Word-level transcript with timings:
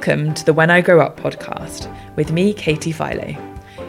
Welcome 0.00 0.32
to 0.32 0.46
the 0.46 0.54
When 0.54 0.70
I 0.70 0.80
Grow 0.80 0.98
Up 1.02 1.20
podcast 1.20 1.94
with 2.16 2.32
me, 2.32 2.54
Katie 2.54 2.90
Philo. 2.90 3.36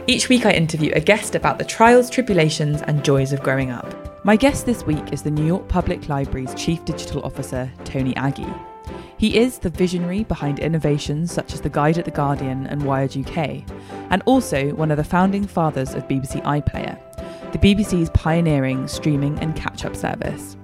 Each 0.07 0.27
week 0.27 0.45
I 0.45 0.51
interview 0.51 0.91
a 0.93 0.99
guest 0.99 1.35
about 1.35 1.57
the 1.57 1.63
trials, 1.63 2.09
tribulations, 2.09 2.81
and 2.81 3.05
joys 3.05 3.31
of 3.31 3.41
growing 3.41 3.71
up. 3.71 4.25
My 4.25 4.35
guest 4.35 4.65
this 4.65 4.83
week 4.83 5.13
is 5.13 5.21
the 5.21 5.31
New 5.31 5.45
York 5.45 5.69
Public 5.69 6.09
Library's 6.09 6.53
Chief 6.55 6.83
Digital 6.83 7.23
Officer, 7.23 7.71
Tony 7.85 8.13
Ageh. 8.15 8.61
He 9.17 9.37
is 9.37 9.59
the 9.59 9.69
visionary 9.69 10.25
behind 10.25 10.59
innovations 10.59 11.31
such 11.31 11.53
as 11.53 11.61
the 11.61 11.69
Guide 11.69 11.97
at 11.97 12.03
the 12.03 12.11
Guardian 12.11 12.67
and 12.67 12.83
Wired 12.83 13.15
UK, 13.15 13.63
and 14.09 14.21
also 14.25 14.75
one 14.75 14.91
of 14.91 14.97
the 14.97 15.05
founding 15.05 15.47
fathers 15.47 15.93
of 15.93 16.09
BBC 16.09 16.43
iPlayer, 16.43 16.99
the 17.53 17.57
BBC's 17.57 18.09
pioneering 18.09 18.85
streaming 18.89 19.39
and 19.39 19.55
catch 19.55 19.85
up 19.85 19.95
service. 19.95 20.57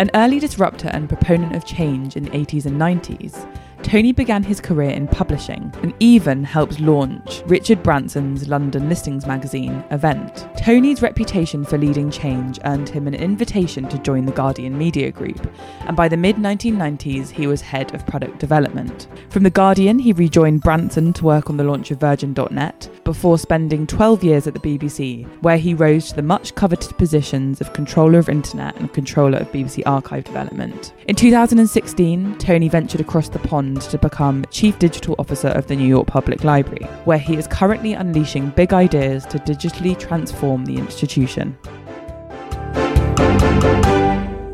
An 0.00 0.10
early 0.12 0.38
disruptor 0.38 0.88
and 0.88 1.08
proponent 1.08 1.56
of 1.56 1.64
change 1.64 2.14
in 2.14 2.24
the 2.24 2.30
80s 2.30 2.66
and 2.66 2.78
90s, 2.78 3.46
Tony 3.82 4.12
began 4.12 4.42
his 4.42 4.60
career 4.60 4.90
in 4.90 5.08
publishing 5.08 5.72
and 5.82 5.94
even 6.00 6.44
helped 6.44 6.80
launch 6.80 7.42
Richard 7.46 7.82
Branson's 7.82 8.46
London 8.46 8.88
Listings 8.88 9.26
magazine, 9.26 9.82
Event. 9.90 10.46
Tony's 10.56 11.02
reputation 11.02 11.64
for 11.64 11.78
leading 11.78 12.10
change 12.10 12.60
earned 12.64 12.88
him 12.88 13.06
an 13.06 13.14
invitation 13.14 13.88
to 13.88 13.98
join 13.98 14.26
the 14.26 14.32
Guardian 14.32 14.76
Media 14.76 15.10
Group, 15.10 15.50
and 15.86 15.96
by 15.96 16.08
the 16.08 16.16
mid 16.16 16.36
1990s, 16.36 17.30
he 17.30 17.46
was 17.46 17.60
head 17.60 17.94
of 17.94 18.06
product 18.06 18.38
development. 18.38 19.08
From 19.30 19.42
the 19.42 19.50
Guardian, 19.50 19.98
he 19.98 20.12
rejoined 20.12 20.60
Branson 20.60 21.12
to 21.14 21.24
work 21.24 21.50
on 21.50 21.56
the 21.56 21.64
launch 21.64 21.90
of 21.90 21.98
Virgin.net 21.98 22.88
before 23.04 23.38
spending 23.38 23.86
12 23.86 24.22
years 24.22 24.46
at 24.46 24.54
the 24.54 24.60
BBC, 24.60 25.26
where 25.42 25.58
he 25.58 25.74
rose 25.74 26.10
to 26.10 26.16
the 26.16 26.22
much 26.22 26.54
coveted 26.54 26.96
positions 26.98 27.60
of 27.60 27.72
controller 27.72 28.18
of 28.18 28.28
internet 28.28 28.76
and 28.76 28.92
controller 28.92 29.38
of 29.38 29.50
BBC 29.50 29.82
archive 29.86 30.24
development. 30.24 30.92
In 31.08 31.16
2016, 31.16 32.38
Tony 32.38 32.68
ventured 32.68 33.00
across 33.00 33.28
the 33.28 33.38
pond 33.40 33.69
to 33.78 33.98
become 33.98 34.44
Chief 34.50 34.78
Digital 34.78 35.14
Officer 35.18 35.48
of 35.48 35.66
the 35.66 35.76
New 35.76 35.86
York 35.86 36.06
Public 36.06 36.42
Library, 36.44 36.84
where 37.04 37.18
he 37.18 37.36
is 37.36 37.46
currently 37.46 37.92
unleashing 37.92 38.50
big 38.50 38.72
ideas 38.72 39.26
to 39.26 39.38
digitally 39.38 39.98
transform 39.98 40.64
the 40.64 40.76
institution. 40.78 41.56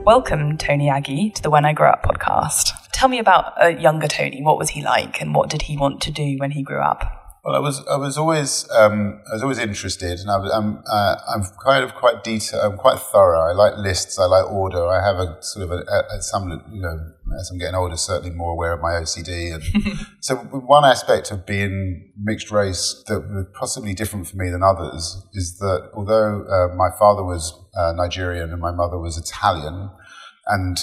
Welcome, 0.05 0.57
Tony 0.59 0.89
Ageh, 0.89 1.35
to 1.35 1.43
the 1.43 1.51
When 1.51 1.65
I 1.65 1.73
Grow 1.73 1.91
Up 1.91 2.03
podcast. 2.03 2.73
Tell 2.93 3.09
me 3.09 3.19
about 3.19 3.55
a 3.61 3.71
younger 3.71 4.09
Tony. 4.09 4.43
What 4.43 4.59
was 4.59 4.71
he 4.71 4.83
like, 4.83 5.21
and 5.21 5.35
what 5.35 5.51
did 5.51 5.63
he 5.63 5.77
want 5.77 6.01
to 6.03 6.11
do 6.11 6.37
when 6.39 6.51
he 6.51 6.63
grew 6.63 6.81
up? 6.81 7.26
Well, 7.47 7.55
I 7.55 7.61
was 7.61 7.87
I 7.87 7.95
was 7.95 8.19
always 8.19 8.69
um, 8.73 9.21
I 9.31 9.35
was 9.35 9.43
always 9.45 9.61
interested, 9.61 10.19
and 10.19 10.29
I 10.29 10.37
was, 10.37 10.51
I'm 10.51 10.83
uh, 10.85 11.15
I'm 11.33 11.45
kind 11.65 11.85
of 11.85 11.95
quite 11.95 12.25
detailed. 12.25 12.65
I'm 12.65 12.77
quite 12.77 12.99
thorough. 12.99 13.39
I 13.39 13.53
like 13.53 13.77
lists. 13.79 14.19
I 14.19 14.25
like 14.25 14.51
order. 14.51 14.85
I 14.85 15.01
have 15.01 15.21
a 15.21 15.41
sort 15.43 15.63
of 15.63 15.71
a, 15.71 15.85
a, 16.11 16.21
some 16.23 16.51
you 16.73 16.81
know 16.81 16.99
as 17.39 17.49
I'm 17.49 17.59
getting 17.59 17.77
older, 17.77 17.97
certainly 17.97 18.35
more 18.35 18.51
aware 18.51 18.73
of 18.73 18.81
my 18.81 18.95
OCD. 18.95 19.55
And 19.55 19.63
so 20.21 20.35
one 20.39 20.85
aspect 20.85 21.31
of 21.31 21.47
being 21.47 22.11
mixed 22.21 22.51
race 22.51 23.05
that 23.07 23.21
was 23.21 23.47
possibly 23.55 23.95
different 23.95 24.27
for 24.27 24.37
me 24.37 24.51
than 24.51 24.65
others 24.65 25.25
is 25.33 25.57
that 25.59 25.91
although 25.95 26.43
uh, 26.51 26.75
my 26.75 26.89
father 26.99 27.23
was 27.23 27.55
uh, 27.77 27.93
Nigerian 27.93 28.51
and 28.51 28.61
my 28.61 28.73
mother 28.73 28.99
was 28.99 29.17
Italian, 29.17 29.89
and 30.49 30.79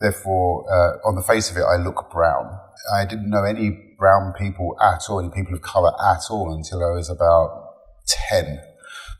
therefore 0.00 0.66
uh, 0.72 1.08
on 1.08 1.14
the 1.14 1.22
face 1.22 1.52
of 1.52 1.56
it 1.56 1.62
I 1.62 1.76
look 1.76 2.10
brown. 2.10 2.58
I 2.94 3.04
didn't 3.04 3.30
know 3.30 3.44
any 3.44 3.70
brown 3.98 4.32
people 4.32 4.76
at 4.82 5.02
all, 5.08 5.20
any 5.20 5.30
people 5.30 5.54
of 5.54 5.62
colour 5.62 5.92
at 6.00 6.22
all 6.30 6.52
until 6.54 6.84
I 6.84 6.90
was 6.90 7.10
about 7.10 7.74
10. 8.06 8.60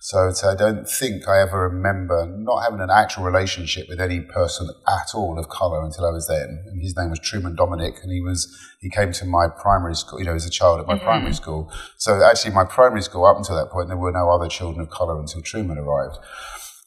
So, 0.03 0.33
so, 0.33 0.49
I 0.49 0.55
don't 0.55 0.89
think 0.89 1.29
I 1.29 1.43
ever 1.43 1.69
remember 1.69 2.25
not 2.25 2.63
having 2.63 2.81
an 2.81 2.89
actual 2.89 3.23
relationship 3.23 3.87
with 3.87 4.01
any 4.01 4.21
person 4.21 4.71
at 4.89 5.15
all 5.15 5.39
of 5.39 5.51
colour 5.51 5.85
until 5.85 6.07
I 6.07 6.11
was 6.11 6.27
then. 6.27 6.65
And 6.69 6.81
his 6.81 6.97
name 6.97 7.11
was 7.11 7.19
Truman 7.19 7.55
Dominic, 7.55 7.97
and 8.03 8.11
he 8.11 8.23
was 8.23 8.49
he 8.81 8.89
came 8.89 9.13
to 9.13 9.27
my 9.27 9.49
primary 9.49 9.95
school. 9.95 10.19
You 10.19 10.25
know, 10.25 10.35
as 10.35 10.47
a 10.47 10.51
child 10.51 10.81
at 10.81 10.87
my 10.87 10.95
mm-hmm. 10.95 11.05
primary 11.05 11.35
school. 11.35 11.71
So 11.99 12.25
actually, 12.25 12.55
my 12.55 12.65
primary 12.65 13.03
school 13.03 13.27
up 13.27 13.37
until 13.37 13.57
that 13.57 13.71
point, 13.71 13.89
there 13.89 13.99
were 13.99 14.11
no 14.11 14.31
other 14.31 14.49
children 14.49 14.81
of 14.81 14.89
colour 14.89 15.21
until 15.21 15.43
Truman 15.43 15.77
arrived. 15.77 16.17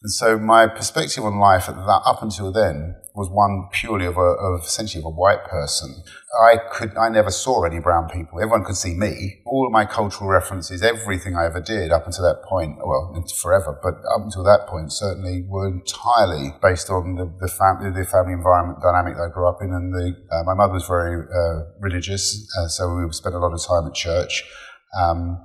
And 0.04 0.12
so 0.12 0.38
my 0.38 0.68
perspective 0.68 1.24
on 1.24 1.40
life 1.40 1.70
at 1.70 1.76
that, 1.76 2.02
up 2.06 2.22
until 2.22 2.52
then 2.52 2.96
was 3.16 3.30
one 3.30 3.70
purely 3.72 4.06
of, 4.06 4.18
a, 4.18 4.36
of 4.36 4.64
essentially 4.66 5.02
of 5.02 5.06
a 5.06 5.10
white 5.10 5.46
person. 5.46 6.04
I 6.44 6.58
could, 6.74 6.98
I 6.98 7.08
never 7.08 7.32
saw 7.32 7.64
any 7.64 7.80
brown 7.80 8.10
people. 8.10 8.42
Everyone 8.42 8.66
could 8.66 8.76
see 8.76 8.96
me. 8.96 9.40
All 9.46 9.66
of 9.66 9.72
my 9.72 9.86
cultural 9.86 10.30
references, 10.30 10.84
everything 10.84 11.38
I 11.38 11.46
ever 11.46 11.62
did 11.62 11.94
up 11.94 12.06
until 12.06 12.26
that 12.26 12.44
point, 12.44 12.80
well, 12.80 13.16
forever, 13.42 13.80
but 13.82 13.94
up 14.14 14.26
until 14.26 14.44
that 14.44 14.68
point 14.68 14.92
certainly 14.92 15.46
were 15.48 15.68
entirely 15.68 16.54
based 16.62 16.90
on 16.90 17.16
the, 17.16 17.32
the 17.40 17.48
family, 17.48 17.90
the 17.92 18.06
family 18.06 18.34
environment 18.34 18.80
dynamic 18.82 19.16
that 19.16 19.30
I 19.32 19.34
grew 19.34 19.48
up 19.48 19.60
in. 19.62 19.72
And 19.72 19.94
the, 19.94 20.18
uh, 20.36 20.44
my 20.44 20.54
mother 20.54 20.74
was 20.74 20.86
very 20.86 21.24
uh, 21.24 21.72
religious, 21.80 22.46
uh, 22.60 22.68
so 22.68 22.94
we 22.94 23.10
spent 23.14 23.36
a 23.36 23.40
lot 23.40 23.54
of 23.54 23.66
time 23.66 23.88
at 23.88 23.94
church. 23.94 24.44
Um, 25.00 25.40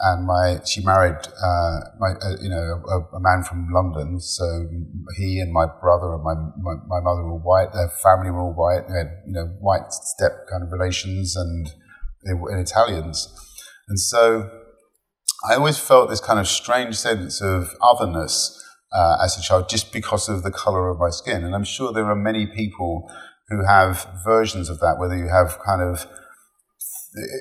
and 0.00 0.26
my 0.26 0.58
she 0.66 0.84
married 0.84 1.16
uh, 1.16 1.80
my 2.00 2.10
uh, 2.20 2.36
you 2.42 2.48
know 2.48 2.82
a, 2.88 3.16
a, 3.16 3.20
man 3.20 3.44
from 3.44 3.68
London. 3.72 4.18
So 4.18 4.68
he 5.16 5.38
and 5.38 5.52
my 5.52 5.66
brother 5.80 6.14
and 6.14 6.24
my, 6.24 6.34
my, 6.58 6.74
my 6.86 7.00
mother 7.00 7.22
were 7.22 7.38
white. 7.38 7.72
Their 7.72 7.90
family 8.02 8.30
were 8.30 8.40
all 8.40 8.52
white. 8.52 8.88
They 8.88 8.98
had 8.98 9.22
you 9.26 9.32
know 9.32 9.46
white 9.60 9.92
step 9.92 10.32
kind 10.50 10.64
of 10.64 10.72
relations, 10.72 11.36
and 11.36 11.70
they 12.26 12.34
were 12.34 12.58
Italians. 12.58 13.32
And 13.88 14.00
so 14.00 14.50
I 15.48 15.54
always 15.54 15.78
felt 15.78 16.10
this 16.10 16.20
kind 16.20 16.40
of 16.40 16.48
strange 16.48 16.96
sense 16.96 17.40
of 17.40 17.70
otherness 17.80 18.60
uh, 18.92 19.18
as 19.22 19.38
a 19.38 19.42
child, 19.42 19.68
just 19.68 19.92
because 19.92 20.28
of 20.28 20.42
the 20.42 20.50
color 20.50 20.88
of 20.88 20.98
my 20.98 21.10
skin. 21.10 21.44
And 21.44 21.54
I'm 21.54 21.64
sure 21.64 21.92
there 21.92 22.10
are 22.10 22.16
many 22.16 22.46
people 22.46 23.08
who 23.48 23.64
have 23.64 24.08
versions 24.24 24.68
of 24.68 24.80
that, 24.80 24.98
whether 24.98 25.16
you 25.16 25.28
have 25.28 25.58
kind 25.64 25.82
of 25.82 26.06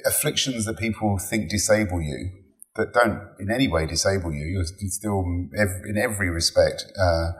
afflictions 0.05 0.65
that 0.65 0.77
people 0.77 1.17
think 1.17 1.49
disable 1.49 1.99
you 1.99 2.42
that 2.75 2.93
don't 2.93 3.29
in 3.39 3.51
any 3.51 3.67
way 3.67 3.85
disable 3.85 4.33
you. 4.33 4.45
You're 4.45 4.65
still, 4.65 5.21
in 5.21 5.97
every 5.97 6.29
respect, 6.29 6.85
uh, 6.99 7.31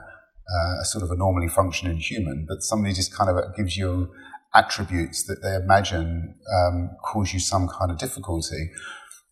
uh, 0.46 0.80
a 0.80 0.84
sort 0.84 1.02
of 1.02 1.10
a 1.10 1.16
normally 1.16 1.48
functioning 1.48 1.96
human, 1.98 2.46
but 2.48 2.62
somebody 2.62 2.94
just 2.94 3.14
kind 3.14 3.30
of 3.30 3.56
gives 3.56 3.76
you 3.76 4.12
attributes 4.54 5.24
that 5.24 5.42
they 5.42 5.54
imagine 5.56 6.34
um, 6.54 6.90
cause 7.04 7.32
you 7.32 7.40
some 7.40 7.68
kind 7.68 7.90
of 7.90 7.98
difficulty. 7.98 8.70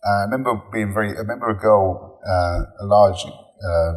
Uh, 0.04 0.10
I 0.10 0.24
remember 0.24 0.60
being 0.72 0.92
very, 0.92 1.10
I 1.10 1.20
remember 1.20 1.50
a 1.50 1.56
girl, 1.56 2.18
uh, 2.26 2.84
a 2.84 2.86
large 2.86 3.24
uh, 3.24 3.92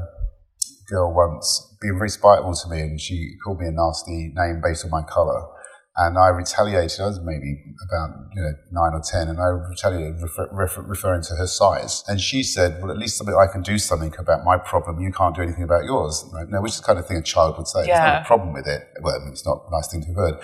girl 0.87 1.13
once, 1.13 1.75
being 1.81 1.97
very 1.97 2.09
spiteful 2.09 2.53
to 2.53 2.69
me, 2.69 2.81
and 2.81 3.01
she 3.01 3.35
called 3.43 3.59
me 3.59 3.67
a 3.67 3.71
nasty 3.71 4.31
name 4.35 4.61
based 4.63 4.85
on 4.85 4.91
my 4.91 5.01
colour. 5.01 5.47
And 5.97 6.17
I 6.17 6.27
retaliated, 6.27 6.99
I 6.99 7.07
was 7.07 7.21
maybe 7.21 7.63
about 7.87 8.09
you 8.33 8.41
know, 8.41 8.51
nine 8.71 8.93
or 8.93 9.01
ten, 9.01 9.29
and 9.29 9.39
I 9.39 9.47
retaliated 9.47 10.21
refer, 10.21 10.49
refer, 10.51 10.81
referring 10.81 11.21
to 11.23 11.35
her 11.35 11.47
size. 11.47 12.03
And 12.07 12.19
she 12.19 12.43
said, 12.43 12.81
well, 12.81 12.91
at 12.91 12.97
least 12.97 13.21
I 13.25 13.47
can 13.47 13.61
do 13.61 13.77
something 13.77 14.13
about 14.19 14.43
my 14.43 14.57
problem. 14.57 14.99
You 14.99 15.13
can't 15.13 15.33
do 15.33 15.41
anything 15.41 15.63
about 15.63 15.85
yours. 15.85 16.25
Right? 16.33 16.49
Now, 16.49 16.61
which 16.61 16.73
is 16.73 16.81
the 16.81 16.85
kind 16.85 16.99
of 16.99 17.07
thing 17.07 17.17
a 17.17 17.21
child 17.21 17.57
would 17.57 17.67
say. 17.67 17.87
Yeah. 17.87 17.99
There's 17.99 18.13
not 18.13 18.21
a 18.21 18.25
problem 18.25 18.53
with 18.53 18.67
it. 18.67 18.81
Well, 19.01 19.15
it's 19.31 19.45
not 19.45 19.63
a 19.67 19.71
nice 19.71 19.87
thing 19.89 20.01
to 20.01 20.07
have 20.07 20.15
heard. 20.17 20.35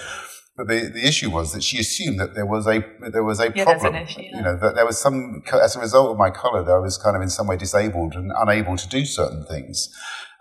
But 0.55 0.67
the, 0.67 0.91
the 0.93 1.07
issue 1.07 1.29
was 1.29 1.53
that 1.53 1.63
she 1.63 1.79
assumed 1.79 2.19
that 2.19 2.35
there 2.35 2.45
was 2.45 2.67
a 2.67 2.83
there 3.11 3.23
was 3.23 3.39
a 3.39 3.51
yeah, 3.55 3.63
problem. 3.63 3.95
Issue, 3.95 4.21
yeah. 4.21 4.37
You 4.37 4.41
know 4.43 4.57
that 4.57 4.75
there 4.75 4.85
was 4.85 4.99
some 4.99 5.43
as 5.61 5.75
a 5.75 5.79
result 5.79 6.11
of 6.11 6.17
my 6.17 6.29
colour, 6.29 6.63
that 6.63 6.71
I 6.71 6.79
was 6.79 6.97
kind 6.97 7.15
of 7.15 7.21
in 7.21 7.29
some 7.29 7.47
way 7.47 7.57
disabled 7.57 8.15
and 8.15 8.31
unable 8.37 8.77
to 8.77 8.87
do 8.87 9.05
certain 9.05 9.45
things. 9.45 9.89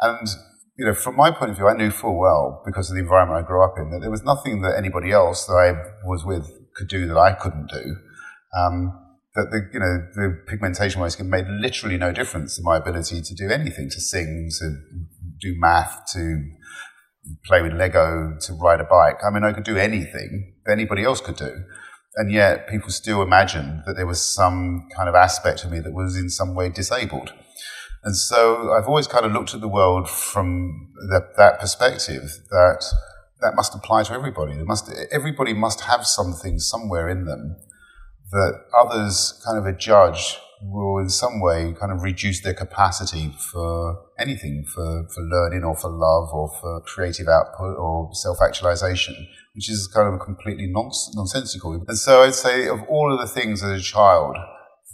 And 0.00 0.28
you 0.80 0.86
know, 0.86 0.94
from 0.94 1.14
my 1.14 1.30
point 1.30 1.50
of 1.50 1.58
view, 1.58 1.68
I 1.68 1.76
knew 1.76 1.90
full 1.90 2.18
well 2.18 2.62
because 2.64 2.88
of 2.88 2.96
the 2.96 3.02
environment 3.02 3.44
I 3.44 3.46
grew 3.46 3.62
up 3.62 3.74
in 3.76 3.90
that 3.90 4.00
there 4.00 4.10
was 4.10 4.22
nothing 4.22 4.62
that 4.62 4.78
anybody 4.78 5.12
else 5.12 5.44
that 5.44 5.52
I 5.52 6.06
was 6.06 6.24
with 6.24 6.50
could 6.74 6.88
do 6.88 7.06
that 7.06 7.18
I 7.18 7.32
couldn't 7.34 7.68
do. 7.70 7.96
Um, 8.58 8.98
that 9.34 9.50
the 9.50 9.68
you 9.74 9.78
know 9.78 10.06
the 10.14 10.42
pigmentation 10.48 11.00
on 11.00 11.04
my 11.04 11.08
skin 11.08 11.28
made 11.28 11.46
literally 11.48 11.98
no 11.98 12.12
difference 12.12 12.58
in 12.58 12.64
my 12.64 12.78
ability 12.78 13.20
to 13.20 13.34
do 13.34 13.50
anything, 13.50 13.90
to 13.90 14.00
sing, 14.00 14.48
to 14.58 14.76
do 15.38 15.54
math, 15.58 16.00
to 16.14 16.50
play 17.44 17.60
with 17.60 17.74
Lego, 17.74 18.38
to 18.40 18.54
ride 18.54 18.80
a 18.80 18.84
bike. 18.84 19.18
I 19.22 19.28
mean, 19.28 19.44
I 19.44 19.52
could 19.52 19.64
do 19.64 19.76
anything 19.76 20.54
that 20.64 20.72
anybody 20.72 21.04
else 21.04 21.20
could 21.20 21.36
do. 21.36 21.62
And 22.16 22.32
yet 22.32 22.68
people 22.68 22.88
still 22.88 23.20
imagined 23.20 23.82
that 23.86 23.96
there 23.96 24.06
was 24.06 24.34
some 24.34 24.88
kind 24.96 25.10
of 25.10 25.14
aspect 25.14 25.62
of 25.62 25.70
me 25.70 25.80
that 25.80 25.92
was 25.92 26.16
in 26.16 26.30
some 26.30 26.54
way 26.54 26.70
disabled. 26.70 27.34
And 28.02 28.16
so 28.16 28.72
I've 28.72 28.88
always 28.88 29.06
kind 29.06 29.26
of 29.26 29.32
looked 29.32 29.54
at 29.54 29.60
the 29.60 29.68
world 29.68 30.08
from 30.08 30.92
that, 31.10 31.36
that 31.36 31.60
perspective 31.60 32.30
that 32.50 32.84
that 33.40 33.54
must 33.54 33.74
apply 33.74 34.02
to 34.04 34.12
everybody. 34.12 34.54
There 34.54 34.64
must, 34.64 34.92
everybody 35.10 35.54
must 35.54 35.82
have 35.82 36.06
something 36.06 36.58
somewhere 36.58 37.08
in 37.08 37.24
them 37.24 37.56
that 38.32 38.60
others 38.78 39.42
kind 39.44 39.58
of 39.58 39.66
adjudge 39.66 40.38
will 40.62 40.98
in 40.98 41.08
some 41.08 41.40
way 41.40 41.74
kind 41.78 41.90
of 41.90 42.02
reduce 42.02 42.42
their 42.42 42.54
capacity 42.54 43.34
for 43.50 43.98
anything, 44.18 44.64
for, 44.66 45.06
for 45.12 45.22
learning 45.22 45.64
or 45.64 45.74
for 45.74 45.90
love 45.90 46.28
or 46.34 46.50
for 46.60 46.82
creative 46.82 47.28
output 47.28 47.76
or 47.78 48.10
self-actualization, 48.12 49.14
which 49.54 49.70
is 49.70 49.88
kind 49.88 50.12
of 50.12 50.20
completely 50.20 50.66
nons- 50.68 51.10
nonsensical. 51.14 51.82
And 51.88 51.98
so 51.98 52.22
I'd 52.22 52.34
say 52.34 52.68
of 52.68 52.82
all 52.88 53.12
of 53.12 53.20
the 53.20 53.26
things 53.26 53.62
as 53.62 53.80
a 53.80 53.82
child 53.82 54.36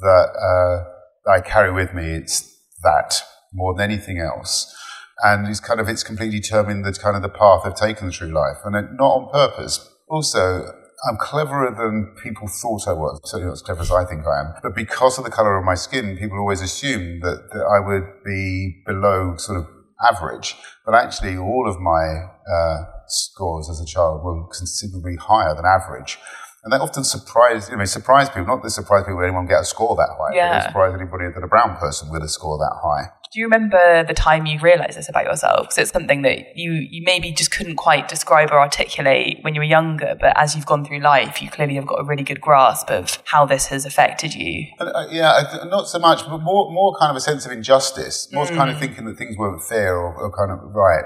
that 0.00 0.84
uh, 1.26 1.30
I 1.30 1.40
carry 1.40 1.72
with 1.72 1.92
me, 1.92 2.04
it's 2.12 2.55
that 2.82 3.22
more 3.52 3.74
than 3.74 3.90
anything 3.90 4.18
else. 4.18 4.74
And 5.22 5.48
it's 5.48 5.60
kind 5.60 5.80
of, 5.80 5.88
it's 5.88 6.02
completely 6.02 6.40
determined 6.40 6.84
the 6.84 6.92
kind 6.92 7.16
of 7.16 7.22
the 7.22 7.28
path 7.28 7.62
I've 7.64 7.74
taken 7.74 8.10
through 8.10 8.28
life 8.28 8.58
and 8.64 8.74
not 8.96 9.06
on 9.06 9.32
purpose. 9.32 9.88
Also, 10.08 10.72
I'm 11.08 11.16
cleverer 11.16 11.74
than 11.74 12.14
people 12.22 12.48
thought 12.48 12.88
I 12.88 12.92
was. 12.92 13.20
Certainly 13.24 13.46
not 13.46 13.52
as 13.54 13.62
clever 13.62 13.82
as 13.82 13.90
I 13.90 14.04
think 14.04 14.26
I 14.26 14.40
am. 14.40 14.54
But 14.62 14.74
because 14.74 15.18
of 15.18 15.24
the 15.24 15.30
color 15.30 15.56
of 15.56 15.64
my 15.64 15.74
skin, 15.74 16.16
people 16.16 16.38
always 16.38 16.62
assume 16.62 17.20
that, 17.20 17.50
that 17.52 17.64
I 17.64 17.80
would 17.80 18.24
be 18.24 18.82
below 18.86 19.36
sort 19.36 19.58
of 19.58 19.66
average. 20.02 20.56
But 20.84 20.94
actually, 20.94 21.36
all 21.36 21.68
of 21.68 21.80
my 21.80 22.26
uh, 22.50 22.84
scores 23.08 23.70
as 23.70 23.80
a 23.80 23.86
child 23.86 24.24
were 24.24 24.46
considerably 24.48 25.16
higher 25.16 25.54
than 25.54 25.64
average. 25.64 26.18
And 26.66 26.72
that 26.72 26.80
often 26.80 27.04
surprised, 27.04 27.70
you 27.70 27.76
know, 27.76 27.84
surprised 27.84 28.32
people. 28.32 28.48
Not 28.48 28.60
that 28.64 28.70
surprise 28.70 29.04
people 29.04 29.18
when 29.18 29.26
anyone 29.26 29.46
get 29.46 29.60
a 29.60 29.64
score 29.64 29.94
that 29.94 30.08
high. 30.18 30.34
Yeah. 30.34 30.66
Surprised 30.66 30.96
anybody 31.00 31.26
that 31.32 31.40
a 31.40 31.46
brown 31.46 31.76
person 31.76 32.10
with 32.10 32.24
a 32.24 32.28
score 32.28 32.58
that 32.58 32.80
high. 32.82 33.12
Do 33.32 33.38
you 33.38 33.46
remember 33.46 34.02
the 34.02 34.14
time 34.14 34.46
you 34.46 34.58
realised 34.58 34.98
this 34.98 35.08
about 35.08 35.26
yourself? 35.26 35.68
Because 35.68 35.78
it's 35.78 35.92
something 35.92 36.22
that 36.22 36.56
you, 36.56 36.72
you 36.72 37.04
maybe 37.04 37.30
just 37.30 37.52
couldn't 37.52 37.76
quite 37.76 38.08
describe 38.08 38.50
or 38.50 38.58
articulate 38.58 39.38
when 39.42 39.54
you 39.54 39.60
were 39.60 39.64
younger, 39.64 40.16
but 40.18 40.32
as 40.36 40.56
you've 40.56 40.66
gone 40.66 40.84
through 40.84 40.98
life, 40.98 41.40
you 41.40 41.48
clearly 41.48 41.76
have 41.76 41.86
got 41.86 42.00
a 42.00 42.04
really 42.04 42.24
good 42.24 42.40
grasp 42.40 42.90
of 42.90 43.22
how 43.26 43.46
this 43.46 43.66
has 43.68 43.86
affected 43.86 44.34
you. 44.34 44.66
Uh, 44.80 45.06
yeah, 45.08 45.58
not 45.66 45.86
so 45.86 46.00
much, 46.00 46.26
but 46.26 46.38
more, 46.38 46.72
more 46.72 46.96
kind 46.98 47.10
of 47.10 47.16
a 47.16 47.20
sense 47.20 47.46
of 47.46 47.52
injustice, 47.52 48.26
more 48.32 48.46
mm. 48.46 48.56
kind 48.56 48.72
of 48.72 48.80
thinking 48.80 49.04
that 49.04 49.16
things 49.16 49.36
weren't 49.36 49.62
fair 49.62 49.96
or, 49.96 50.12
or 50.16 50.32
kind 50.32 50.50
of 50.50 50.58
right. 50.74 51.04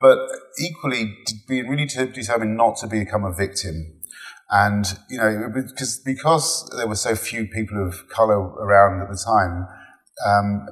But 0.00 0.18
equally, 0.60 1.16
being 1.48 1.66
really 1.66 1.86
determined 1.86 2.56
not 2.56 2.76
to 2.78 2.86
become 2.86 3.24
a 3.24 3.32
victim 3.32 4.01
and, 4.50 4.86
you 5.08 5.18
know, 5.18 5.50
because, 5.54 6.00
because 6.04 6.70
there 6.76 6.86
were 6.86 6.96
so 6.96 7.14
few 7.14 7.46
people 7.46 7.86
of 7.86 8.08
color 8.08 8.38
around 8.38 9.02
at 9.02 9.08
the 9.08 9.16
time, 9.24 9.66
um, 10.26 10.66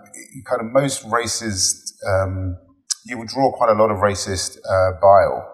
kind 0.44 0.60
of 0.60 0.72
most 0.72 1.06
racist, 1.08 1.92
um, 2.06 2.58
you 3.04 3.18
would 3.18 3.28
draw 3.28 3.50
quite 3.52 3.70
a 3.70 3.74
lot 3.74 3.90
of 3.90 3.98
racist 3.98 4.58
uh, 4.68 5.00
bile. 5.00 5.46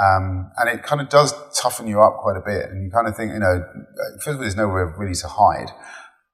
Um, 0.00 0.50
and 0.56 0.70
it 0.70 0.82
kind 0.82 1.02
of 1.02 1.10
does 1.10 1.34
toughen 1.54 1.86
you 1.86 2.00
up 2.00 2.18
quite 2.18 2.36
a 2.36 2.40
bit. 2.40 2.70
And 2.70 2.82
you 2.82 2.90
kind 2.90 3.06
of 3.06 3.14
think, 3.16 3.32
you 3.32 3.40
know, 3.40 3.62
first 4.14 4.28
of 4.28 4.36
all, 4.36 4.40
there's 4.40 4.56
nowhere 4.56 4.94
really 4.98 5.14
to 5.16 5.28
hide. 5.28 5.70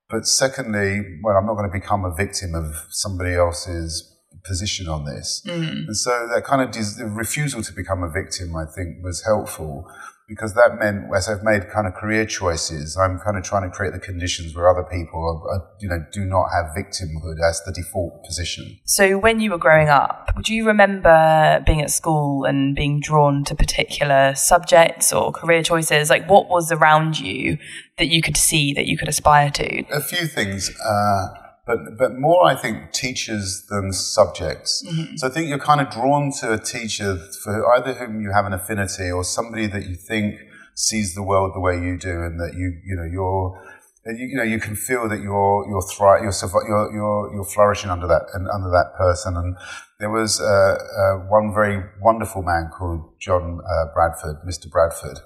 But 0.09 0.27
secondly, 0.27 1.19
well, 1.25 1.37
I'm 1.37 1.47
not 1.47 1.55
going 1.55 1.69
to 1.69 1.73
become 1.73 2.05
a 2.05 2.15
victim 2.15 2.55
of 2.55 2.87
somebody 2.91 3.35
else's 3.35 4.17
position 4.45 4.89
on 4.89 5.05
this. 5.05 5.43
Mm. 5.45 5.87
And 5.89 5.97
so 5.97 6.29
that 6.33 6.45
kind 6.45 6.63
of 6.63 6.71
des- 6.71 7.05
refusal 7.05 7.63
to 7.63 7.73
become 7.73 8.05
a 8.05 8.09
victim, 8.09 8.55
I 8.55 8.67
think, 8.67 9.03
was 9.03 9.25
helpful 9.25 9.91
because 10.29 10.55
that 10.55 10.77
meant 10.79 11.05
as 11.15 11.29
I've 11.29 11.45
made 11.45 11.69
kind 11.71 11.87
of 11.87 11.95
career 11.95 12.27
choices, 12.27 12.97
I'm 12.97 13.19
kind 13.19 13.37
of 13.37 13.45
trying 13.45 13.63
to 13.63 13.75
create 13.75 13.93
the 13.93 14.01
conditions 14.01 14.57
where 14.57 14.69
other 14.69 14.83
people, 14.83 15.21
are, 15.21 15.55
are, 15.55 15.69
you 15.79 15.89
know, 15.89 16.05
do 16.13 16.25
not 16.25 16.49
have 16.53 16.67
victimhood 16.77 17.37
as 17.49 17.63
the 17.65 17.73
default 17.73 18.25
position. 18.25 18.79
So 18.85 19.19
when 19.19 19.39
you 19.39 19.53
were 19.53 19.59
growing 19.59 19.89
up, 19.89 20.31
would 20.37 20.49
you 20.49 20.67
remember 20.67 21.63
being 21.65 21.81
at 21.81 21.91
school 21.91 22.45
and 22.45 22.75
being 22.75 23.01
drawn 23.01 23.45
to 23.45 23.55
particular 23.55 24.35
subjects 24.35 25.13
or 25.13 25.31
career 25.31 25.63
choices? 25.63 26.11
Like 26.11 26.29
what 26.29 26.49
was 26.49 26.73
around 26.73 27.21
you 27.21 27.59
that 27.99 28.09
you 28.09 28.21
could 28.21 28.37
see 28.37 28.73
that 28.75 28.87
you 28.87 28.99
could 28.99 29.09
aspire 29.09 29.51
to? 29.51 29.85
A 29.93 30.01
few 30.01 30.27
things. 30.27 30.77
Uh, 30.81 31.46
but 31.67 31.99
but 31.99 32.17
more 32.17 32.45
I 32.45 32.55
think 32.55 32.93
teachers 32.93 33.67
than 33.69 33.93
subjects. 33.93 34.85
Mm-hmm. 34.87 35.17
So 35.17 35.27
I 35.27 35.31
think 35.31 35.49
you're 35.49 35.59
kind 35.59 35.81
of 35.81 35.91
drawn 35.91 36.31
to 36.41 36.53
a 36.53 36.59
teacher 36.59 37.19
for 37.43 37.75
either 37.75 37.95
whom 37.95 38.21
you 38.21 38.31
have 38.33 38.47
an 38.47 38.53
affinity 38.53 39.11
or 39.11 39.25
somebody 39.25 39.67
that 39.67 39.87
you 39.87 39.97
think 39.97 40.37
sees 40.75 41.15
the 41.15 41.23
world 41.23 41.53
the 41.55 41.61
way 41.61 41.75
you 41.75 41.99
do, 41.99 42.23
and 42.23 42.39
that 42.41 42.55
you 42.57 42.81
you 42.85 42.97
know 42.97 43.05
you're. 43.05 43.63
You, 44.09 44.29
you 44.29 44.37
know, 44.37 44.45
you 44.45 44.61
can 44.61 44.77
feel 44.77 45.09
that 45.09 45.19
you're 45.21 45.67
you're, 45.69 45.83
thri- 45.83 46.23
you're, 46.23 46.33
you're 46.69 46.95
you're 46.95 47.35
you're 47.35 47.45
flourishing 47.45 47.91
under 47.91 48.07
that 48.07 48.27
and 48.35 48.47
under 48.49 48.71
that 48.71 48.95
person. 48.97 49.37
And 49.37 49.57
there 49.99 50.11
was 50.11 50.41
uh, 50.41 50.45
uh, 50.45 51.27
one 51.29 51.53
very 51.53 51.83
wonderful 52.01 52.43
man 52.43 52.71
called 52.73 53.01
John 53.19 53.61
uh, 53.69 53.93
Bradford, 53.95 54.37
Mr. 54.47 54.71
Bradford, 54.71 55.19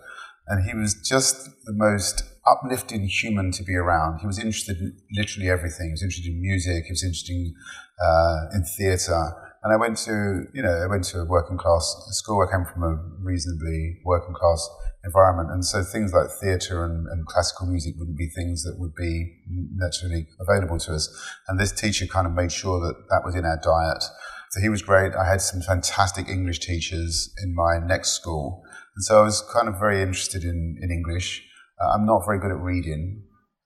and 0.46 0.64
he 0.68 0.74
was 0.74 0.94
just 0.94 1.48
the 1.64 1.72
most 1.72 2.24
uplifting 2.46 3.06
human 3.06 3.52
to 3.52 3.62
be 3.62 3.74
around. 3.74 4.20
He 4.20 4.26
was 4.26 4.38
interested 4.38 4.78
in 4.78 4.96
literally 5.16 5.48
everything. 5.48 5.88
He 5.88 5.92
was 5.92 6.02
interested 6.02 6.30
in 6.32 6.40
music. 6.40 6.84
He 6.86 6.92
was 6.92 7.04
interested 7.04 7.32
in, 7.32 7.54
uh, 8.02 8.46
in 8.54 8.64
theatre. 8.64 9.32
And 9.62 9.72
I 9.72 9.76
went 9.76 9.98
to, 9.98 10.46
you 10.54 10.62
know, 10.62 10.72
I 10.72 10.86
went 10.86 11.04
to 11.04 11.20
a 11.20 11.24
working 11.24 11.58
class 11.58 11.94
school. 12.10 12.46
I 12.46 12.50
came 12.50 12.64
from 12.64 12.82
a 12.82 12.96
reasonably 13.22 13.98
working 14.04 14.34
class 14.34 14.68
environment. 15.04 15.50
And 15.50 15.64
so 15.64 15.82
things 15.82 16.12
like 16.12 16.28
theatre 16.40 16.84
and, 16.84 17.06
and, 17.08 17.26
classical 17.26 17.66
music 17.66 17.94
wouldn't 17.98 18.18
be 18.18 18.28
things 18.28 18.64
that 18.64 18.78
would 18.78 18.94
be 18.94 19.38
naturally 19.74 20.26
available 20.38 20.78
to 20.78 20.94
us. 20.94 21.08
And 21.48 21.58
this 21.58 21.72
teacher 21.72 22.06
kind 22.06 22.26
of 22.26 22.32
made 22.34 22.52
sure 22.52 22.80
that 22.80 23.08
that 23.08 23.24
was 23.24 23.34
in 23.34 23.44
our 23.44 23.58
diet. 23.62 24.02
So 24.50 24.60
he 24.60 24.68
was 24.68 24.82
great. 24.82 25.14
I 25.14 25.28
had 25.28 25.40
some 25.40 25.62
fantastic 25.62 26.28
English 26.28 26.58
teachers 26.58 27.32
in 27.42 27.54
my 27.54 27.78
next 27.78 28.12
school. 28.12 28.64
And 29.00 29.04
so 29.06 29.18
I 29.18 29.22
was 29.22 29.40
kind 29.50 29.66
of 29.66 29.80
very 29.80 30.02
interested 30.02 30.44
in, 30.44 30.76
in 30.82 30.90
English. 30.90 31.42
Uh, 31.80 31.88
I'm 31.94 32.04
not 32.04 32.20
very 32.26 32.38
good 32.38 32.50
at 32.50 32.60
reading. 32.60 33.22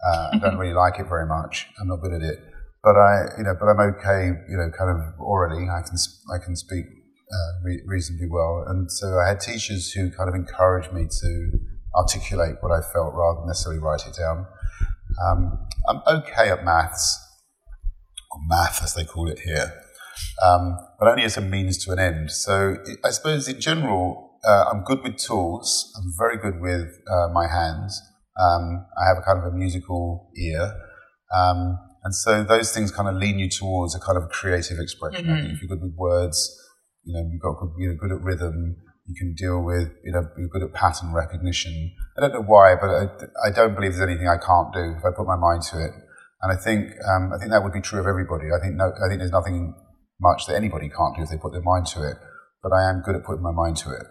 Uh, 0.07 0.29
I 0.33 0.39
don't 0.39 0.59
really 0.59 0.75
like 0.75 1.01
it 1.01 1.09
very 1.09 1.27
much. 1.27 1.67
I'm 1.81 1.89
not 1.89 1.97
good 2.03 2.13
at 2.13 2.23
it. 2.23 2.39
But 2.85 2.95
I, 2.95 3.25
you 3.37 3.43
know, 3.43 3.57
but 3.59 3.67
I'm 3.67 3.81
okay, 3.81 4.31
you 4.49 4.57
know, 4.57 4.71
kind 4.71 4.91
of 4.95 5.19
orally. 5.19 5.65
I 5.65 5.83
can, 5.83 5.97
I 6.33 6.39
can 6.39 6.55
speak 6.55 6.85
uh, 6.85 7.51
re- 7.65 7.83
reasonably 7.85 8.29
well. 8.31 8.65
And 8.69 8.89
so 8.93 9.19
I 9.19 9.27
had 9.27 9.41
teachers 9.41 9.91
who 9.91 10.09
kind 10.13 10.29
of 10.29 10.37
encouraged 10.37 10.93
me 10.93 11.09
to 11.11 11.51
articulate 11.97 12.55
what 12.61 12.71
I 12.71 12.81
felt 12.81 13.13
rather 13.15 13.41
than 13.41 13.49
necessarily 13.49 13.83
write 13.83 14.07
it 14.07 14.15
down. 14.17 14.47
Um, 15.21 15.67
I'm 15.89 16.01
okay 16.07 16.49
at 16.49 16.65
maths, 16.65 17.19
or 18.31 18.39
math 18.47 18.85
as 18.85 18.95
they 18.95 19.05
call 19.05 19.29
it 19.29 19.41
here, 19.41 19.83
um, 20.47 20.79
but 21.01 21.09
only 21.09 21.25
as 21.25 21.37
a 21.37 21.41
means 21.41 21.85
to 21.87 21.91
an 21.91 21.99
end. 21.99 22.31
So 22.31 22.77
I 23.05 23.11
suppose 23.11 23.49
in 23.49 23.61
general, 23.61 24.24
uh, 24.47 24.65
I'm 24.71 24.85
good 24.85 25.03
with 25.03 25.17
tools. 25.17 25.93
I'm 25.97 26.13
very 26.19 26.37
good 26.37 26.61
with 26.61 26.89
uh, 27.11 27.29
my 27.33 27.47
hands. 27.49 28.01
Um, 28.41 28.87
I 28.99 29.09
have 29.09 29.19
a 29.19 29.23
kind 29.23 29.39
of 29.39 29.53
a 29.53 29.57
musical 29.57 30.31
ear. 30.37 30.73
Um, 31.35 31.79
and 32.05 32.15
so 32.15 32.45
those 32.45 32.73
things 32.73 32.91
kind 32.91 33.09
of 33.09 33.17
lean 33.17 33.39
you 33.39 33.49
towards 33.49 33.95
a 33.95 34.01
kind 34.01 34.19
of 34.19 34.29
creative 34.29 34.79
expression. 34.79 35.27
Mm-hmm. 35.27 35.55
if 35.55 35.63
you're 35.63 35.69
good 35.69 35.83
with 35.83 35.95
words, 35.97 36.37
you 37.05 37.15
know, 37.15 37.29
you've 37.31 37.41
got 37.41 37.59
good, 37.59 37.71
you're 37.79 37.95
good 37.95 38.13
at 38.13 38.21
rhythm. 38.21 38.77
You 39.07 39.15
can 39.15 39.35
deal 39.35 39.63
with, 39.63 39.89
you 40.05 40.13
know, 40.13 40.27
you're 40.37 40.49
good 40.49 40.63
at 40.63 40.73
pattern 40.75 41.13
recognition. 41.13 41.93
I 42.17 42.23
don't 42.23 42.33
know 42.33 42.43
why, 42.43 42.75
but 42.75 42.89
I, 42.89 43.49
I 43.49 43.51
don't 43.51 43.75
believe 43.75 43.97
there's 43.97 44.09
anything 44.09 44.29
I 44.29 44.39
can't 44.39 44.73
do 44.73 44.95
if 44.97 45.05
I 45.05 45.17
put 45.17 45.27
my 45.27 45.37
mind 45.37 45.63
to 45.73 45.85
it. 45.85 45.93
And 46.43 46.53
I 46.53 46.57
think, 46.57 46.93
um, 47.09 47.33
I 47.33 47.39
think 47.39 47.51
that 47.53 47.63
would 47.63 47.73
be 47.73 47.81
true 47.81 48.01
of 48.01 48.07
everybody. 48.07 48.49
I 48.53 48.61
think 48.61 48.77
no, 48.77 48.93
I 49.05 49.09
think 49.09 49.21
there's 49.21 49.33
nothing 49.33 49.75
much 50.21 50.47
that 50.47 50.57
anybody 50.57 50.89
can't 50.89 51.17
do 51.17 51.23
if 51.23 51.31
they 51.31 51.37
put 51.37 51.53
their 51.53 51.63
mind 51.63 51.87
to 51.97 52.03
it. 52.03 52.17
But 52.63 52.73
I 52.73 52.89
am 52.89 53.03
good 53.05 53.17
at 53.17 53.25
putting 53.25 53.43
my 53.43 53.53
mind 53.53 53.77
to 53.79 53.91
it. 53.93 54.05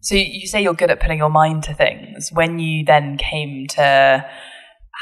So 0.00 0.14
you 0.14 0.46
say 0.46 0.62
you're 0.62 0.74
good 0.74 0.90
at 0.90 1.00
putting 1.00 1.18
your 1.18 1.30
mind 1.30 1.64
to 1.64 1.74
things. 1.74 2.30
When 2.32 2.58
you 2.58 2.84
then 2.84 3.16
came 3.16 3.66
to 3.70 4.24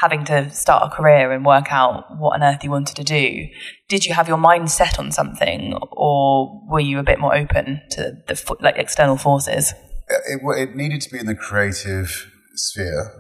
having 0.01 0.25
to 0.25 0.51
start 0.51 0.83
a 0.93 0.95
career 0.95 1.31
and 1.33 1.45
work 1.45 1.71
out 1.71 2.19
what 2.19 2.35
on 2.35 2.43
earth 2.43 2.65
you 2.65 2.71
wanted 2.71 2.97
to 2.97 3.05
do, 3.05 3.47
did 3.89 4.05
you 4.05 4.15
have 4.15 4.29
your 4.29 4.39
mind 4.39 4.71
set 4.71 4.99
on 4.99 5.13
something, 5.13 5.75
or 5.93 6.63
were 6.69 6.81
you 6.81 6.99
a 6.99 7.03
bit 7.03 7.21
more 7.21 7.35
open 7.35 7.81
to 7.91 8.13
the 8.27 8.57
like 8.61 8.77
external 8.77 9.17
forces? 9.17 9.73
It, 10.09 10.41
it 10.59 10.75
needed 10.75 11.01
to 11.03 11.11
be 11.11 11.19
in 11.19 11.27
the 11.27 11.35
creative 11.35 12.31
sphere, 12.55 13.13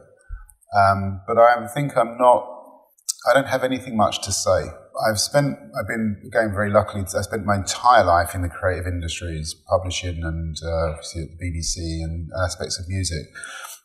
um, 0.76 1.22
but 1.26 1.38
I 1.38 1.66
think 1.68 1.96
I'm 1.96 2.18
not. 2.18 2.50
I 3.30 3.32
don't 3.34 3.48
have 3.48 3.64
anything 3.64 3.96
much 3.96 4.20
to 4.22 4.32
say. 4.32 4.64
I've 5.08 5.18
spent, 5.18 5.58
I've 5.78 5.88
been, 5.88 6.22
again, 6.24 6.52
very 6.54 6.70
luckily, 6.70 7.02
I 7.02 7.22
spent 7.22 7.44
my 7.44 7.56
entire 7.56 8.04
life 8.04 8.34
in 8.34 8.42
the 8.42 8.48
creative 8.48 8.86
industries, 8.86 9.54
publishing 9.68 10.22
and 10.22 10.56
uh, 10.64 10.90
obviously 10.92 11.22
at 11.22 11.28
the 11.38 11.44
BBC 11.44 12.04
and 12.04 12.30
aspects 12.44 12.78
of 12.78 12.88
music. 12.88 13.26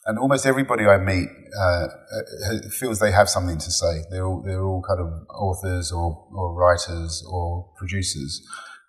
And 0.06 0.18
almost 0.20 0.46
everybody 0.46 0.86
I 0.86 0.98
meet 0.98 1.28
uh, 1.60 1.62
uh, 1.62 2.70
feels 2.70 3.00
they 3.00 3.12
have 3.12 3.30
something 3.30 3.58
to 3.58 3.72
say. 3.72 4.04
They're 4.10 4.25
all, 4.25 4.42
they're 4.46 4.63
all 4.63 4.84
kind 4.88 5.00
of 5.00 5.28
authors 5.36 5.92
or, 5.92 6.25
or 6.32 6.54
writers 6.54 7.24
or 7.30 7.72
producers. 7.78 8.42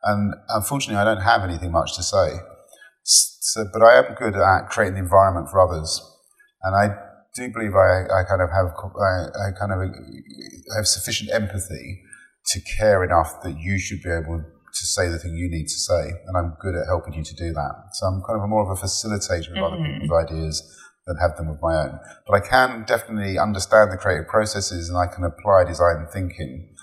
And 0.04 0.34
unfortunately, 0.48 1.00
I 1.00 1.04
don't 1.04 1.22
have 1.22 1.42
anything 1.42 1.72
much 1.72 1.96
to 1.96 2.02
say. 2.02 2.36
So, 3.02 3.64
but 3.72 3.82
I 3.82 3.98
am 3.98 4.14
good 4.14 4.36
at 4.36 4.68
creating 4.68 4.94
the 4.94 5.00
environment 5.00 5.48
for 5.50 5.60
others. 5.60 6.00
And 6.62 6.76
I 6.76 6.96
do 7.34 7.50
believe 7.50 7.74
I, 7.74 8.04
I 8.04 8.24
kind 8.24 8.42
of 8.42 8.50
have 8.50 8.72
I, 9.00 9.48
I 9.48 9.50
kind 9.58 9.72
of 9.72 9.80
have 10.76 10.86
sufficient 10.86 11.30
empathy 11.32 12.02
to 12.50 12.60
care 12.78 13.04
enough 13.04 13.42
that 13.42 13.58
you 13.58 13.78
should 13.78 14.02
be 14.02 14.10
able 14.10 14.44
to 14.72 14.86
say 14.86 15.08
the 15.08 15.18
thing 15.18 15.34
you 15.34 15.48
need 15.48 15.64
to 15.64 15.78
say. 15.78 16.12
And 16.26 16.36
I'm 16.36 16.56
good 16.60 16.74
at 16.74 16.86
helping 16.86 17.14
you 17.14 17.24
to 17.24 17.34
do 17.34 17.52
that. 17.52 17.90
So 17.92 18.06
I'm 18.06 18.22
kind 18.22 18.38
of 18.38 18.44
a 18.44 18.48
more 18.48 18.70
of 18.70 18.78
a 18.78 18.80
facilitator 18.80 19.50
of 19.50 19.56
mm-hmm. 19.56 19.64
other 19.64 19.76
people's 19.76 20.24
ideas 20.24 20.76
than 21.06 21.16
have 21.16 21.36
them 21.36 21.48
of 21.48 21.58
my 21.62 21.74
own. 21.74 21.98
But 22.26 22.34
I 22.34 22.40
can 22.40 22.84
definitely 22.86 23.38
understand 23.38 23.92
the 23.92 23.96
creative 23.96 24.28
processes 24.28 24.88
and 24.88 24.98
I 24.98 25.06
can 25.06 25.24
apply 25.24 25.64
design 25.64 26.06
thinking. 26.12 26.74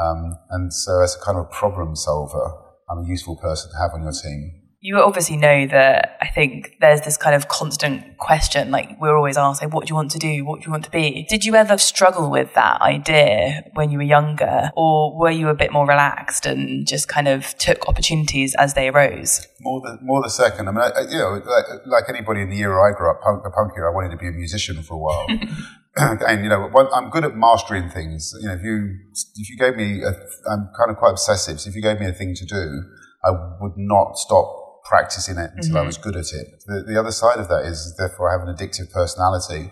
Um, 0.00 0.38
and 0.50 0.72
so 0.72 1.02
as 1.02 1.16
a 1.16 1.24
kind 1.24 1.38
of 1.38 1.50
problem 1.50 1.94
solver, 1.96 2.52
I'm 2.90 3.04
a 3.04 3.08
useful 3.08 3.36
person 3.36 3.70
to 3.70 3.78
have 3.78 3.92
on 3.94 4.02
your 4.02 4.12
team. 4.12 4.63
You 4.84 4.98
obviously 4.98 5.38
know 5.38 5.66
that 5.68 6.18
I 6.20 6.28
think 6.28 6.76
there's 6.78 7.00
this 7.00 7.16
kind 7.16 7.34
of 7.34 7.48
constant 7.48 8.18
question, 8.18 8.70
like 8.70 9.00
we're 9.00 9.16
always 9.16 9.38
asked, 9.38 9.62
like, 9.62 9.72
what 9.72 9.86
do 9.86 9.92
you 9.92 9.94
want 9.94 10.10
to 10.10 10.18
do? 10.18 10.44
What 10.44 10.60
do 10.60 10.66
you 10.66 10.70
want 10.70 10.84
to 10.84 10.90
be? 10.90 11.24
Did 11.26 11.42
you 11.46 11.54
ever 11.54 11.78
struggle 11.78 12.30
with 12.30 12.52
that 12.52 12.82
idea 12.82 13.62
when 13.72 13.90
you 13.90 13.96
were 13.96 14.04
younger? 14.04 14.70
Or 14.76 15.18
were 15.18 15.30
you 15.30 15.48
a 15.48 15.54
bit 15.54 15.72
more 15.72 15.86
relaxed 15.86 16.44
and 16.44 16.86
just 16.86 17.08
kind 17.08 17.28
of 17.28 17.56
took 17.56 17.88
opportunities 17.88 18.54
as 18.56 18.74
they 18.74 18.90
arose? 18.90 19.48
More 19.62 19.80
the, 19.80 19.96
more 20.02 20.20
the 20.20 20.28
second. 20.28 20.68
I 20.68 20.72
mean, 20.72 20.82
I, 20.82 21.00
you 21.08 21.16
know, 21.16 21.40
like, 21.46 21.64
like, 21.86 22.04
anybody 22.10 22.42
in 22.42 22.50
the 22.50 22.60
era 22.60 22.92
I 22.92 22.94
grew 22.94 23.10
up, 23.10 23.22
punk, 23.22 23.42
the 23.42 23.50
punk 23.50 23.72
era, 23.78 23.90
I 23.90 23.94
wanted 23.94 24.10
to 24.10 24.18
be 24.18 24.28
a 24.28 24.32
musician 24.32 24.82
for 24.82 24.96
a 24.96 24.98
while. 24.98 25.26
and 25.96 26.42
you 26.42 26.50
know, 26.50 26.70
I'm 26.92 27.08
good 27.08 27.24
at 27.24 27.34
mastering 27.34 27.88
things. 27.88 28.34
You 28.38 28.48
know, 28.48 28.54
if 28.54 28.62
you 28.62 28.98
if 29.36 29.48
you 29.48 29.56
gave 29.56 29.76
me, 29.76 30.04
i 30.04 30.52
am 30.52 30.68
kind 30.76 30.90
of 30.90 30.96
quite 30.96 31.12
obsessive. 31.12 31.60
So 31.60 31.70
if 31.70 31.76
you 31.76 31.80
gave 31.80 32.00
me 32.00 32.06
a 32.06 32.12
thing 32.12 32.34
to 32.34 32.44
do, 32.44 32.82
I 33.24 33.30
would 33.60 33.78
not 33.78 34.18
stop 34.18 34.63
practicing 34.84 35.38
it 35.38 35.50
until 35.54 35.70
mm-hmm. 35.70 35.76
I 35.78 35.82
was 35.82 35.96
good 35.96 36.16
at 36.16 36.26
it. 36.32 36.62
The, 36.66 36.84
the 36.86 36.98
other 36.98 37.10
side 37.10 37.38
of 37.38 37.48
that 37.48 37.64
is, 37.64 37.94
therefore, 37.98 38.28
I 38.28 38.38
have 38.38 38.46
an 38.46 38.54
addictive 38.54 38.92
personality. 38.92 39.70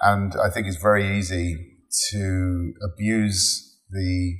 And 0.00 0.34
I 0.42 0.50
think 0.50 0.66
it's 0.66 0.80
very 0.80 1.18
easy 1.18 1.66
to 2.10 2.74
abuse 2.82 3.78
the 3.90 4.36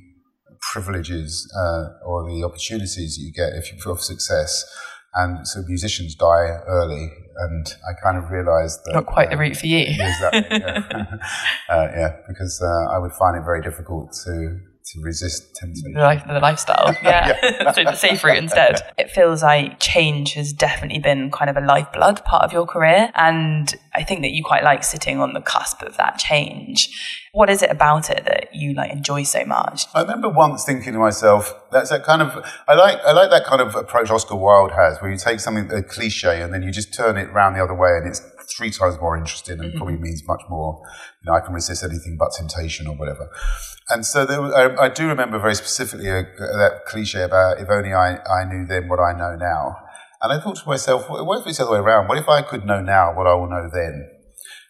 privileges 0.61 1.51
uh, 1.57 2.05
or 2.05 2.29
the 2.29 2.43
opportunities 2.43 3.15
that 3.15 3.21
you 3.21 3.33
get 3.33 3.53
if 3.53 3.71
you 3.71 3.79
feel 3.79 3.97
success. 3.97 4.65
And 5.13 5.45
so 5.45 5.61
musicians 5.67 6.15
die 6.15 6.59
early, 6.67 7.11
and 7.35 7.67
I 7.85 8.01
kind 8.01 8.17
of 8.17 8.31
realised 8.31 8.79
that 8.85 8.93
not 8.93 9.05
quite 9.07 9.27
uh, 9.27 9.31
the 9.31 9.37
route 9.37 9.57
for 9.57 9.67
you. 9.67 9.79
Exactly, 9.79 10.45
yeah, 10.49 10.83
uh, 11.69 11.87
yeah 11.93 12.15
because 12.29 12.61
uh, 12.63 12.93
I 12.93 12.97
would 12.97 13.11
find 13.11 13.35
it 13.35 13.43
very 13.43 13.61
difficult 13.61 14.13
to 14.23 14.61
to 14.93 15.01
resist 15.01 15.55
temptation. 15.55 15.93
The, 15.93 16.01
life, 16.01 16.23
the 16.27 16.39
lifestyle, 16.39 16.95
yeah. 17.03 17.37
yeah. 17.43 17.71
so 17.73 17.83
the 17.83 17.95
safe 17.95 18.23
route 18.23 18.37
instead. 18.37 18.81
It 18.97 19.09
feels 19.09 19.41
like 19.41 19.79
change 19.79 20.33
has 20.33 20.53
definitely 20.53 20.99
been 20.99 21.31
kind 21.31 21.49
of 21.49 21.57
a 21.57 21.61
lifeblood 21.61 22.23
part 22.25 22.43
of 22.43 22.51
your 22.51 22.65
career. 22.65 23.11
And 23.15 23.73
I 23.93 24.03
think 24.03 24.21
that 24.21 24.31
you 24.31 24.43
quite 24.43 24.63
like 24.63 24.83
sitting 24.83 25.19
on 25.19 25.33
the 25.33 25.41
cusp 25.41 25.81
of 25.81 25.97
that 25.97 26.17
change. 26.17 26.89
What 27.33 27.49
is 27.49 27.61
it 27.61 27.71
about 27.71 28.09
it 28.09 28.25
that 28.25 28.53
you 28.53 28.73
like 28.73 28.91
enjoy 28.91 29.23
so 29.23 29.45
much? 29.45 29.85
I 29.93 30.01
remember 30.01 30.27
once 30.27 30.65
thinking 30.65 30.93
to 30.93 30.99
myself, 30.99 31.53
that's 31.71 31.89
that 31.89 32.03
kind 32.03 32.21
of 32.21 32.45
I 32.67 32.73
like 32.73 32.99
I 33.05 33.13
like 33.13 33.29
that 33.29 33.45
kind 33.45 33.61
of 33.61 33.75
approach 33.75 34.09
Oscar 34.09 34.35
Wilde 34.35 34.71
has, 34.73 35.01
where 35.01 35.09
you 35.09 35.17
take 35.17 35.39
something 35.39 35.71
a 35.71 35.81
cliche 35.81 36.41
and 36.41 36.53
then 36.53 36.61
you 36.61 36.71
just 36.71 36.93
turn 36.93 37.17
it 37.17 37.29
around 37.29 37.53
the 37.53 37.63
other 37.63 37.73
way 37.73 37.91
and 37.91 38.07
it's 38.07 38.19
three 38.55 38.71
times 38.71 38.99
more 38.99 39.17
interesting 39.17 39.59
and 39.59 39.69
mm-hmm. 39.69 39.77
probably 39.77 39.97
means 39.97 40.25
much 40.27 40.41
more. 40.49 40.81
You 41.23 41.31
know, 41.31 41.37
I 41.37 41.41
can 41.41 41.53
resist 41.53 41.83
anything 41.83 42.17
but 42.17 42.31
temptation 42.37 42.87
or 42.87 42.95
whatever. 42.95 43.29
And 43.89 44.05
so 44.05 44.25
there, 44.25 44.41
I, 44.41 44.85
I, 44.85 44.89
do 44.89 45.07
remember 45.07 45.39
very 45.39 45.55
specifically 45.55 46.09
a, 46.09 46.19
uh, 46.19 46.57
that 46.57 46.85
cliche 46.87 47.23
about 47.23 47.59
if 47.59 47.69
only 47.69 47.93
I, 47.93 48.17
I 48.17 48.45
knew 48.45 48.65
then 48.65 48.87
what 48.87 48.99
I 48.99 49.13
know 49.13 49.35
now. 49.35 49.77
And 50.21 50.31
I 50.31 50.39
thought 50.39 50.57
to 50.57 50.67
myself, 50.67 51.09
what 51.09 51.41
if 51.41 51.47
it's 51.47 51.57
the 51.57 51.65
other 51.65 51.73
way 51.73 51.79
around? 51.79 52.07
What 52.07 52.17
if 52.17 52.29
I 52.29 52.41
could 52.41 52.65
know 52.65 52.79
now 52.79 53.15
what 53.15 53.25
I 53.25 53.33
will 53.33 53.49
know 53.49 53.69
then? 53.73 54.09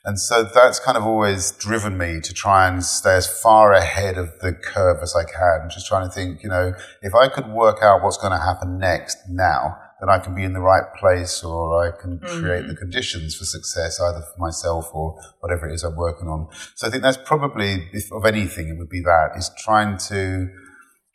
And 0.03 0.19
so 0.19 0.43
that's 0.43 0.79
kind 0.79 0.97
of 0.97 1.05
always 1.05 1.51
driven 1.51 1.97
me 1.97 2.21
to 2.21 2.33
try 2.33 2.67
and 2.67 2.83
stay 2.83 3.15
as 3.15 3.27
far 3.27 3.73
ahead 3.73 4.17
of 4.17 4.39
the 4.39 4.53
curve 4.53 4.97
as 5.03 5.15
I 5.15 5.23
can. 5.23 5.69
Just 5.69 5.87
trying 5.87 6.07
to 6.07 6.13
think, 6.13 6.41
you 6.41 6.49
know, 6.49 6.73
if 7.03 7.13
I 7.13 7.27
could 7.27 7.47
work 7.47 7.83
out 7.83 8.01
what's 8.01 8.17
going 8.17 8.31
to 8.31 8.39
happen 8.39 8.79
next 8.79 9.17
now, 9.29 9.77
then 10.01 10.09
I 10.09 10.17
can 10.17 10.33
be 10.33 10.43
in 10.43 10.53
the 10.53 10.59
right 10.59 10.93
place 10.99 11.43
or 11.43 11.85
I 11.85 11.91
can 11.91 12.17
mm-hmm. 12.17 12.39
create 12.41 12.67
the 12.67 12.75
conditions 12.75 13.35
for 13.35 13.45
success 13.45 14.01
either 14.01 14.21
for 14.21 14.39
myself 14.39 14.89
or 14.93 15.21
whatever 15.39 15.69
it 15.69 15.75
is 15.75 15.83
I'm 15.83 15.95
working 15.95 16.27
on. 16.27 16.47
So 16.75 16.87
I 16.87 16.89
think 16.89 17.03
that's 17.03 17.19
probably, 17.23 17.87
if 17.93 18.11
of 18.11 18.25
anything, 18.25 18.67
it 18.69 18.77
would 18.77 18.89
be 18.89 19.01
that 19.01 19.33
is 19.37 19.51
trying 19.59 19.97
to, 20.09 20.49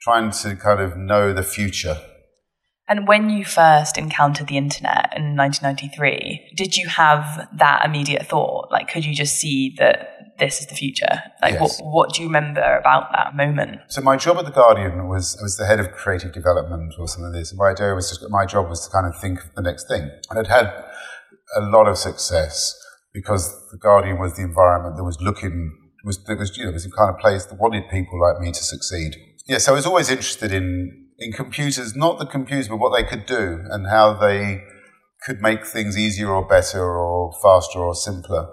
trying 0.00 0.30
to 0.30 0.54
kind 0.54 0.80
of 0.80 0.96
know 0.96 1.32
the 1.32 1.42
future. 1.42 2.00
And 2.88 3.08
when 3.08 3.30
you 3.30 3.44
first 3.44 3.98
encountered 3.98 4.46
the 4.46 4.56
internet 4.56 5.12
in 5.16 5.36
1993, 5.36 6.52
did 6.56 6.76
you 6.76 6.88
have 6.88 7.48
that 7.58 7.84
immediate 7.84 8.26
thought? 8.26 8.70
Like, 8.70 8.88
could 8.88 9.04
you 9.04 9.14
just 9.14 9.36
see 9.36 9.74
that 9.78 10.36
this 10.38 10.60
is 10.60 10.66
the 10.66 10.74
future? 10.74 11.22
Like, 11.42 11.54
yes. 11.54 11.80
what, 11.80 11.92
what 11.92 12.14
do 12.14 12.22
you 12.22 12.28
remember 12.28 12.76
about 12.78 13.10
that 13.12 13.34
moment? 13.34 13.80
So 13.88 14.02
my 14.02 14.16
job 14.16 14.36
at 14.36 14.44
the 14.44 14.52
Guardian 14.52 15.08
was 15.08 15.36
I 15.40 15.42
was 15.42 15.56
the 15.56 15.66
head 15.66 15.80
of 15.80 15.90
creative 15.92 16.32
development 16.32 16.94
or 16.98 17.08
something 17.08 17.26
of 17.26 17.32
this. 17.32 17.50
And 17.50 17.58
my 17.58 17.70
idea 17.70 17.92
was 17.94 18.08
just, 18.08 18.24
my 18.30 18.46
job 18.46 18.68
was 18.68 18.86
to 18.86 18.92
kind 18.92 19.06
of 19.06 19.20
think 19.20 19.40
of 19.40 19.54
the 19.56 19.62
next 19.62 19.88
thing, 19.88 20.08
and 20.30 20.38
it 20.38 20.46
had 20.46 20.72
a 21.56 21.60
lot 21.60 21.88
of 21.88 21.98
success 21.98 22.74
because 23.12 23.50
the 23.72 23.78
Guardian 23.78 24.18
was 24.18 24.36
the 24.36 24.42
environment 24.42 24.96
that 24.96 25.04
was 25.04 25.18
looking 25.20 25.72
was 26.04 26.22
that 26.24 26.38
was 26.38 26.56
you 26.56 26.64
know 26.64 26.70
was 26.70 26.84
the 26.84 26.90
kind 26.90 27.10
of 27.10 27.18
place 27.18 27.46
that 27.46 27.58
wanted 27.58 27.82
people 27.90 28.20
like 28.20 28.40
me 28.40 28.52
to 28.52 28.62
succeed. 28.62 29.16
Yeah, 29.46 29.58
so 29.58 29.72
I 29.72 29.74
was 29.74 29.86
always 29.86 30.10
interested 30.10 30.52
in 30.52 31.05
in 31.18 31.32
computers, 31.32 31.96
not 31.96 32.18
the 32.18 32.26
computers, 32.26 32.68
but 32.68 32.76
what 32.76 32.96
they 32.96 33.04
could 33.04 33.26
do 33.26 33.62
and 33.70 33.88
how 33.88 34.12
they 34.12 34.62
could 35.22 35.40
make 35.40 35.66
things 35.66 35.98
easier 35.98 36.30
or 36.30 36.46
better 36.46 36.96
or 36.98 37.32
faster 37.42 37.78
or 37.78 37.94
simpler. 37.94 38.48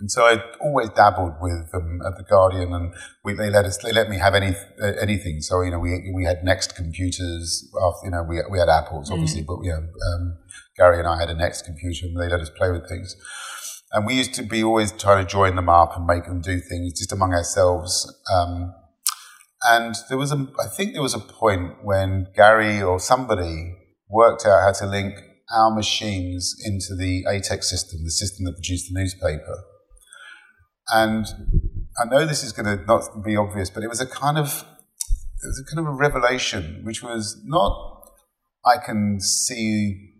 And 0.00 0.10
so 0.10 0.24
I 0.24 0.42
always 0.60 0.90
dabbled 0.90 1.34
with 1.40 1.70
them 1.70 2.00
at 2.04 2.16
the 2.16 2.24
Guardian, 2.24 2.72
and 2.74 2.92
we, 3.24 3.34
they 3.34 3.48
let 3.48 3.64
us 3.64 3.78
they 3.78 3.92
let 3.92 4.08
me 4.08 4.18
have 4.18 4.34
any 4.34 4.56
uh, 4.82 4.92
anything. 5.00 5.40
So 5.40 5.62
you 5.62 5.70
know 5.70 5.78
we 5.78 6.10
we 6.12 6.24
had 6.24 6.42
Next 6.42 6.74
computers. 6.74 7.70
After, 7.80 8.06
you 8.06 8.10
know 8.10 8.24
we 8.28 8.42
we 8.50 8.58
had 8.58 8.68
Apples 8.68 9.10
obviously, 9.10 9.42
mm. 9.42 9.46
but 9.46 9.58
you 9.62 9.70
know 9.70 9.78
um, 9.78 10.38
Gary 10.76 10.98
and 10.98 11.06
I 11.06 11.20
had 11.20 11.30
a 11.30 11.34
Next 11.34 11.64
computer, 11.64 12.06
and 12.06 12.20
they 12.20 12.28
let 12.28 12.40
us 12.40 12.50
play 12.50 12.72
with 12.72 12.88
things. 12.88 13.16
And 13.92 14.04
we 14.04 14.14
used 14.14 14.34
to 14.34 14.42
be 14.42 14.64
always 14.64 14.90
trying 14.90 15.24
to 15.24 15.30
join 15.30 15.54
them 15.54 15.68
up 15.68 15.96
and 15.96 16.04
make 16.04 16.24
them 16.24 16.40
do 16.40 16.58
things 16.58 16.98
just 16.98 17.12
among 17.12 17.32
ourselves. 17.32 18.12
Um, 18.34 18.74
and 19.64 19.94
there 20.08 20.18
was 20.18 20.32
a 20.32 20.46
I 20.60 20.68
think 20.68 20.92
there 20.92 21.02
was 21.02 21.14
a 21.14 21.18
point 21.18 21.82
when 21.82 22.28
Gary 22.34 22.82
or 22.82 23.00
somebody 23.00 23.74
worked 24.08 24.46
out 24.46 24.60
how 24.62 24.72
to 24.72 24.86
link 24.86 25.14
our 25.54 25.74
machines 25.74 26.54
into 26.64 26.94
the 26.96 27.24
ATEX 27.24 27.64
system, 27.64 28.04
the 28.04 28.10
system 28.10 28.44
that 28.44 28.52
produced 28.52 28.92
the 28.92 28.98
newspaper 28.98 29.64
and 30.88 31.26
I 31.98 32.04
know 32.06 32.26
this 32.26 32.42
is 32.42 32.52
going 32.52 32.78
to 32.78 32.84
not 32.84 33.24
be 33.24 33.36
obvious, 33.36 33.70
but 33.70 33.82
it 33.82 33.88
was 33.88 34.00
a 34.00 34.06
kind 34.06 34.38
of 34.38 34.64
it 35.42 35.46
was 35.46 35.60
a 35.60 35.74
kind 35.74 35.86
of 35.86 35.92
a 35.92 35.96
revelation, 35.96 36.80
which 36.84 37.02
was 37.02 37.40
not 37.44 38.02
I 38.66 38.78
can 38.78 39.20
see 39.20 40.10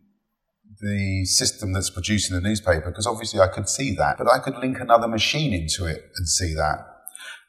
the 0.80 1.24
system 1.24 1.72
that's 1.72 1.88
producing 1.90 2.34
the 2.34 2.42
newspaper 2.42 2.90
because 2.90 3.06
obviously 3.06 3.40
I 3.40 3.48
could 3.48 3.68
see 3.68 3.94
that, 3.96 4.18
but 4.18 4.26
I 4.30 4.38
could 4.38 4.58
link 4.58 4.80
another 4.80 5.08
machine 5.08 5.52
into 5.52 5.86
it 5.86 6.10
and 6.16 6.28
see 6.28 6.54
that. 6.54 6.93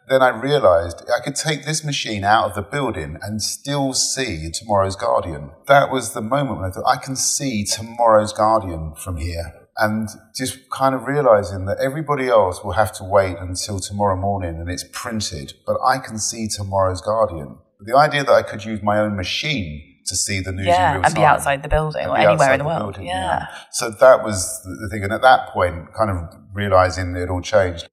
Then 0.08 0.22
I 0.22 0.30
realized 0.30 1.04
I 1.10 1.24
could 1.24 1.36
take 1.36 1.66
this 1.66 1.84
machine 1.84 2.24
out 2.24 2.50
of 2.50 2.56
the 2.56 2.62
building 2.62 3.18
and 3.22 3.42
still 3.42 3.94
see 3.94 4.52
tomorrow's 4.52 4.96
Guardian. 4.96 5.52
That 5.68 5.92
was 5.92 6.14
the 6.14 6.22
moment 6.22 6.60
when 6.60 6.70
I 6.70 6.74
thought 6.74 6.88
I 6.88 6.98
can 6.98 7.16
see 7.16 7.64
tomorrow's 7.64 8.32
Guardian 8.32 8.94
from 8.96 9.18
here 9.18 9.54
and 9.78 10.08
just 10.36 10.70
kind 10.70 10.96
of 10.96 11.08
realizing 11.08 11.66
that 11.66 11.78
everybody 11.80 12.28
else 12.28 12.64
will 12.64 12.74
have 12.74 12.94
to 12.94 13.04
wait 13.04 13.38
until 13.40 13.80
tomorrow 13.80 14.16
morning 14.16 14.56
and 14.60 14.70
it's 14.70 14.86
printed, 14.92 15.54
but 15.66 15.78
I 15.86 15.98
can 15.98 16.18
see 16.18 16.48
tomorrow's 16.48 17.02
Guardian. 17.02 17.58
The 17.80 17.98
idea 17.98 18.24
that 18.24 18.32
I 18.32 18.42
could 18.42 18.64
use 18.64 18.82
my 18.82 19.00
own 19.00 19.18
machine 19.18 19.96
to 20.06 20.16
see 20.16 20.40
the 20.40 20.52
news 20.52 20.68
yeah, 20.68 20.92
in 20.92 20.98
real 20.98 21.06
and 21.06 21.16
be 21.16 21.24
outside 21.24 21.64
the 21.64 21.68
building 21.68 22.08
or 22.08 22.18
anywhere 22.18 22.54
in 22.54 22.60
the, 22.60 22.64
the 22.64 22.68
world. 22.68 22.94
Building, 22.94 23.08
yeah. 23.08 23.40
yeah. 23.40 23.48
So 23.72 23.90
that 23.90 24.24
was 24.24 24.62
the 24.64 24.88
thing. 24.90 25.04
And 25.04 25.12
at 25.12 25.22
that 25.22 25.50
point, 25.50 25.94
kind 25.94 26.12
of 26.12 26.18
realizing 26.54 27.16
it 27.16 27.30
all 27.30 27.42
changed. 27.42 27.90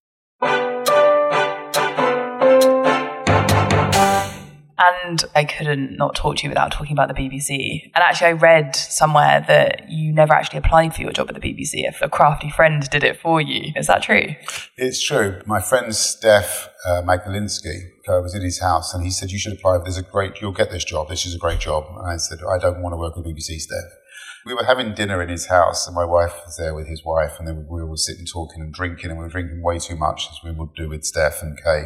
And 4.84 5.24
I 5.34 5.44
couldn't 5.44 5.96
not 5.96 6.14
talk 6.14 6.36
to 6.38 6.42
you 6.44 6.48
without 6.48 6.72
talking 6.72 6.92
about 6.92 7.08
the 7.08 7.14
BBC. 7.14 7.90
And 7.94 8.02
actually, 8.02 8.28
I 8.28 8.32
read 8.32 8.74
somewhere 8.74 9.44
that 9.46 9.88
you 9.88 10.12
never 10.12 10.32
actually 10.32 10.58
applied 10.58 10.94
for 10.94 11.02
your 11.02 11.12
job 11.12 11.28
at 11.28 11.40
the 11.40 11.40
BBC. 11.40 11.86
If 11.88 12.02
a 12.02 12.08
crafty 12.08 12.50
friend 12.50 12.88
did 12.90 13.04
it 13.04 13.20
for 13.20 13.40
you, 13.40 13.72
is 13.76 13.86
that 13.86 14.02
true? 14.02 14.34
It's 14.76 15.04
true. 15.04 15.40
My 15.46 15.60
friend 15.60 15.94
Steph 15.94 16.68
uh, 16.86 17.02
Magdalinsky, 17.02 17.90
I 18.08 18.18
was 18.18 18.34
in 18.34 18.42
his 18.42 18.60
house, 18.60 18.92
and 18.92 19.04
he 19.04 19.10
said, 19.10 19.30
"You 19.30 19.38
should 19.38 19.52
apply. 19.52 19.78
There's 19.78 19.98
a 19.98 20.02
great. 20.02 20.40
You'll 20.40 20.52
get 20.52 20.70
this 20.70 20.84
job. 20.84 21.08
This 21.08 21.26
is 21.26 21.34
a 21.34 21.38
great 21.38 21.60
job." 21.60 21.84
And 21.98 22.10
I 22.10 22.16
said, 22.16 22.40
"I 22.42 22.58
don't 22.58 22.82
want 22.82 22.92
to 22.94 22.96
work 22.96 23.14
at 23.16 23.22
the 23.22 23.30
BBC, 23.30 23.60
Steph." 23.60 24.01
We 24.44 24.54
were 24.54 24.64
having 24.64 24.94
dinner 24.94 25.22
in 25.22 25.28
his 25.28 25.46
house, 25.46 25.86
and 25.86 25.94
my 25.94 26.04
wife 26.04 26.34
was 26.44 26.56
there 26.56 26.74
with 26.74 26.88
his 26.88 27.04
wife, 27.04 27.38
and 27.38 27.46
then 27.46 27.66
we 27.68 27.80
were 27.80 27.88
all 27.88 27.96
sitting 27.96 28.26
talking 28.26 28.62
and 28.62 28.72
drinking, 28.72 29.10
and 29.10 29.18
we 29.18 29.24
were 29.24 29.30
drinking 29.30 29.62
way 29.62 29.78
too 29.78 29.96
much, 29.96 30.28
as 30.30 30.38
we 30.42 30.50
would 30.50 30.74
do 30.74 30.88
with 30.88 31.04
Steph 31.04 31.42
and 31.42 31.56
Kay. 31.62 31.84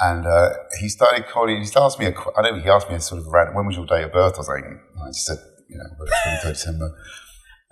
And 0.00 0.26
uh, 0.26 0.50
he 0.80 0.88
started 0.88 1.26
calling. 1.26 1.62
He 1.62 1.68
asked 1.76 1.98
me, 1.98 2.06
a, 2.06 2.10
I 2.36 2.42
don't 2.42 2.58
know, 2.58 2.62
he 2.62 2.68
asked 2.68 2.88
me 2.88 2.96
a 2.96 3.00
sort 3.00 3.20
of 3.20 3.26
random, 3.28 3.54
when 3.54 3.66
was 3.66 3.76
your 3.76 3.86
day 3.86 4.02
of 4.02 4.12
birth 4.12 4.34
or 4.38 4.44
something? 4.44 4.80
And 4.94 5.02
I 5.02 5.08
just 5.08 5.26
said, 5.26 5.38
you 5.68 5.78
know, 5.78 5.84
23rd 6.44 6.52
December. 6.52 6.94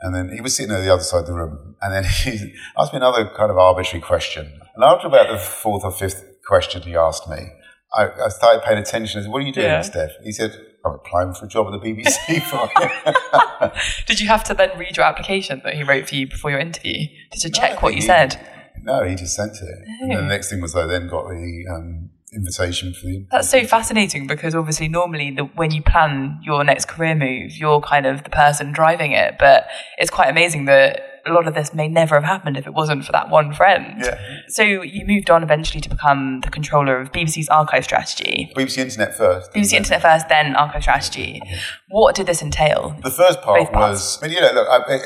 And 0.01 0.15
then 0.15 0.31
he 0.31 0.41
was 0.41 0.55
sitting 0.55 0.75
at 0.75 0.83
the 0.83 0.93
other 0.93 1.03
side 1.03 1.21
of 1.21 1.27
the 1.27 1.35
room, 1.35 1.77
and 1.83 1.93
then 1.93 2.05
he 2.25 2.55
asked 2.79 2.93
me 2.93 2.99
another 2.99 3.31
kind 3.37 3.51
of 3.51 3.59
arbitrary 3.59 4.03
question. 4.03 4.61
And 4.75 4.85
after 4.85 5.07
about 5.07 5.29
the 5.29 5.39
fourth 5.39 5.85
or 5.85 5.93
fifth 5.93 6.23
question 6.47 6.83
he 6.83 6.97
asked 6.97 7.29
me, 7.29 7.49
I, 7.95 8.09
I 8.25 8.29
started 8.29 8.63
paying 8.63 8.79
attention. 8.79 9.21
I 9.21 9.23
said, 9.23 9.31
"What 9.31 9.43
are 9.43 9.47
you 9.47 9.53
doing, 9.53 9.67
yeah. 9.67 9.81
Steph?" 9.81 10.11
He 10.23 10.33
said, 10.33 10.53
I'm 10.87 10.95
applying 10.95 11.35
for 11.35 11.47
a 11.47 11.49
job 11.49 11.67
at 11.67 11.81
the 11.81 11.87
BBC 11.87 12.43
for 13.71 13.73
Did 14.07 14.21
you 14.21 14.29
have 14.29 14.45
to 14.45 14.55
then 14.55 14.77
read 14.79 14.97
your 14.97 15.05
application 15.07 15.61
that 15.65 15.75
he 15.75 15.83
wrote 15.83 16.09
for 16.09 16.15
you 16.15 16.29
before 16.29 16.51
your 16.51 16.61
interview? 16.61 17.09
Did 17.33 17.45
you 17.45 17.51
no, 17.51 17.59
check 17.59 17.83
what 17.83 17.95
you 17.95 18.01
he, 18.01 18.07
said? 18.07 18.39
No, 18.83 19.05
he 19.05 19.17
just 19.17 19.35
sent 19.35 19.57
it. 19.57 19.79
Oh. 20.03 20.05
And 20.05 20.13
the 20.13 20.23
next 20.23 20.51
thing 20.51 20.61
was 20.61 20.77
I 20.77 20.87
then 20.87 21.09
got 21.09 21.29
the 21.29 21.65
um, 21.71 22.11
invitation 22.33 22.95
for 22.95 23.07
the. 23.07 23.27
That's 23.31 23.49
so 23.49 23.65
fascinating 23.65 24.27
because 24.27 24.55
obviously, 24.55 24.89
normally, 24.89 25.33
the, 25.33 25.45
when 25.45 25.73
you 25.73 25.83
plan 25.83 26.39
your 26.43 26.63
next 26.63 26.87
career 26.87 27.15
move, 27.15 27.57
you're 27.57 27.81
kind 27.81 28.07
of 28.07 28.23
the 28.23 28.31
person 28.31 28.73
driving 28.73 29.13
it. 29.13 29.37
But 29.39 29.67
it's 29.99 30.11
quite 30.11 30.29
amazing 30.29 30.67
that 30.67 31.16
a 31.27 31.33
lot 31.33 31.49
of 31.49 31.55
this 31.55 31.75
may 31.75 31.89
never 31.89 32.15
have 32.15 32.25
happened 32.25 32.57
if 32.57 32.67
it 32.67 32.75
wasn't 32.75 33.05
for 33.05 33.13
that 33.13 33.29
one 33.29 33.53
friend. 33.53 34.03
Yeah. 34.03 34.19
So 34.49 34.63
you 34.63 35.05
moved 35.07 35.29
on 35.29 35.43
eventually 35.43 35.81
to 35.81 35.89
become 35.89 36.41
the 36.43 36.51
controller 36.51 37.01
of 37.01 37.11
BBC's 37.13 37.49
archive 37.49 37.85
strategy. 37.85 38.53
BBC 38.57 38.79
Internet 38.79 39.17
first. 39.17 39.53
BBC 39.53 39.73
Internet 39.73 40.03
first, 40.03 40.29
then 40.29 40.55
archive 40.55 40.83
strategy. 40.83 41.41
What 41.89 42.15
did 42.15 42.27
this 42.27 42.43
entail? 42.43 42.97
The 43.03 43.11
first 43.11 43.43
part 43.43 43.73
was, 43.73 44.23
I 44.23 44.27
mean, 44.27 44.37
you 44.37 44.41
know, 44.41 44.53
look, 44.53 44.69
I, 44.69 44.95
I, 44.95 44.99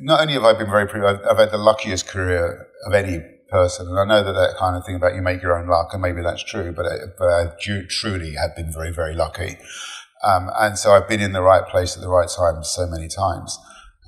not 0.00 0.20
only 0.20 0.32
have 0.34 0.44
I 0.44 0.54
been 0.54 0.70
very, 0.70 0.86
I've, 1.06 1.20
I've 1.28 1.38
had 1.38 1.50
the 1.50 1.58
luckiest 1.58 2.08
career 2.08 2.68
of 2.86 2.94
any 2.94 3.20
person, 3.50 3.88
and 3.88 3.98
I 3.98 4.04
know 4.04 4.24
that 4.24 4.32
that 4.32 4.56
kind 4.58 4.76
of 4.76 4.84
thing 4.84 4.96
about 4.96 5.14
you 5.14 5.22
make 5.22 5.42
your 5.42 5.58
own 5.58 5.68
luck, 5.68 5.90
and 5.92 6.00
maybe 6.00 6.22
that's 6.22 6.42
true, 6.42 6.72
but 6.72 6.86
I, 6.86 6.96
but 7.18 7.28
I 7.28 7.52
do, 7.62 7.86
truly 7.86 8.34
have 8.34 8.56
been 8.56 8.72
very, 8.72 8.92
very 8.92 9.14
lucky. 9.14 9.58
Um, 10.24 10.50
and 10.58 10.78
so 10.78 10.92
I've 10.92 11.08
been 11.08 11.20
in 11.20 11.32
the 11.32 11.42
right 11.42 11.66
place 11.66 11.96
at 11.96 12.02
the 12.02 12.08
right 12.08 12.28
time 12.28 12.64
so 12.64 12.86
many 12.86 13.08
times. 13.08 13.58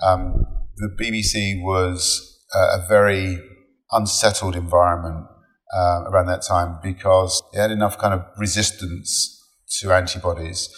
Um, 0.03 0.47
the 0.79 0.89
BBC 0.89 1.63
was 1.63 2.39
uh, 2.55 2.79
a 2.79 2.87
very 2.89 3.39
unsettled 3.91 4.57
environment 4.57 5.27
uh, 5.77 6.05
around 6.07 6.27
that 6.27 6.43
time 6.43 6.79
because 6.83 7.43
it 7.53 7.61
had 7.61 7.71
enough 7.71 7.99
kind 7.99 8.15
of 8.15 8.25
resistance 8.39 9.35
to 9.81 9.93
antibodies 9.93 10.69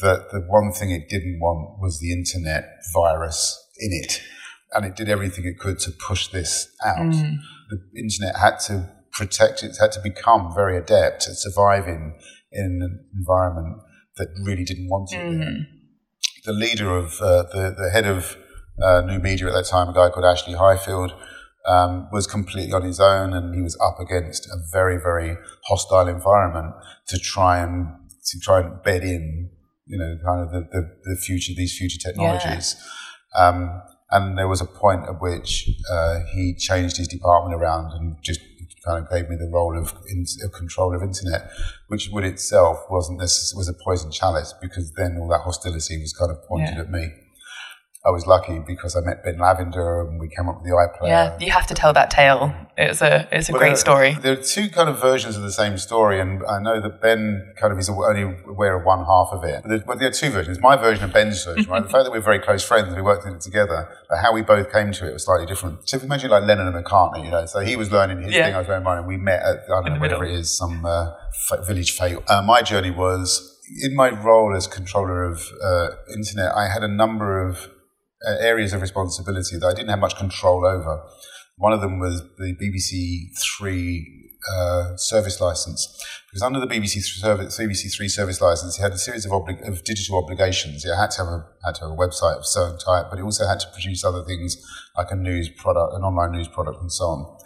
that 0.00 0.30
the 0.30 0.40
one 0.40 0.72
thing 0.72 0.90
it 0.90 1.08
didn't 1.08 1.38
want 1.40 1.80
was 1.80 1.98
the 2.00 2.12
internet 2.12 2.64
virus 2.94 3.58
in 3.78 3.90
it. 3.92 4.20
And 4.72 4.84
it 4.84 4.94
did 4.94 5.08
everything 5.08 5.44
it 5.44 5.58
could 5.58 5.78
to 5.80 5.90
push 5.90 6.28
this 6.28 6.68
out. 6.84 7.12
The 7.70 7.80
internet 7.96 8.36
had 8.36 8.58
to 8.66 8.90
protect 9.12 9.62
it, 9.62 9.76
had 9.80 9.92
to 9.92 10.00
become 10.00 10.54
very 10.54 10.76
adept 10.76 11.26
at 11.26 11.34
surviving 11.34 12.18
in 12.52 12.80
an 12.82 13.06
environment 13.16 13.78
that 14.16 14.28
really 14.44 14.64
didn't 14.64 14.88
want 14.88 15.10
it. 15.12 15.16
there. 15.38 15.66
The 16.44 16.52
leader 16.52 16.96
of, 16.96 17.20
uh, 17.20 17.44
the, 17.52 17.74
the 17.76 17.90
head 17.90 18.06
of 18.06 18.36
uh, 18.82 19.00
new 19.02 19.18
media 19.18 19.46
at 19.48 19.52
that 19.52 19.66
time, 19.66 19.88
a 19.88 19.92
guy 19.92 20.08
called 20.10 20.24
Ashley 20.24 20.54
Highfield, 20.54 21.12
um, 21.66 22.08
was 22.12 22.26
completely 22.26 22.72
on 22.72 22.82
his 22.82 23.00
own 23.00 23.32
and 23.34 23.54
he 23.54 23.60
was 23.62 23.76
up 23.80 24.00
against 24.00 24.46
a 24.46 24.56
very, 24.72 24.96
very 24.96 25.36
hostile 25.66 26.08
environment 26.08 26.74
to 27.08 27.18
try 27.18 27.58
and 27.58 27.88
to 28.24 28.38
try 28.40 28.60
and 28.60 28.82
bed 28.82 29.02
in, 29.02 29.50
you 29.86 29.98
know, 29.98 30.16
kind 30.24 30.42
of 30.42 30.50
the, 30.50 30.60
the, 30.70 30.90
the 31.04 31.16
future, 31.16 31.52
these 31.56 31.76
future 31.76 31.98
technologies. 31.98 32.76
Um, 33.36 33.82
and 34.10 34.38
there 34.38 34.48
was 34.48 34.60
a 34.60 34.66
point 34.66 35.04
at 35.04 35.20
which 35.20 35.68
uh, 35.90 36.20
he 36.32 36.54
changed 36.54 36.96
his 36.96 37.08
department 37.08 37.54
around 37.60 37.92
and 37.92 38.16
just 38.22 38.40
kind 38.84 39.02
of 39.04 39.10
gave 39.10 39.28
me 39.28 39.36
the 39.36 39.50
role 39.52 39.76
of, 39.78 39.92
in, 40.08 40.24
of 40.44 40.52
control 40.52 40.94
of 40.94 41.02
internet, 41.02 41.50
which 41.88 42.08
would 42.12 42.24
itself 42.24 42.78
wasn't 42.90 43.20
this 43.20 43.52
was 43.56 43.68
a 43.68 43.74
poison 43.84 44.10
chalice 44.10 44.54
because 44.62 44.92
then 44.92 45.18
all 45.20 45.28
that 45.28 45.40
hostility 45.40 45.98
was 46.00 46.12
kind 46.12 46.30
of 46.30 46.42
pointed 46.46 46.74
Yeah. 46.74 46.80
at 46.82 46.90
me. 46.90 47.10
I 48.06 48.10
was 48.10 48.26
lucky 48.26 48.60
because 48.64 48.94
I 48.96 49.00
met 49.00 49.24
Ben 49.24 49.38
Lavender 49.38 50.00
and 50.02 50.20
we 50.20 50.28
came 50.28 50.48
up 50.48 50.56
with 50.62 50.64
the 50.64 50.70
iPlayer. 50.70 51.08
Yeah, 51.08 51.36
you 51.40 51.50
have 51.50 51.66
to 51.66 51.74
tell 51.74 51.92
that 51.94 52.10
tale. 52.10 52.54
It's 52.76 53.02
a 53.02 53.28
it's 53.32 53.48
a 53.48 53.52
Well, 53.52 53.58
great 53.58 53.70
there- 53.70 53.76
story. 53.76 54.14
There 54.22 54.32
are 54.34 54.42
two 54.42 54.68
kind 54.70 54.88
of 54.88 55.00
versions 55.00 55.36
of 55.36 55.42
the 55.42 55.50
same 55.50 55.76
story, 55.78 56.20
and 56.20 56.40
I 56.48 56.60
know 56.60 56.80
that 56.80 57.02
Ben 57.02 57.52
kind 57.60 57.72
of 57.72 57.78
is 57.78 57.88
only 57.90 58.22
aware 58.46 58.76
of 58.78 58.84
one 58.86 59.00
half 59.04 59.30
of 59.32 59.42
it. 59.42 59.62
But 59.62 59.68
there, 59.68 59.78
but 59.84 59.98
there 59.98 60.08
are 60.08 60.12
two 60.12 60.30
versions. 60.30 60.60
My 60.60 60.76
version 60.76 61.02
and 61.04 61.12
Ben's 61.12 61.44
version, 61.44 61.68
right? 61.68 61.82
The 61.82 61.88
fact 61.88 62.04
that 62.04 62.12
we're 62.12 62.20
very 62.20 62.38
close 62.38 62.62
friends, 62.62 62.94
we 62.94 63.02
worked 63.02 63.26
in 63.26 63.34
it 63.34 63.40
together, 63.40 63.88
but 64.08 64.18
how 64.18 64.32
we 64.32 64.42
both 64.42 64.72
came 64.72 64.92
to 64.92 65.08
it 65.08 65.12
was 65.12 65.24
slightly 65.24 65.46
different. 65.46 65.88
So 65.88 65.96
if 65.96 66.02
you 66.04 66.06
imagine 66.06 66.30
like 66.30 66.44
Lennon 66.44 66.68
and 66.68 66.84
McCartney, 66.84 67.24
you 67.24 67.30
know, 67.32 67.46
so 67.46 67.58
he 67.60 67.74
was 67.74 67.90
learning 67.90 68.22
his 68.22 68.32
Yeah. 68.32 68.44
thing, 68.46 68.54
I 68.54 68.58
was 68.60 68.68
learning 68.68 68.84
mine, 68.84 68.98
and 68.98 69.08
we 69.08 69.16
met 69.16 69.42
at, 69.42 69.56
I 69.66 69.68
don't 69.68 69.84
the 69.84 69.90
know, 69.94 70.00
whatever 70.00 70.22
middle. 70.22 70.36
it 70.36 70.40
is, 70.40 70.56
some 70.56 70.86
uh, 70.86 71.10
village 71.66 71.98
fete. 71.98 72.18
Uh, 72.28 72.42
my 72.42 72.62
journey 72.62 72.92
was, 72.92 73.58
in 73.82 73.96
my 73.96 74.10
role 74.10 74.54
as 74.56 74.68
controller 74.68 75.24
of 75.24 75.42
uh, 75.62 75.88
internet, 76.16 76.52
I 76.54 76.68
had 76.68 76.84
a 76.84 76.88
number 76.88 77.44
of 77.44 77.68
areas 78.26 78.72
of 78.72 78.80
responsibility 78.80 79.58
that 79.58 79.66
I 79.66 79.74
didn't 79.74 79.90
have 79.90 79.98
much 79.98 80.16
control 80.16 80.66
over. 80.66 81.02
One 81.56 81.72
of 81.72 81.80
them 81.80 81.98
was 81.98 82.22
the 82.38 82.54
BBC 82.54 83.36
Three 83.38 84.30
uh, 84.52 84.96
service 84.96 85.40
license, 85.40 85.86
because 86.30 86.42
under 86.42 86.60
the 86.60 86.66
BBC 86.66 86.98
BBC 87.24 87.96
Three 87.96 88.08
service 88.08 88.40
license, 88.40 88.78
it 88.78 88.82
had 88.82 88.92
a 88.92 88.98
series 88.98 89.26
of, 89.26 89.32
obli- 89.32 89.66
of 89.66 89.82
digital 89.84 90.22
obligations. 90.22 90.84
It 90.84 90.94
had 90.94 91.10
to 91.12 91.24
have 91.24 91.28
a 91.28 91.46
had 91.64 91.74
to 91.76 91.80
have 91.82 91.90
a 91.90 91.96
website 91.96 92.36
of 92.36 92.46
certain 92.46 92.78
type, 92.78 93.06
but 93.10 93.18
it 93.18 93.22
also 93.22 93.46
had 93.46 93.60
to 93.60 93.68
produce 93.72 94.04
other 94.04 94.24
things 94.24 94.56
like 94.96 95.10
a 95.10 95.16
news 95.16 95.48
product, 95.48 95.94
an 95.94 96.02
online 96.02 96.32
news 96.32 96.48
product, 96.48 96.80
and 96.80 96.92
so 96.92 97.04
on. 97.04 97.38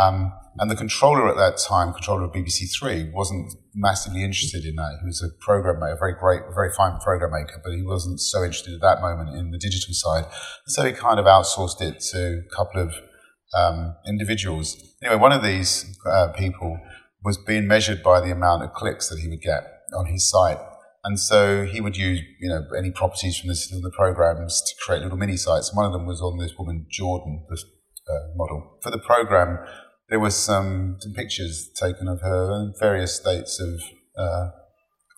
Um, 0.00 0.32
and 0.58 0.70
the 0.70 0.76
controller 0.76 1.28
at 1.28 1.36
that 1.36 1.58
time, 1.58 1.92
controller 1.92 2.24
of 2.24 2.32
BBC 2.32 2.72
Three, 2.72 3.10
wasn't 3.12 3.52
massively 3.74 4.22
interested 4.22 4.64
in 4.64 4.76
that. 4.76 4.98
He 5.00 5.06
was 5.06 5.22
a 5.22 5.28
program 5.44 5.80
maker, 5.80 5.94
a 5.94 5.98
very 5.98 6.14
great, 6.18 6.42
very 6.54 6.70
fine 6.72 6.98
program 7.00 7.32
maker, 7.32 7.60
but 7.62 7.72
he 7.72 7.82
wasn't 7.82 8.20
so 8.20 8.42
interested 8.42 8.74
at 8.74 8.80
that 8.80 9.00
moment 9.00 9.36
in 9.36 9.50
the 9.50 9.58
digital 9.58 9.94
side. 9.94 10.24
So 10.66 10.84
he 10.84 10.92
kind 10.92 11.18
of 11.18 11.26
outsourced 11.26 11.80
it 11.80 12.00
to 12.12 12.42
a 12.46 12.56
couple 12.56 12.82
of 12.82 12.94
um, 13.54 13.96
individuals. 14.06 14.76
Anyway, 15.02 15.20
one 15.20 15.32
of 15.32 15.42
these 15.42 15.98
uh, 16.06 16.28
people 16.28 16.78
was 17.24 17.36
being 17.36 17.66
measured 17.66 18.02
by 18.02 18.20
the 18.20 18.30
amount 18.30 18.62
of 18.62 18.72
clicks 18.72 19.08
that 19.08 19.18
he 19.18 19.28
would 19.28 19.42
get 19.42 19.62
on 19.96 20.06
his 20.06 20.28
site. 20.28 20.58
And 21.02 21.18
so 21.18 21.64
he 21.64 21.80
would 21.80 21.96
use, 21.96 22.20
you 22.40 22.48
know, 22.48 22.62
any 22.76 22.90
properties 22.90 23.38
from, 23.38 23.48
this, 23.48 23.70
from 23.70 23.82
the 23.82 23.90
programs 23.90 24.62
to 24.62 24.74
create 24.84 25.02
little 25.02 25.16
mini 25.16 25.36
sites. 25.36 25.74
One 25.74 25.86
of 25.86 25.92
them 25.92 26.06
was 26.06 26.20
on 26.20 26.38
this 26.38 26.52
woman, 26.58 26.86
Jordan, 26.90 27.46
this 27.48 27.64
uh, 28.08 28.36
model. 28.36 28.78
For 28.82 28.90
the 28.90 28.98
program, 28.98 29.58
there 30.10 30.20
was 30.20 30.36
some, 30.36 30.96
some 31.00 31.12
pictures 31.14 31.70
taken 31.74 32.08
of 32.08 32.20
her 32.20 32.52
in 32.52 32.74
various 32.78 33.14
states 33.14 33.60
of 33.60 33.80
uh, 34.18 34.50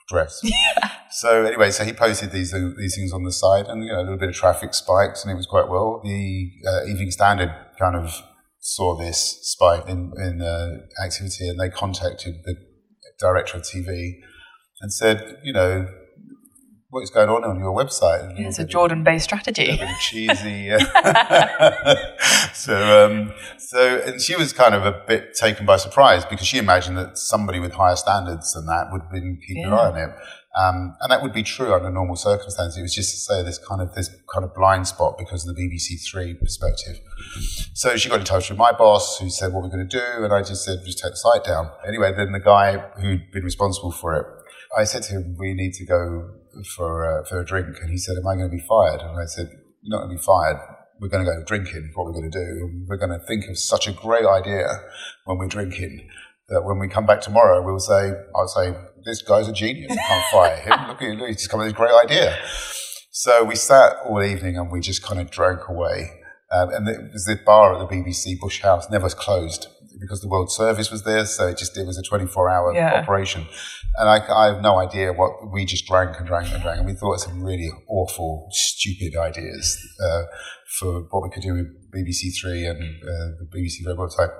dress. 0.08 0.40
So 1.14 1.44
anyway, 1.44 1.70
so 1.70 1.84
he 1.84 1.92
posted 1.92 2.32
these 2.32 2.54
uh, 2.54 2.70
these 2.78 2.96
things 2.96 3.12
on 3.12 3.22
the 3.22 3.32
site, 3.32 3.66
and 3.68 3.84
you 3.84 3.92
know, 3.92 3.98
a 3.98 4.04
little 4.04 4.16
bit 4.16 4.30
of 4.30 4.34
traffic 4.34 4.72
spikes, 4.72 5.22
and 5.22 5.30
it 5.30 5.36
was 5.36 5.44
quite 5.44 5.68
well. 5.68 6.00
The 6.02 6.50
uh, 6.66 6.86
Evening 6.86 7.10
Standard 7.10 7.54
kind 7.78 7.96
of 7.96 8.22
saw 8.60 8.96
this 8.96 9.38
spike 9.42 9.86
in 9.88 10.14
in 10.16 10.40
uh, 10.40 10.78
activity, 11.04 11.50
and 11.50 11.60
they 11.60 11.68
contacted 11.68 12.36
the 12.46 12.56
director 13.20 13.58
of 13.58 13.62
TV 13.62 14.14
and 14.80 14.90
said, 14.90 15.38
you 15.44 15.52
know, 15.52 15.86
what 16.92 17.02
is 17.02 17.08
going 17.08 17.30
on 17.30 17.42
on 17.42 17.58
your 17.58 17.74
website? 17.74 18.38
It's 18.38 18.58
a 18.58 18.66
Jordan-based 18.66 19.24
strategy. 19.24 19.70
a 19.70 19.76
bit 19.78 19.98
cheesy. 19.98 20.68
so, 22.52 23.06
um, 23.06 23.32
so, 23.56 24.02
and 24.04 24.20
she 24.20 24.36
was 24.36 24.52
kind 24.52 24.74
of 24.74 24.84
a 24.84 25.02
bit 25.08 25.34
taken 25.34 25.64
by 25.64 25.78
surprise 25.78 26.26
because 26.26 26.46
she 26.46 26.58
imagined 26.58 26.98
that 26.98 27.16
somebody 27.16 27.60
with 27.60 27.72
higher 27.72 27.96
standards 27.96 28.52
than 28.52 28.66
that 28.66 28.90
would 28.92 29.00
have 29.00 29.10
been 29.10 29.40
keeping 29.40 29.64
an 29.64 29.72
eye 29.72 29.86
on 29.86 29.96
it. 29.96 30.10
Um, 30.54 30.94
and 31.00 31.10
that 31.10 31.22
would 31.22 31.32
be 31.32 31.42
true 31.42 31.72
under 31.72 31.88
normal 31.88 32.14
circumstances. 32.14 32.76
It 32.76 32.82
was 32.82 32.94
just 32.94 33.10
to 33.12 33.16
say 33.16 33.42
this 33.42 33.56
kind 33.56 33.80
of 33.80 33.94
this 33.94 34.14
kind 34.30 34.44
of 34.44 34.54
blind 34.54 34.86
spot 34.86 35.16
because 35.16 35.48
of 35.48 35.56
the 35.56 35.62
BBC 35.62 35.98
Three 36.06 36.34
perspective. 36.34 37.00
So 37.72 37.96
she 37.96 38.10
got 38.10 38.18
in 38.18 38.26
touch 38.26 38.50
with 38.50 38.58
my 38.58 38.70
boss, 38.70 39.18
who 39.18 39.30
said 39.30 39.54
what 39.54 39.62
we're 39.62 39.70
going 39.70 39.88
to 39.88 39.98
do, 39.98 40.24
and 40.24 40.30
I 40.30 40.42
just 40.42 40.62
said 40.66 40.80
just 40.84 40.98
take 40.98 41.12
the 41.12 41.16
site 41.16 41.44
down. 41.44 41.70
Anyway, 41.88 42.12
then 42.14 42.32
the 42.32 42.38
guy 42.38 42.76
who'd 43.00 43.30
been 43.30 43.44
responsible 43.44 43.92
for 43.92 44.14
it, 44.14 44.26
I 44.76 44.84
said 44.84 45.04
to 45.04 45.14
him, 45.14 45.36
we 45.38 45.54
need 45.54 45.72
to 45.72 45.86
go 45.86 46.28
for 46.76 47.06
uh, 47.06 47.24
for 47.24 47.40
a 47.40 47.44
drink, 47.44 47.76
and 47.80 47.90
he 47.90 47.98
said, 47.98 48.16
am 48.16 48.26
I 48.26 48.34
going 48.34 48.50
to 48.50 48.56
be 48.56 48.62
fired? 48.62 49.00
And 49.00 49.20
I 49.20 49.26
said, 49.26 49.48
you're 49.82 49.98
not 49.98 50.06
going 50.06 50.16
to 50.16 50.20
be 50.20 50.22
fired. 50.22 50.58
We're 51.00 51.08
going 51.08 51.24
to 51.24 51.30
go 51.30 51.42
drinking. 51.44 51.88
is 51.90 51.96
What 51.96 52.06
we're 52.06 52.12
going 52.12 52.30
to 52.30 52.38
do, 52.38 52.84
we're 52.86 52.96
going 52.96 53.10
to 53.10 53.24
think 53.26 53.48
of 53.48 53.58
such 53.58 53.88
a 53.88 53.92
great 53.92 54.24
idea 54.24 54.68
when 55.24 55.38
we're 55.38 55.48
drinking 55.48 56.08
that 56.48 56.62
when 56.62 56.78
we 56.78 56.86
come 56.86 57.06
back 57.06 57.20
tomorrow, 57.20 57.62
we'll 57.62 57.78
say, 57.78 58.12
I'll 58.36 58.46
say, 58.46 58.74
this 59.04 59.22
guy's 59.22 59.48
a 59.48 59.52
genius. 59.52 59.92
I 59.92 59.96
can't 59.96 60.24
fire 60.30 60.56
him. 60.56 60.88
Look 60.88 61.02
at 61.02 61.08
him. 61.08 61.18
He's 61.26 61.36
just 61.36 61.50
come 61.50 61.58
with 61.58 61.68
this 61.68 61.76
great 61.76 61.92
idea. 62.04 62.38
So 63.10 63.44
we 63.44 63.56
sat 63.56 63.96
all 64.04 64.22
evening 64.22 64.56
and 64.56 64.70
we 64.70 64.80
just 64.80 65.02
kind 65.02 65.20
of 65.20 65.30
drank 65.30 65.68
away. 65.68 66.10
Um, 66.52 66.68
and 66.70 66.88
it 66.88 67.12
was 67.12 67.24
the 67.24 67.36
bar 67.36 67.74
at 67.74 67.78
the 67.78 67.86
BBC 67.86 68.38
Bush 68.38 68.60
House 68.60 68.90
never 68.90 69.08
closed 69.08 69.68
because 70.02 70.20
the 70.20 70.28
World 70.28 70.52
Service 70.52 70.90
was 70.90 71.04
there. 71.04 71.24
So 71.24 71.48
it 71.48 71.56
just, 71.58 71.76
it 71.78 71.86
was 71.86 71.96
a 71.98 72.02
24 72.02 72.50
hour 72.50 72.74
Yeah. 72.74 73.00
operation. 73.00 73.46
And 73.96 74.08
I, 74.08 74.18
I 74.30 74.46
have 74.52 74.60
no 74.60 74.78
idea 74.78 75.12
what 75.12 75.52
we 75.52 75.64
just 75.64 75.86
drank 75.86 76.18
and 76.18 76.26
drank 76.26 76.52
and 76.52 76.62
drank. 76.62 76.78
And 76.78 76.86
we 76.86 76.94
thought 76.94 77.20
some 77.20 77.42
really 77.42 77.70
awful, 77.88 78.48
stupid 78.50 79.18
ideas 79.18 79.78
uh, 80.04 80.22
for 80.78 81.02
what 81.10 81.22
we 81.22 81.30
could 81.30 81.42
do 81.42 81.54
with 81.54 81.66
BBC 81.94 82.32
Three 82.40 82.66
and 82.66 82.80
uh, 83.02 83.36
the 83.40 83.48
BBC 83.54 83.86
Red 83.86 83.96
website. 83.96 84.30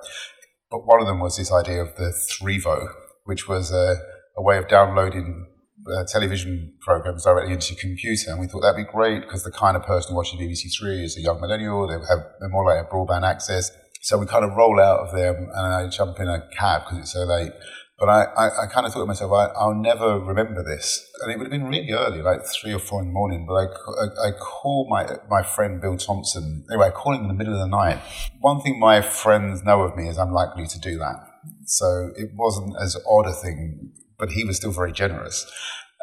But 0.71 0.87
one 0.87 1.01
of 1.01 1.07
them 1.07 1.21
was 1.21 1.37
this 1.37 1.53
idea 1.53 1.83
of 1.83 1.95
the 1.97 2.13
Threevo, 2.31 2.89
which 3.25 3.47
was 3.47 3.71
a, 3.71 3.97
a 4.37 4.43
way 4.43 4.57
of 4.59 4.69
downloading 4.69 5.47
uh, 5.95 6.05
television 6.09 6.73
programs 6.81 7.25
directly 7.25 7.53
into 7.53 7.75
your 7.75 7.81
computer. 7.81 8.31
And 8.31 8.41
we 8.41 8.47
thought 8.47 8.61
that'd 8.63 8.77
be 8.87 8.91
great 8.91 9.21
because 9.23 9.43
the 9.45 9.51
kind 9.51 9.77
of 9.77 9.83
person 9.85 10.15
watching 10.15 10.41
BBC 10.41 10.69
Three 10.79 11.05
is 11.05 11.17
a 11.19 11.21
young 11.21 11.41
millennial. 11.43 11.87
They 11.87 11.95
have 11.95 12.25
they're 12.41 12.49
more 12.49 12.65
like 12.65 12.87
a 12.87 12.89
broadband 12.89 13.29
access. 13.29 13.71
So 14.03 14.19
we 14.19 14.27
kind 14.27 14.45
of 14.45 14.57
roll 14.57 14.81
out 14.81 14.99
of 14.99 15.15
there 15.15 15.33
and 15.33 15.49
I 15.55 15.89
jump 15.89 16.19
in 16.19 16.29
a 16.29 16.49
cab 16.59 16.83
because 16.83 16.99
it's 16.99 17.13
so 17.13 17.21
late. 17.21 17.53
But 18.01 18.09
I, 18.09 18.25
I, 18.37 18.65
I 18.65 18.67
kind 18.67 18.85
of 18.85 18.93
thought 18.93 19.03
to 19.03 19.07
myself, 19.07 19.31
I, 19.31 19.45
I'll 19.57 19.77
never 19.77 20.19
remember 20.19 20.65
this. 20.65 21.09
And 21.21 21.31
it 21.31 21.39
would 21.39 21.45
have 21.45 21.53
been 21.53 21.69
really 21.69 21.93
early, 21.93 22.21
like 22.21 22.45
three 22.45 22.75
or 22.75 22.81
four 22.81 23.01
in 23.01 23.07
the 23.07 23.13
morning. 23.13 23.47
But 23.47 23.55
I, 23.55 23.63
I, 23.63 24.29
I 24.29 24.31
call 24.33 24.89
my, 24.91 25.19
my 25.31 25.45
friend 25.45 25.81
Bill 25.81 25.97
Thompson. 25.97 26.65
Anyway, 26.69 26.89
I 26.89 26.91
call 26.91 27.15
him 27.15 27.23
in 27.23 27.29
the 27.29 27.35
middle 27.35 27.55
of 27.55 27.61
the 27.61 27.69
night. 27.69 28.01
One 28.41 28.61
thing 28.61 28.81
my 28.81 29.03
friends 29.03 29.63
know 29.63 29.83
of 29.83 29.97
me 29.97 30.09
is 30.09 30.19
I'm 30.19 30.33
likely 30.33 30.67
to 30.67 30.81
do 30.81 30.99
that. 30.99 31.15
So 31.67 32.11
it 32.17 32.31
wasn't 32.35 32.75
as 32.83 32.97
odd 33.09 33.27
a 33.27 33.33
thing, 33.33 33.93
but 34.19 34.33
he 34.33 34.45
was 34.45 34.57
still 34.57 34.73
very 34.73 34.91
generous. 34.91 35.47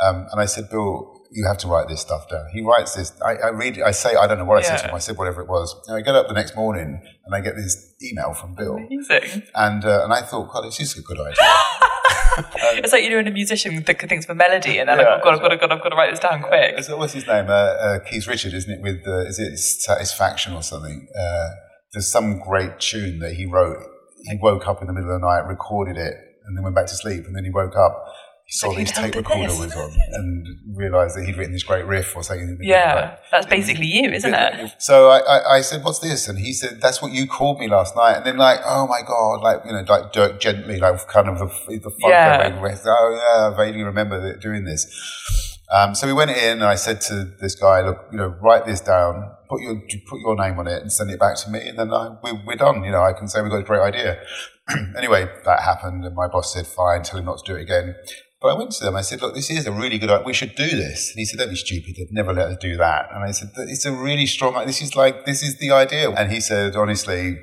Um, 0.02 0.26
and 0.32 0.40
I 0.40 0.46
said, 0.46 0.70
Bill, 0.70 1.19
you 1.32 1.46
have 1.46 1.58
to 1.60 1.68
write 1.68 1.88
this 1.88 2.02
stuff 2.02 2.28
down. 2.30 2.46
He 2.52 2.62
writes 2.62 2.96
this. 2.96 3.14
I, 3.22 3.36
I 3.36 3.50
read. 3.50 3.82
I 3.82 3.92
say, 3.92 4.16
I 4.16 4.28
don't 4.28 4.40
know 4.40 4.46
what 4.46 4.58
I 4.58 4.62
said 4.62 4.78
to 4.78 4.88
him. 4.90 4.96
I 4.96 5.00
said 5.00 5.18
whatever 5.18 5.42
it 5.42 5.48
was. 5.48 5.76
And 5.88 5.96
I 5.98 6.02
get 6.02 6.16
up 6.16 6.28
the 6.28 6.34
next 6.34 6.56
morning 6.56 7.02
and 7.26 7.36
I 7.36 7.42
get 7.42 7.56
this 7.56 7.94
email 8.04 8.34
from 8.34 8.56
Bill. 8.56 8.78
Amazing. 8.78 9.44
And 9.56 9.86
uh, 9.86 10.04
and 10.04 10.14
I 10.14 10.22
thought, 10.22 10.52
God, 10.52 10.66
this 10.66 10.80
is 10.80 10.98
a 10.98 11.02
good 11.02 11.20
idea. 11.20 11.36
it's 12.38 12.92
like 12.92 13.04
you're 13.08 13.20
in 13.20 13.28
a 13.28 13.32
musician 13.32 13.84
that 13.84 14.10
thinks 14.10 14.26
of 14.26 14.32
a 14.32 14.36
melody 14.36 14.80
and 14.80 14.90
they're 14.90 15.02
yeah, 15.02 15.16
like, 15.16 15.22
oh, 15.22 15.24
God, 15.24 15.34
I've 15.34 15.42
got, 15.42 15.50
to, 15.50 15.58
God, 15.58 15.72
I've 15.72 15.84
got 15.84 15.90
to 15.90 15.96
write 15.96 16.12
this 16.12 16.20
down 16.20 16.42
quick. 16.42 16.84
So 16.84 16.98
what's 16.98 17.14
his 17.14 17.28
name? 17.28 17.46
Uh, 17.50 17.52
uh, 17.52 18.00
Keith 18.00 18.28
Richard, 18.28 18.54
isn't 18.54 18.72
it? 18.72 18.82
With 18.82 19.08
uh, 19.08 19.26
is 19.26 19.40
it 19.40 19.58
Satisfaction 19.58 20.54
or 20.54 20.64
something? 20.64 21.08
Uh, 21.18 21.50
there's 21.94 22.12
some 22.12 22.40
great 22.40 22.80
tune 22.80 23.20
that 23.20 23.34
he 23.34 23.46
wrote. 23.46 23.84
He 24.24 24.38
woke 24.42 24.68
up 24.68 24.82
in 24.82 24.88
the 24.88 24.94
middle 24.94 25.14
of 25.14 25.22
the 25.22 25.28
night, 25.28 25.48
recorded 25.48 25.98
it, 25.98 26.14
and 26.46 26.58
then 26.58 26.64
went 26.64 26.76
back 26.76 26.88
to 26.88 26.96
sleep. 26.96 27.26
And 27.26 27.36
then 27.36 27.44
he 27.44 27.50
woke 27.50 27.76
up 27.76 28.06
saw 28.50 28.72
his 28.72 28.92
tape 28.92 29.14
recorder 29.14 29.48
this. 29.48 29.60
was 29.60 29.76
on 29.76 29.96
and 30.14 30.48
realised 30.76 31.16
that 31.16 31.24
he'd 31.26 31.38
written 31.38 31.54
this 31.54 31.64
great 31.64 31.86
riff 31.86 32.16
or 32.16 32.24
something. 32.24 32.58
Yeah, 32.62 33.18
that's 33.32 33.46
basically 33.46 33.86
you, 33.86 34.10
isn't 34.10 34.34
it? 34.34 34.72
So 34.80 35.10
I, 35.10 35.20
I, 35.20 35.56
I, 35.58 35.62
said, 35.62 35.84
"What's 35.84 36.00
this?" 36.00 36.28
And 36.28 36.40
he 36.40 36.54
said, 36.54 36.82
"That's 36.82 37.02
what 37.02 37.12
you 37.12 37.28
called 37.28 37.60
me 37.60 37.68
last 37.68 37.96
night." 37.96 38.18
And 38.18 38.26
then 38.26 38.38
like, 38.38 38.60
oh 38.66 38.88
my 38.88 39.02
god, 39.08 39.42
like 39.42 39.62
you 39.66 39.72
know, 39.72 39.84
like 39.88 40.12
Dirk 40.12 40.40
Gently, 40.40 40.80
like 40.80 41.08
kind 41.08 41.30
of 41.30 41.38
the, 41.38 41.46
the 41.68 41.92
funk 41.92 41.96
yeah. 42.08 42.60
Oh 42.60 42.68
yeah, 42.68 43.54
I 43.54 43.56
vaguely 43.56 43.84
remember 43.84 44.36
doing 44.38 44.66
this. 44.66 45.58
Um, 45.72 45.94
so 45.94 46.08
we 46.08 46.14
went 46.14 46.32
in, 46.32 46.54
and 46.54 46.64
I 46.64 46.74
said 46.74 47.02
to 47.02 47.26
this 47.40 47.54
guy, 47.54 47.82
"Look, 47.82 48.08
you 48.12 48.18
know, 48.18 48.36
write 48.42 48.66
this 48.66 48.82
down, 48.82 49.30
put 49.48 49.62
your 49.62 49.80
put 50.08 50.20
your 50.22 50.36
name 50.36 50.58
on 50.58 50.66
it, 50.66 50.82
and 50.82 50.92
send 50.92 51.12
it 51.12 51.20
back 51.20 51.36
to 51.38 51.52
me, 51.52 51.70
and 51.70 51.78
then 51.78 51.94
I, 51.94 52.16
we, 52.24 52.32
we're 52.48 52.56
done. 52.56 52.84
You 52.84 52.92
know, 52.92 53.04
I 53.04 53.14
can 53.14 53.28
say 53.28 53.44
we 53.44 53.50
got 53.50 53.60
a 53.60 53.64
great 53.64 53.82
idea." 53.82 54.20
anyway, 54.98 55.30
that 55.46 55.62
happened, 55.62 56.04
and 56.06 56.16
my 56.16 56.28
boss 56.28 56.54
said, 56.54 56.66
"Fine, 56.66 57.04
tell 57.04 57.20
him 57.20 57.26
not 57.26 57.46
to 57.46 57.54
do 57.54 57.56
it 57.56 57.62
again." 57.62 57.96
But 58.42 58.50
I 58.50 58.58
went 58.58 58.72
to 58.72 58.86
them. 58.86 58.96
I 58.96 59.02
said, 59.02 59.22
"Look, 59.22 59.36
this 59.36 59.50
is 59.50 59.68
a 59.68 59.72
really 59.72 59.98
good. 59.98 60.10
idea. 60.10 60.26
We 60.26 60.34
should 60.34 60.56
do 60.56 60.70
this." 60.70 61.12
And 61.12 61.20
he 61.20 61.26
said, 61.26 61.40
"Don't 61.40 61.50
be 61.50 61.56
stupid. 61.56 61.96
They'd 61.98 62.12
never 62.12 62.34
let 62.34 62.48
us 62.48 62.58
do 62.60 62.78
that." 62.78 63.10
And 63.14 63.24
I 63.24 63.32
said, 63.32 63.52
"It's 63.58 63.86
a 63.86 63.92
really 63.92 64.26
strong. 64.26 64.66
This 64.66 64.82
is 64.82 64.96
like 64.96 65.26
this 65.26 65.44
is 65.44 65.58
the 65.58 65.72
idea." 65.72 66.10
And 66.12 66.32
he 66.32 66.40
said, 66.40 66.76
"Honestly, 66.76 67.38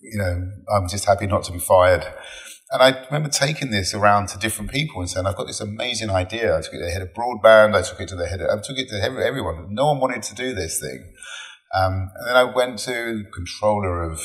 you 0.00 0.18
know, 0.18 0.50
I'm 0.72 0.88
just 0.88 1.06
happy 1.06 1.26
not 1.26 1.42
to 1.44 1.52
be 1.52 1.58
fired." 1.58 2.06
And 2.70 2.82
I 2.82 3.04
remember 3.06 3.30
taking 3.30 3.70
this 3.70 3.94
around 3.94 4.28
to 4.28 4.38
different 4.38 4.70
people 4.70 5.00
and 5.00 5.10
saying, 5.10 5.26
"I've 5.26 5.36
got 5.36 5.46
this 5.46 5.60
amazing 5.60 6.10
idea." 6.10 6.56
I 6.56 6.60
took 6.60 6.74
it 6.74 6.78
to 6.78 6.84
the 6.84 6.90
head 6.92 7.02
of 7.02 7.14
broadband. 7.14 7.74
I 7.74 7.82
took 7.82 8.00
it 8.00 8.08
to 8.08 8.16
the 8.16 8.26
head. 8.26 8.40
Of, 8.40 8.58
I 8.58 8.62
took 8.62 8.78
it 8.78 8.88
to 8.90 9.02
everyone. 9.02 9.74
No 9.74 9.86
one 9.86 9.98
wanted 10.00 10.22
to 10.24 10.34
do 10.34 10.54
this 10.54 10.78
thing. 10.78 11.12
Um, 11.74 12.10
and 12.14 12.28
then 12.28 12.36
I 12.36 12.44
went 12.44 12.78
to 12.80 12.92
the 13.24 13.30
controller 13.32 14.02
of 14.02 14.20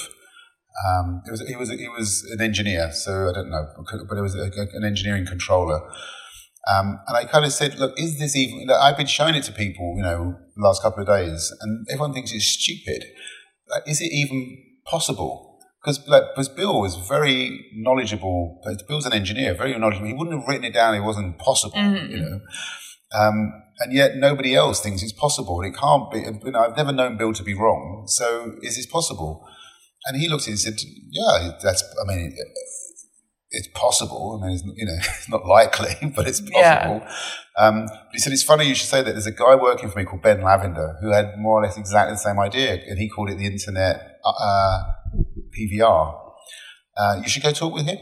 um, 0.88 1.22
it 1.28 1.32
was 1.32 1.48
he 1.48 1.56
was 1.56 1.70
he 1.70 1.88
was 1.88 2.24
an 2.32 2.42
engineer, 2.42 2.92
so 2.92 3.30
I 3.30 3.34
don't 3.34 3.50
know, 3.50 3.68
but 4.10 4.18
it 4.18 4.22
was 4.22 4.36
a, 4.36 4.50
an 4.74 4.84
engineering 4.84 5.26
controller. 5.26 5.82
Um, 6.68 7.00
and 7.08 7.18
I 7.18 7.26
kind 7.26 7.44
of 7.46 7.52
said, 7.52 7.78
look, 7.78 7.94
is 7.98 8.20
this 8.20 8.36
even? 8.36 8.70
I've 8.72 8.98
been 8.98 9.08
showing 9.08 9.36
it 9.36 9.44
to 9.44 9.52
people, 9.52 9.94
you 9.98 10.04
know, 10.04 10.36
the 10.56 10.64
last 10.64 10.82
couple 10.82 11.02
of 11.02 11.08
days, 11.08 11.54
and 11.62 11.86
everyone 11.92 12.14
thinks 12.14 12.32
it's 12.32 12.46
stupid. 12.46 13.06
Like, 13.70 13.84
is 13.88 14.02
it 14.02 14.12
even 14.12 14.58
possible? 14.86 15.60
Because 15.82 16.08
like, 16.08 16.24
because 16.34 16.50
Bill 16.50 16.80
was 16.80 16.96
very 16.96 17.70
knowledgeable. 17.76 18.62
Bill's 18.88 19.06
an 19.06 19.14
engineer, 19.14 19.54
very 19.54 19.78
knowledgeable. 19.78 20.08
He 20.08 20.14
wouldn't 20.14 20.40
have 20.40 20.48
written 20.48 20.64
it 20.64 20.74
down. 20.74 20.96
It 20.96 21.02
wasn't 21.02 21.38
possible, 21.38 21.78
mm-hmm. 21.78 22.12
you 22.12 22.18
know. 22.18 22.40
Um, 23.14 23.54
and 23.80 23.94
yet 23.94 24.16
nobody 24.16 24.56
else 24.56 24.80
thinks 24.80 25.04
it's 25.04 25.12
possible. 25.12 25.60
And 25.60 25.74
it 25.74 25.78
can't 25.78 26.10
be. 26.10 26.20
You 26.20 26.52
know, 26.52 26.60
I've 26.60 26.78
never 26.78 26.94
known 26.94 27.18
Bill 27.18 27.34
to 27.34 27.44
be 27.44 27.54
wrong. 27.54 28.06
So 28.08 28.54
is 28.62 28.78
this 28.78 28.86
possible? 28.86 29.46
And 30.06 30.18
he 30.18 30.28
looked 30.28 30.44
at 30.44 30.50
it 30.50 30.52
and 30.52 30.60
said, 30.60 30.80
"Yeah, 31.10 31.52
that's. 31.62 31.84
I 32.02 32.08
mean, 32.08 32.36
it's 33.52 33.68
possible. 33.74 34.40
I 34.42 34.48
mean, 34.48 34.56
it's, 34.56 34.64
you 34.64 34.86
know, 34.86 34.96
it's 34.98 35.30
not 35.30 35.46
likely, 35.46 35.96
but 36.16 36.28
it's 36.28 36.42
possible." 36.42 36.60
Yeah. 36.60 37.12
Um, 37.58 37.86
but 37.86 38.14
he 38.14 38.20
said, 38.20 38.34
"It's 38.34 38.44
funny 38.44 38.68
you 38.68 38.76
should 38.76 38.90
say 38.90 39.02
that. 39.02 39.12
There's 39.12 39.28
a 39.28 39.32
guy 39.32 39.56
working 39.56 39.90
for 39.90 40.00
me 40.00 40.06
called 40.06 40.22
Ben 40.22 40.42
Lavender 40.42 40.98
who 41.02 41.12
had 41.12 41.38
more 41.38 41.60
or 41.60 41.64
less 41.64 41.78
exactly 41.78 42.14
the 42.14 42.20
same 42.20 42.40
idea, 42.40 42.82
and 42.88 42.98
he 42.98 43.10
called 43.10 43.30
it 43.30 43.38
the 43.38 43.46
Internet 43.46 44.20
uh, 44.26 44.80
PVR. 45.58 46.20
Uh, 46.98 47.20
you 47.22 47.30
should 47.30 47.44
go 47.44 47.52
talk 47.52 47.74
with 47.74 47.86
him." 47.86 47.98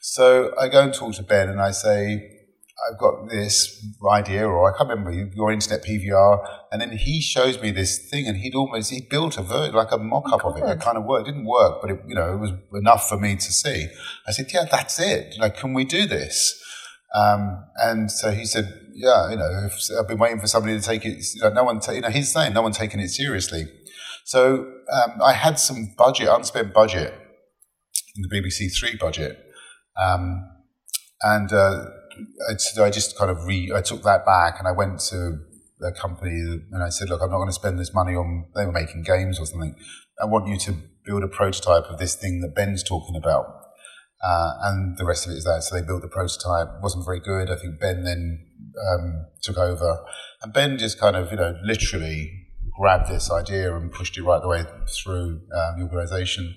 So 0.00 0.52
I 0.60 0.68
go 0.68 0.82
and 0.82 0.92
talk 0.92 1.14
to 1.14 1.22
Ben, 1.22 1.48
and 1.48 1.60
I 1.60 1.70
say, 1.70 2.41
I've 2.90 2.98
got 2.98 3.28
this 3.28 3.84
idea, 4.10 4.46
or 4.46 4.72
I 4.72 4.76
can't 4.76 4.88
remember 4.88 5.12
your 5.12 5.52
internet 5.52 5.84
PVR, 5.84 6.44
and 6.72 6.80
then 6.80 6.96
he 6.96 7.20
shows 7.20 7.60
me 7.60 7.70
this 7.70 8.08
thing, 8.10 8.26
and 8.26 8.38
he'd 8.38 8.54
almost 8.54 8.90
he 8.90 9.06
built 9.08 9.38
a 9.38 9.42
ver- 9.42 9.70
like 9.70 9.92
a 9.92 9.98
mock-up 9.98 10.44
of 10.44 10.56
it. 10.56 10.64
It 10.64 10.80
kind 10.80 10.96
of 10.96 11.04
worked. 11.04 11.28
It 11.28 11.32
didn't 11.32 11.46
work, 11.46 11.80
but 11.80 11.90
it, 11.90 12.00
you 12.08 12.14
know 12.14 12.32
it 12.34 12.38
was 12.38 12.50
enough 12.74 13.08
for 13.08 13.18
me 13.18 13.36
to 13.36 13.52
see. 13.52 13.86
I 14.26 14.32
said, 14.32 14.46
"Yeah, 14.52 14.64
that's 14.70 14.98
it. 14.98 15.36
Like, 15.38 15.56
can 15.56 15.74
we 15.74 15.84
do 15.84 16.06
this?" 16.06 16.60
Um, 17.14 17.64
and 17.76 18.10
so 18.10 18.30
he 18.30 18.44
said, 18.44 18.72
"Yeah, 18.94 19.30
you 19.30 19.36
know, 19.36 19.68
I've 20.00 20.08
been 20.08 20.18
waiting 20.18 20.40
for 20.40 20.46
somebody 20.46 20.78
to 20.78 20.84
take 20.84 21.04
it. 21.04 21.24
You 21.34 21.42
know, 21.42 21.50
no 21.50 21.64
one, 21.64 21.78
ta- 21.78 21.92
you 21.92 22.00
know, 22.00 22.10
he's 22.10 22.32
saying 22.32 22.52
no 22.54 22.62
one 22.62 22.72
taking 22.72 23.00
it 23.00 23.10
seriously." 23.10 23.64
So 24.24 24.66
um, 24.92 25.20
I 25.22 25.34
had 25.34 25.58
some 25.58 25.94
budget, 25.96 26.28
unspent 26.28 26.72
budget 26.72 27.14
in 28.16 28.22
the 28.22 28.28
BBC 28.28 28.72
Three 28.76 28.96
budget, 28.96 29.38
um, 30.02 30.48
and. 31.22 31.52
Uh, 31.52 31.84
I, 32.48 32.82
I 32.82 32.90
just 32.90 33.16
kind 33.16 33.30
of 33.30 33.44
re, 33.44 33.72
I 33.74 33.80
took 33.80 34.02
that 34.02 34.24
back 34.24 34.56
and 34.58 34.68
I 34.68 34.72
went 34.72 35.00
to 35.10 35.38
the 35.78 35.92
company 35.92 36.62
and 36.70 36.82
I 36.82 36.88
said, 36.88 37.08
look, 37.10 37.20
I'm 37.22 37.30
not 37.30 37.38
going 37.38 37.48
to 37.48 37.54
spend 37.54 37.78
this 37.78 37.92
money 37.92 38.14
on, 38.14 38.46
they 38.54 38.64
were 38.64 38.72
making 38.72 39.02
games 39.02 39.40
or 39.40 39.46
something. 39.46 39.74
I 40.22 40.26
want 40.26 40.46
you 40.48 40.58
to 40.58 40.74
build 41.04 41.24
a 41.24 41.28
prototype 41.28 41.84
of 41.90 41.98
this 41.98 42.14
thing 42.14 42.40
that 42.40 42.54
Ben's 42.54 42.82
talking 42.82 43.16
about. 43.16 43.46
Uh, 44.24 44.52
and 44.62 44.96
the 44.98 45.04
rest 45.04 45.26
of 45.26 45.32
it 45.32 45.36
is 45.36 45.44
that. 45.44 45.64
So 45.64 45.74
they 45.74 45.84
built 45.84 46.02
the 46.02 46.08
prototype. 46.08 46.76
It 46.76 46.82
wasn't 46.82 47.04
very 47.04 47.18
good. 47.18 47.50
I 47.50 47.56
think 47.56 47.80
Ben 47.80 48.04
then 48.04 48.46
um, 48.88 49.26
took 49.42 49.58
over. 49.58 50.04
And 50.42 50.52
Ben 50.52 50.78
just 50.78 51.00
kind 51.00 51.16
of, 51.16 51.32
you 51.32 51.38
know, 51.38 51.56
literally 51.64 52.30
grabbed 52.78 53.10
this 53.10 53.32
idea 53.32 53.76
and 53.76 53.90
pushed 53.90 54.16
it 54.16 54.22
right 54.22 54.40
the 54.40 54.48
way 54.48 54.64
through 55.02 55.40
um, 55.52 55.78
the 55.78 55.88
organization. 55.90 56.54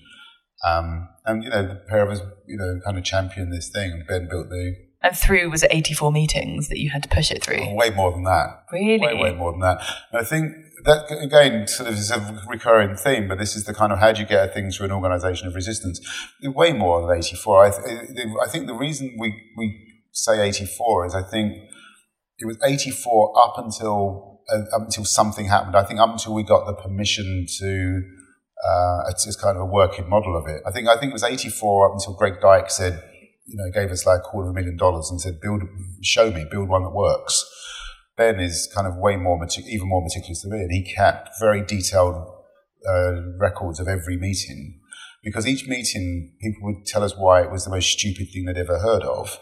Um, 0.63 1.09
and, 1.25 1.43
you 1.43 1.49
know, 1.49 1.63
the 1.63 1.81
pair 1.89 2.03
of 2.03 2.11
us, 2.11 2.21
you 2.47 2.57
know, 2.57 2.79
kind 2.85 2.99
of 2.99 3.03
championed 3.03 3.51
this 3.51 3.69
thing. 3.69 3.91
And 3.91 4.07
Ben 4.07 4.27
built 4.29 4.49
the 4.49 4.75
and 5.05 5.17
through 5.17 5.49
was 5.49 5.63
it 5.63 5.71
84 5.71 6.11
meetings 6.11 6.67
that 6.69 6.79
you 6.79 6.89
had 6.89 7.03
to 7.03 7.09
push 7.09 7.31
it 7.31 7.43
through? 7.43 7.75
way 7.75 7.91
more 7.91 8.11
than 8.11 8.23
that. 8.23 8.65
Really? 8.71 8.99
Way, 8.99 9.13
way 9.13 9.35
more 9.35 9.51
than 9.51 9.61
that. 9.61 9.79
And 10.11 10.21
I 10.21 10.23
think 10.23 10.51
that, 10.85 11.05
again, 11.21 11.67
sort 11.67 11.89
of 11.89 11.95
is 11.95 12.11
a 12.11 12.41
recurring 12.47 12.95
theme, 12.95 13.27
but 13.27 13.37
this 13.37 13.55
is 13.55 13.65
the 13.65 13.73
kind 13.73 13.91
of 13.91 13.99
how 13.99 14.11
do 14.11 14.21
you 14.21 14.27
get 14.27 14.53
things 14.53 14.77
through 14.77 14.87
an 14.87 14.91
organization 14.91 15.47
of 15.47 15.55
resistance? 15.55 15.99
Way 16.43 16.73
more 16.73 17.01
than 17.01 17.17
84. 17.17 17.65
I, 17.65 17.69
th- 17.69 18.27
I 18.43 18.49
think 18.49 18.67
the 18.67 18.73
reason 18.73 19.15
we, 19.19 19.41
we 19.57 19.79
say 20.11 20.41
84 20.41 21.05
is 21.07 21.15
I 21.15 21.23
think 21.23 21.53
it 22.39 22.45
was 22.45 22.57
84 22.63 23.39
up 23.39 23.57
until, 23.57 24.41
uh, 24.49 24.75
up 24.75 24.83
until 24.85 25.05
something 25.05 25.45
happened. 25.45 25.75
I 25.75 25.83
think 25.83 25.99
up 25.99 26.09
until 26.09 26.33
we 26.33 26.43
got 26.43 26.65
the 26.65 26.73
permission 26.73 27.45
to, 27.59 28.01
uh, 28.67 29.09
it's, 29.09 29.25
it's 29.27 29.35
kind 29.35 29.57
of 29.57 29.63
a 29.63 29.65
working 29.65 30.09
model 30.09 30.35
of 30.35 30.47
it. 30.47 30.61
I 30.65 30.71
think, 30.71 30.87
I 30.87 30.97
think 30.97 31.11
it 31.11 31.13
was 31.13 31.23
84 31.23 31.89
up 31.89 31.93
until 31.93 32.13
Greg 32.15 32.41
Dyke 32.41 32.69
said, 32.69 33.03
you 33.45 33.57
know, 33.57 33.69
gave 33.71 33.91
us 33.91 34.05
like 34.05 34.19
a 34.19 34.21
quarter 34.21 34.49
of 34.49 34.55
a 34.55 34.59
million 34.59 34.77
dollars 34.77 35.09
and 35.09 35.21
said, 35.21 35.39
build, 35.41 35.61
show 36.01 36.31
me, 36.31 36.45
build 36.49 36.69
one 36.69 36.83
that 36.83 36.89
works. 36.89 37.45
Ben 38.17 38.39
is 38.39 38.69
kind 38.73 38.87
of 38.87 38.95
way 38.95 39.17
more, 39.17 39.39
even 39.67 39.89
more 39.89 40.01
meticulous 40.01 40.41
than 40.41 40.51
me, 40.51 40.59
and 40.59 40.71
he 40.71 40.81
kept 40.81 41.29
very 41.39 41.61
detailed 41.63 42.15
uh, 42.87 43.21
records 43.37 43.79
of 43.79 43.87
every 43.87 44.17
meeting 44.17 44.79
because 45.23 45.47
each 45.47 45.67
meeting 45.67 46.33
people 46.39 46.63
would 46.63 46.85
tell 46.85 47.03
us 47.03 47.17
why 47.17 47.41
it 47.41 47.51
was 47.51 47.65
the 47.65 47.71
most 47.71 47.89
stupid 47.89 48.27
thing 48.31 48.45
they'd 48.45 48.57
ever 48.57 48.79
heard 48.79 49.03
of, 49.03 49.39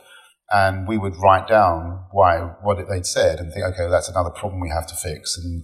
and 0.50 0.88
we 0.88 0.98
would 0.98 1.14
write 1.22 1.48
down 1.48 2.06
why 2.12 2.40
what 2.62 2.78
they'd 2.90 3.06
said 3.06 3.38
and 3.40 3.54
think, 3.54 3.66
okay, 3.66 3.84
well, 3.84 3.92
that's 3.92 4.10
another 4.10 4.30
problem 4.30 4.62
we 4.62 4.70
have 4.70 4.88
to 4.88 4.96
fix, 4.96 5.38
and 5.38 5.64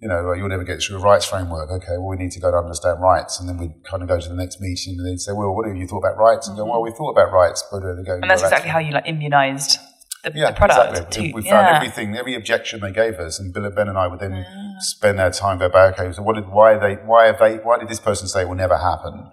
you 0.00 0.08
know, 0.08 0.32
you'll 0.32 0.48
never 0.48 0.64
get 0.64 0.82
through 0.82 0.98
a 0.98 1.00
rights 1.00 1.24
framework. 1.24 1.70
Okay, 1.70 1.96
well, 1.98 2.08
we 2.08 2.16
need 2.16 2.32
to 2.32 2.40
go 2.40 2.50
to 2.50 2.56
understand 2.56 3.00
rights. 3.00 3.40
And 3.40 3.48
then 3.48 3.58
we 3.58 3.70
kind 3.88 4.02
of 4.02 4.08
go 4.08 4.20
to 4.20 4.28
the 4.28 4.34
next 4.34 4.60
meeting 4.60 4.96
and 4.98 5.06
they'd 5.06 5.20
say, 5.20 5.32
well, 5.32 5.54
what 5.54 5.66
have 5.66 5.76
you 5.76 5.86
thought 5.86 5.98
about 5.98 6.18
rights? 6.18 6.48
And 6.48 6.56
mm-hmm. 6.56 6.66
go, 6.66 6.72
well, 6.72 6.82
we 6.82 6.90
thought 6.90 7.10
about 7.10 7.32
rights, 7.32 7.64
but 7.70 7.82
uh, 7.82 7.94
they 7.94 8.02
go, 8.02 8.14
and 8.14 8.30
that's 8.30 8.42
exactly 8.42 8.70
how 8.70 8.78
you 8.78 8.92
like 8.92 9.08
immunized 9.08 9.78
the, 10.24 10.32
yeah, 10.34 10.50
the 10.50 10.56
product. 10.56 10.90
Exactly. 10.90 11.28
We, 11.28 11.42
we 11.42 11.42
found 11.42 11.66
yeah. 11.66 11.76
everything, 11.76 12.16
every 12.16 12.34
objection 12.34 12.80
they 12.80 12.92
gave 12.92 13.14
us, 13.14 13.38
and 13.38 13.52
Bill, 13.52 13.70
Ben 13.70 13.88
and 13.88 13.96
I 13.96 14.06
would 14.06 14.20
then 14.20 14.32
yeah. 14.32 14.78
spend 14.80 15.20
our 15.20 15.30
time 15.30 15.58
go 15.58 15.68
back. 15.68 15.98
Okay, 15.98 16.12
so 16.12 16.22
what 16.22 16.34
did, 16.36 16.48
why 16.48 16.76
they, 16.76 16.94
why 16.94 17.26
have 17.26 17.38
they, 17.38 17.56
why 17.56 17.78
did 17.78 17.88
this 17.88 18.00
person 18.00 18.28
say 18.28 18.42
it 18.42 18.48
will 18.48 18.56
never 18.56 18.76
happen? 18.76 19.30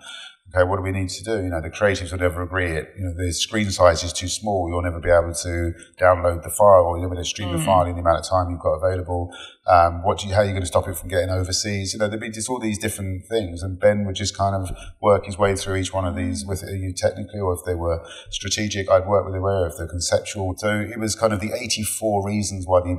Okay, 0.54 0.64
what 0.68 0.78
do 0.78 0.82
we 0.82 0.92
need 0.92 1.10
to 1.10 1.24
do? 1.24 1.44
You 1.44 1.50
know, 1.50 1.62
the 1.62 1.70
creatives 1.70 2.12
will 2.12 2.20
never 2.20 2.42
agree 2.42 2.72
it. 2.72 2.94
You 2.98 3.06
know, 3.06 3.14
the 3.16 3.32
screen 3.32 3.72
size 3.72 4.04
is 4.04 4.12
too 4.12 4.28
small. 4.28 4.68
You'll 4.70 4.82
never 4.82 5.00
be 5.00 5.10
able 5.10 5.34
to 5.34 5.74
download 6.00 6.44
the 6.44 6.50
file 6.50 6.86
or 6.86 6.98
you'll 6.98 7.10
never 7.10 7.24
stream 7.24 7.50
mm. 7.50 7.58
the 7.58 7.64
file 7.64 7.86
in 7.86 7.96
the 7.96 8.02
amount 8.02 8.20
of 8.20 8.30
time 8.30 8.50
you've 8.50 8.60
got 8.60 8.74
available. 8.74 9.34
Um, 9.68 10.04
what 10.04 10.20
do 10.20 10.28
you, 10.28 10.34
how 10.34 10.42
are 10.42 10.46
you 10.46 10.52
going 10.52 10.62
to 10.62 10.68
stop 10.68 10.88
it 10.88 10.98
from 10.98 11.10
getting 11.10 11.30
overseas? 11.30 11.94
You 11.94 12.00
know, 12.00 12.08
there'd 12.08 12.20
be 12.22 12.30
just 12.30 12.50
all 12.50 12.60
these 12.60 12.78
different 12.78 13.28
things. 13.28 13.64
And 13.64 13.80
Ben 13.80 14.06
would 14.06 14.16
just 14.16 14.38
kind 14.38 14.56
of 14.56 14.76
work 15.02 15.26
his 15.26 15.38
way 15.38 15.56
through 15.56 15.78
each 15.78 15.94
one 15.94 16.06
of 16.06 16.16
these 16.16 16.46
with 16.46 16.64
you 16.64 16.94
technically 16.94 17.40
or 17.40 17.54
if 17.54 17.62
they 17.66 17.76
were 17.76 18.06
strategic, 18.30 18.90
I'd 18.90 19.08
work 19.08 19.26
with 19.26 19.34
them 19.34 19.44
where 19.44 19.68
if 19.68 19.78
they're 19.78 19.88
conceptual. 19.88 20.54
So 20.58 20.82
it 20.82 21.00
was 21.00 21.16
kind 21.16 21.34
of 21.34 21.40
the 21.40 21.54
84 21.54 22.26
reasons 22.26 22.66
why 22.68 22.82
the 22.82 22.98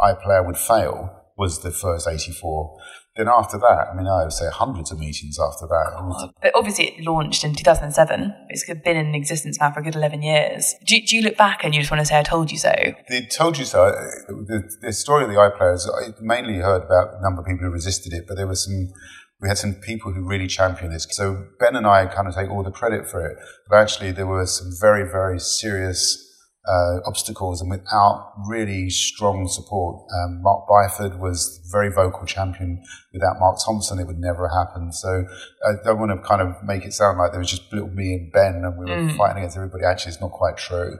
iPlayer 0.00 0.44
would 0.46 0.58
fail 0.58 1.19
was 1.40 1.62
the 1.62 1.70
first 1.70 2.06
84. 2.06 2.78
Then 3.16 3.28
after 3.28 3.58
that, 3.58 3.88
I 3.90 3.96
mean, 3.96 4.06
I 4.06 4.24
would 4.24 4.32
say 4.32 4.48
hundreds 4.52 4.92
of 4.92 4.98
meetings 4.98 5.38
after 5.40 5.66
that. 5.66 6.32
But 6.40 6.52
obviously, 6.54 6.88
it 6.90 7.04
launched 7.04 7.42
in 7.42 7.54
2007. 7.54 8.34
It's 8.50 8.64
been 8.84 8.96
in 8.96 9.14
existence 9.14 9.58
now 9.58 9.72
for 9.72 9.80
a 9.80 9.82
good 9.82 9.96
11 9.96 10.22
years. 10.22 10.74
Do, 10.86 11.00
do 11.00 11.16
you 11.16 11.22
look 11.22 11.36
back 11.36 11.64
and 11.64 11.74
you 11.74 11.80
just 11.80 11.90
want 11.90 12.02
to 12.02 12.06
say, 12.06 12.18
I 12.18 12.22
told 12.22 12.52
you 12.52 12.58
so? 12.58 12.72
The 13.08 13.26
told 13.26 13.58
you 13.58 13.64
so. 13.64 13.90
The, 14.28 14.70
the 14.82 14.92
story 14.92 15.24
of 15.24 15.30
the 15.30 15.36
iPlayers, 15.36 15.88
I 15.88 16.12
mainly 16.20 16.58
heard 16.58 16.84
about 16.84 17.14
a 17.18 17.22
number 17.22 17.40
of 17.40 17.46
people 17.46 17.66
who 17.66 17.72
resisted 17.72 18.12
it, 18.12 18.26
but 18.28 18.36
there 18.36 18.46
were 18.46 18.54
some 18.54 18.92
we 19.40 19.48
had 19.48 19.56
some 19.56 19.72
people 19.74 20.12
who 20.12 20.28
really 20.28 20.46
championed 20.46 20.94
this. 20.94 21.06
So 21.10 21.46
Ben 21.58 21.74
and 21.74 21.86
I 21.86 22.04
kind 22.06 22.28
of 22.28 22.34
take 22.34 22.50
all 22.50 22.62
the 22.62 22.70
credit 22.70 23.08
for 23.08 23.24
it, 23.26 23.38
but 23.66 23.76
actually 23.76 24.12
there 24.12 24.26
were 24.26 24.44
some 24.44 24.70
very, 24.78 25.10
very 25.10 25.40
serious 25.40 26.29
uh, 26.70 27.00
obstacles, 27.04 27.60
and 27.60 27.70
without 27.70 28.32
really 28.46 28.90
strong 28.90 29.48
support, 29.48 30.06
um, 30.14 30.40
Mark 30.42 30.68
Byford 30.68 31.18
was 31.18 31.60
very 31.70 31.90
vocal 31.90 32.24
champion. 32.26 32.82
Without 33.12 33.40
Mark 33.40 33.58
Thompson, 33.64 33.98
it 33.98 34.06
would 34.06 34.20
never 34.20 34.48
happen. 34.48 34.92
So 34.92 35.24
I 35.66 35.72
don't 35.84 35.98
want 35.98 36.12
to 36.12 36.28
kind 36.28 36.40
of 36.40 36.62
make 36.62 36.84
it 36.84 36.92
sound 36.92 37.18
like 37.18 37.32
there 37.32 37.40
was 37.40 37.50
just 37.50 37.72
little 37.72 37.88
me 37.88 38.14
and 38.14 38.32
Ben, 38.32 38.62
and 38.64 38.78
we 38.78 38.84
were 38.84 38.96
mm. 38.96 39.16
fighting 39.16 39.38
against 39.38 39.56
everybody. 39.56 39.84
Actually, 39.84 40.12
it's 40.12 40.20
not 40.20 40.30
quite 40.30 40.56
true. 40.56 40.98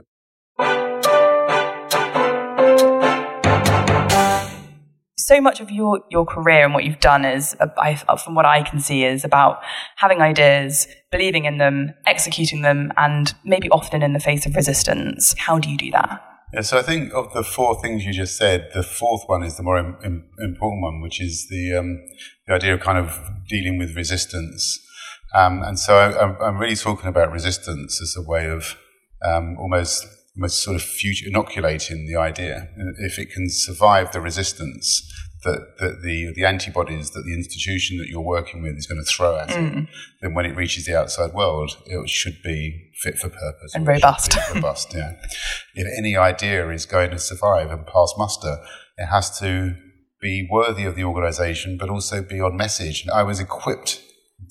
So 5.31 5.39
much 5.39 5.61
of 5.61 5.71
your, 5.71 6.01
your 6.09 6.25
career 6.25 6.65
and 6.65 6.73
what 6.73 6.83
you've 6.83 6.99
done 6.99 7.23
is, 7.23 7.55
uh, 7.61 8.17
from 8.17 8.35
what 8.35 8.45
I 8.45 8.63
can 8.63 8.79
see, 8.81 9.05
is 9.05 9.23
about 9.23 9.61
having 9.95 10.21
ideas, 10.21 10.87
believing 11.09 11.45
in 11.45 11.57
them, 11.57 11.93
executing 12.05 12.63
them, 12.63 12.91
and 12.97 13.33
maybe 13.45 13.69
often 13.69 14.03
in 14.03 14.11
the 14.11 14.19
face 14.19 14.45
of 14.45 14.55
resistance. 14.55 15.33
How 15.37 15.57
do 15.57 15.69
you 15.69 15.77
do 15.77 15.89
that? 15.91 16.21
Yeah, 16.53 16.61
so 16.61 16.79
I 16.79 16.81
think 16.81 17.13
of 17.13 17.31
the 17.33 17.43
four 17.43 17.81
things 17.81 18.03
you 18.03 18.11
just 18.11 18.35
said, 18.35 18.71
the 18.73 18.83
fourth 18.83 19.23
one 19.27 19.41
is 19.41 19.55
the 19.55 19.63
more 19.63 19.77
Im- 19.77 20.25
important 20.39 20.83
one, 20.83 20.99
which 20.99 21.21
is 21.21 21.47
the 21.47 21.77
um, 21.77 22.01
the 22.45 22.53
idea 22.55 22.73
of 22.73 22.81
kind 22.81 22.97
of 22.97 23.17
dealing 23.47 23.77
with 23.77 23.95
resistance. 23.95 24.85
Um, 25.33 25.63
and 25.63 25.79
so 25.79 25.95
I, 25.95 26.47
am 26.49 26.57
really 26.57 26.75
talking 26.75 27.07
about 27.07 27.31
resistance 27.31 28.01
as 28.01 28.17
a 28.17 28.21
way 28.21 28.49
of 28.49 28.75
um, 29.25 29.55
almost 29.57 30.05
almost 30.35 30.63
sort 30.63 30.75
of 30.75 30.81
future 30.81 31.27
inoculating 31.27 32.07
the 32.07 32.15
idea. 32.15 32.69
If 32.99 33.19
it 33.19 33.31
can 33.31 33.49
survive 33.49 34.11
the 34.11 34.21
resistance 34.21 35.07
that, 35.43 35.77
that 35.79 36.01
the 36.03 36.31
the 36.35 36.45
antibodies 36.45 37.11
that 37.11 37.23
the 37.23 37.33
institution 37.33 37.97
that 37.97 38.07
you're 38.07 38.21
working 38.21 38.61
with 38.61 38.77
is 38.77 38.85
going 38.85 39.01
to 39.03 39.09
throw 39.09 39.37
at 39.37 39.49
mm. 39.49 39.83
it, 39.83 39.89
then 40.21 40.33
when 40.33 40.45
it 40.45 40.55
reaches 40.55 40.85
the 40.85 40.97
outside 40.97 41.33
world, 41.33 41.77
it 41.85 42.09
should 42.09 42.41
be 42.43 42.91
fit 43.01 43.17
for 43.17 43.29
purpose 43.29 43.73
and 43.73 43.87
robust. 43.87 44.37
robust, 44.53 44.93
yeah. 44.95 45.13
If 45.73 45.87
any 45.97 46.15
idea 46.15 46.69
is 46.69 46.85
going 46.85 47.11
to 47.11 47.19
survive 47.19 47.71
and 47.71 47.85
pass 47.85 48.13
muster, 48.17 48.57
it 48.97 49.07
has 49.07 49.37
to 49.39 49.75
be 50.21 50.47
worthy 50.49 50.85
of 50.85 50.95
the 50.95 51.03
organisation, 51.03 51.77
but 51.77 51.89
also 51.89 52.21
be 52.21 52.39
on 52.39 52.55
message. 52.55 53.01
And 53.01 53.11
I 53.11 53.23
was 53.23 53.39
equipped 53.39 54.01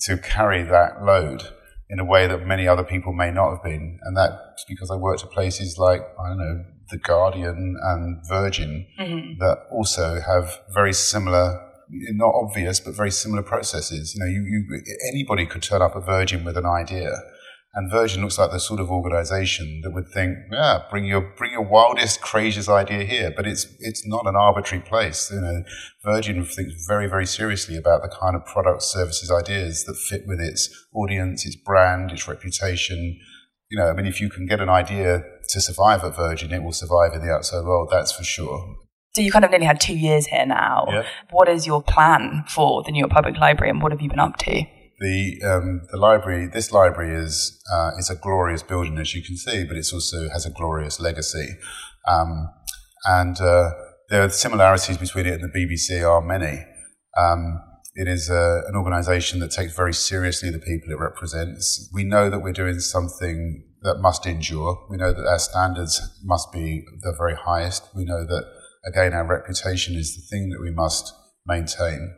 to 0.01 0.19
carry 0.19 0.65
that 0.65 1.05
load 1.05 1.53
in 1.91 1.99
a 1.99 2.05
way 2.05 2.27
that 2.27 2.47
many 2.47 2.69
other 2.69 2.85
people 2.85 3.13
may 3.13 3.31
not 3.31 3.51
have 3.51 3.63
been. 3.63 3.99
And 4.03 4.17
that's 4.17 4.65
because 4.69 4.91
I 4.91 4.97
worked 4.97 5.25
at 5.25 5.31
places 5.31 5.77
like, 5.77 6.01
I 6.19 6.29
don't 6.29 6.39
know, 6.39 6.65
The 6.91 6.99
Guardian 6.99 7.77
and 7.83 8.23
Virgin 8.29 8.87
mm-hmm. 8.99 9.39
that 9.41 9.67
also 9.71 10.21
have 10.21 10.61
very 10.73 10.93
similar, 10.93 11.61
not 11.91 12.33
obvious, 12.35 12.79
but 12.79 12.95
very 12.95 13.11
similar 13.11 13.43
processes. 13.43 14.15
You 14.15 14.21
know, 14.21 14.31
you, 14.31 14.43
you, 14.43 14.83
anybody 15.13 15.47
could 15.47 15.63
turn 15.63 15.83
up 15.83 15.97
at 15.97 16.07
Virgin 16.07 16.45
with 16.45 16.57
an 16.57 16.67
idea 16.67 17.11
and 17.73 17.91
Virgin 17.91 18.23
looks 18.23 18.37
like 18.37 18.51
the 18.51 18.59
sort 18.59 18.81
of 18.81 18.91
organization 18.91 19.81
that 19.85 19.93
would 19.93 20.09
think, 20.13 20.37
yeah, 20.51 20.83
bring 20.91 21.05
your 21.05 21.21
bring 21.37 21.53
your 21.53 21.63
wildest, 21.63 22.21
craziest 22.21 22.69
idea 22.69 23.05
here. 23.05 23.33
But 23.35 23.47
it's 23.47 23.67
it's 23.79 24.05
not 24.07 24.27
an 24.27 24.35
arbitrary 24.35 24.83
place. 24.83 25.31
You 25.31 25.41
know, 25.41 25.63
Virgin 26.05 26.45
thinks 26.45 26.85
very, 26.89 27.07
very 27.09 27.27
seriously 27.27 27.77
about 27.77 28.03
the 28.03 28.09
kind 28.09 28.35
of 28.35 28.45
products, 28.45 28.93
services, 28.93 29.31
ideas 29.31 29.85
that 29.85 29.97
fit 29.97 30.23
with 30.27 30.41
its 30.41 30.69
audience, 30.93 31.47
its 31.47 31.57
brand, 31.57 32.11
its 32.11 32.27
reputation. 32.27 33.19
You 33.71 33.79
know, 33.79 33.89
I 33.89 33.93
mean, 33.93 34.07
if 34.07 34.21
you 34.21 34.31
can 34.31 34.47
get 34.47 34.61
an 34.61 34.69
idea 34.69 35.23
to 35.51 35.61
survive 35.61 36.03
at 36.03 36.17
Virgin, 36.17 36.53
it 36.53 36.65
will 36.65 36.73
survive 36.73 37.13
in 37.15 37.25
the 37.25 37.33
outside 37.33 37.65
world. 37.65 37.89
That's 37.93 38.11
for 38.11 38.25
sure. 38.25 38.79
So 39.15 39.23
you 39.23 39.31
kind 39.31 39.45
of 39.45 39.51
nearly 39.53 39.67
had 39.67 39.81
two 39.81 39.97
years 39.97 40.27
here 40.27 40.47
now. 40.47 40.87
Yeah. 40.89 41.03
What 41.31 41.49
is 41.49 41.69
your 41.69 41.83
plan 41.83 42.45
for 42.49 42.83
the 42.83 42.91
New 42.91 42.99
York 42.99 43.13
Public 43.13 43.37
Library, 43.37 43.71
and 43.71 43.81
what 43.81 43.93
have 43.93 44.01
you 44.01 44.09
been 44.09 44.19
up 44.19 44.39
to? 44.39 44.65
The 45.01 45.41
um, 45.43 45.81
the 45.91 45.97
library, 45.97 46.47
this 46.47 46.73
library 46.73 47.15
is 47.15 47.61
uh, 47.73 47.93
is 47.99 48.11
a 48.11 48.15
glorious 48.15 48.63
building, 48.63 48.99
as 48.99 49.15
you 49.15 49.23
can 49.23 49.37
see, 49.37 49.65
but 49.65 49.77
it 49.77 49.89
also 49.93 50.29
has 50.29 50.45
a 50.45 50.51
glorious 50.51 51.01
legacy, 51.01 51.57
um, 52.07 52.51
and 53.07 53.41
uh, 53.41 53.71
are 54.13 54.29
similarities 54.29 54.99
between 54.99 55.27
it 55.27 55.41
and 55.41 55.43
the 55.43 55.49
BBC 55.49 56.07
are 56.07 56.21
many. 56.21 56.65
Um, 57.17 57.63
it 57.95 58.07
is 58.07 58.31
a, 58.31 58.63
an 58.69 58.77
organisation 58.77 59.41
that 59.41 59.51
takes 59.51 59.75
very 59.75 59.95
seriously 59.95 60.51
the 60.51 60.59
people 60.59 60.93
it 60.93 60.99
represents. 60.99 61.91
We 61.93 62.05
know 62.05 62.31
that 62.31 62.41
we're 62.41 62.53
doing 62.53 62.79
something 62.79 63.65
that 63.83 63.99
must 64.01 64.27
endure. 64.27 64.87
We 64.89 64.97
know 64.97 65.13
that 65.13 65.27
our 65.27 65.39
standards 65.39 66.01
must 66.23 66.53
be 66.53 66.85
the 67.01 67.15
very 67.17 67.35
highest. 67.35 67.89
We 67.95 68.05
know 68.05 68.25
that 68.27 68.45
again 68.87 69.15
our 69.15 69.27
reputation 69.27 69.97
is 69.97 70.15
the 70.15 70.23
thing 70.23 70.51
that 70.51 70.61
we 70.61 70.71
must 70.71 71.15
maintain. 71.47 72.17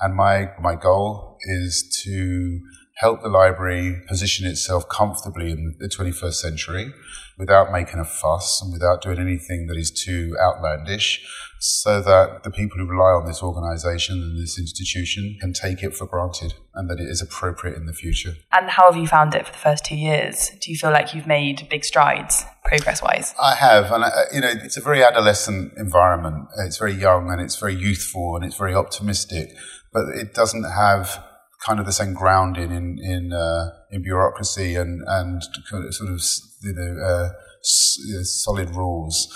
And 0.00 0.14
my, 0.14 0.50
my 0.60 0.74
goal 0.74 1.35
is 1.46 2.02
to 2.04 2.60
help 2.96 3.22
the 3.22 3.28
library 3.28 4.02
position 4.08 4.46
itself 4.46 4.88
comfortably 4.88 5.50
in 5.50 5.74
the 5.78 5.88
21st 5.88 6.34
century 6.34 6.92
without 7.38 7.70
making 7.70 7.98
a 7.98 8.04
fuss 8.04 8.62
and 8.62 8.72
without 8.72 9.02
doing 9.02 9.18
anything 9.18 9.66
that 9.66 9.76
is 9.76 9.90
too 9.90 10.34
outlandish 10.40 11.22
so 11.60 12.00
that 12.00 12.42
the 12.42 12.50
people 12.50 12.78
who 12.78 12.86
rely 12.86 13.10
on 13.10 13.26
this 13.26 13.42
organization 13.42 14.22
and 14.22 14.42
this 14.42 14.58
institution 14.58 15.36
can 15.40 15.52
take 15.52 15.82
it 15.82 15.94
for 15.94 16.06
granted 16.06 16.54
and 16.74 16.88
that 16.88 16.98
it 16.98 17.08
is 17.08 17.20
appropriate 17.20 17.76
in 17.76 17.84
the 17.84 17.92
future. 17.92 18.32
And 18.52 18.70
how 18.70 18.90
have 18.90 19.00
you 19.00 19.06
found 19.06 19.34
it 19.34 19.46
for 19.46 19.52
the 19.52 19.58
first 19.58 19.84
two 19.84 19.96
years? 19.96 20.50
Do 20.60 20.70
you 20.70 20.78
feel 20.78 20.90
like 20.90 21.14
you've 21.14 21.26
made 21.26 21.66
big 21.68 21.84
strides 21.84 22.44
progress 22.64 23.02
wise? 23.02 23.34
I 23.40 23.54
have. 23.56 23.92
And, 23.92 24.04
I, 24.04 24.10
you 24.32 24.40
know, 24.40 24.50
it's 24.50 24.78
a 24.78 24.82
very 24.82 25.02
adolescent 25.02 25.74
environment. 25.76 26.48
It's 26.58 26.78
very 26.78 26.94
young 26.94 27.30
and 27.30 27.42
it's 27.42 27.56
very 27.56 27.74
youthful 27.74 28.36
and 28.36 28.44
it's 28.44 28.56
very 28.56 28.74
optimistic 28.74 29.50
but 29.92 30.08
it 30.14 30.34
doesn't 30.34 30.64
have 30.64 31.24
kind 31.66 31.80
of 31.80 31.86
the 31.86 31.92
same 31.92 32.14
grounding 32.14 32.70
in 32.70 32.98
in 33.02 33.32
uh, 33.32 33.70
in 33.90 34.02
bureaucracy 34.02 34.76
and 34.76 35.02
and 35.06 35.42
sort 35.90 36.10
of 36.10 36.20
you 36.62 36.72
know, 36.72 37.04
uh, 37.04 37.28
solid 37.62 38.74
rules. 38.74 39.28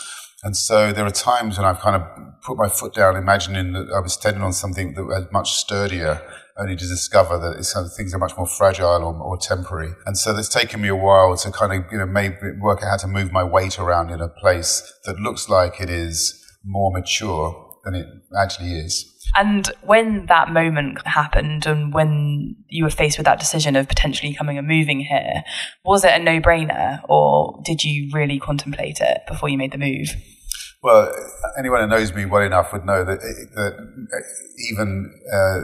And 0.42 0.56
so 0.56 0.90
there 0.92 1.04
are 1.04 1.10
times 1.10 1.58
when 1.58 1.66
I've 1.66 1.80
kind 1.80 1.96
of 1.96 2.02
put 2.42 2.56
my 2.56 2.68
foot 2.68 2.94
down, 2.94 3.16
imagining 3.16 3.72
that 3.74 3.92
I 3.94 4.00
was 4.00 4.14
standing 4.14 4.42
on 4.42 4.54
something 4.54 4.94
that 4.94 5.04
was 5.04 5.26
much 5.30 5.52
sturdier, 5.52 6.22
only 6.58 6.76
to 6.76 6.86
discover 6.86 7.36
that 7.38 7.62
some 7.64 7.88
things 7.88 8.14
are 8.14 8.18
much 8.18 8.36
more 8.38 8.46
fragile 8.46 9.04
or, 9.04 9.14
or, 9.14 9.36
temporary. 9.36 9.92
And 10.06 10.16
so 10.16 10.34
it's 10.36 10.48
taken 10.48 10.80
me 10.80 10.88
a 10.88 10.96
while 10.96 11.36
to 11.36 11.50
kind 11.50 11.72
of, 11.72 11.92
you 11.92 11.98
know, 11.98 12.06
maybe 12.06 12.36
work 12.58 12.82
out 12.82 12.88
how 12.88 12.96
to 12.98 13.06
move 13.06 13.32
my 13.32 13.44
weight 13.44 13.78
around 13.78 14.10
in 14.10 14.22
a 14.22 14.28
place 14.28 14.94
that 15.04 15.18
looks 15.18 15.50
like 15.50 15.78
it 15.78 15.90
is 15.90 16.42
more 16.64 16.90
mature 16.90 17.69
than 17.84 17.94
it 17.94 18.06
actually 18.38 18.72
is. 18.72 19.06
And 19.36 19.70
when 19.82 20.26
that 20.26 20.50
moment 20.50 21.06
happened 21.06 21.66
and 21.66 21.94
when 21.94 22.56
you 22.68 22.84
were 22.84 22.90
faced 22.90 23.18
with 23.18 23.26
that 23.26 23.38
decision 23.38 23.76
of 23.76 23.88
potentially 23.88 24.34
coming 24.34 24.58
and 24.58 24.66
moving 24.66 25.00
here, 25.00 25.42
was 25.84 26.04
it 26.04 26.12
a 26.12 26.18
no 26.18 26.40
brainer 26.40 27.00
or 27.08 27.60
did 27.64 27.84
you 27.84 28.10
really 28.12 28.38
contemplate 28.38 28.98
it 29.00 29.20
before 29.28 29.48
you 29.48 29.56
made 29.56 29.72
the 29.72 29.78
move? 29.78 30.08
Well, 30.82 31.14
anyone 31.58 31.80
who 31.82 31.86
knows 31.86 32.14
me 32.14 32.24
well 32.24 32.42
enough 32.42 32.72
would 32.72 32.86
know 32.86 33.04
that, 33.04 33.20
that 33.20 34.24
even 34.70 35.12
uh, 35.32 35.60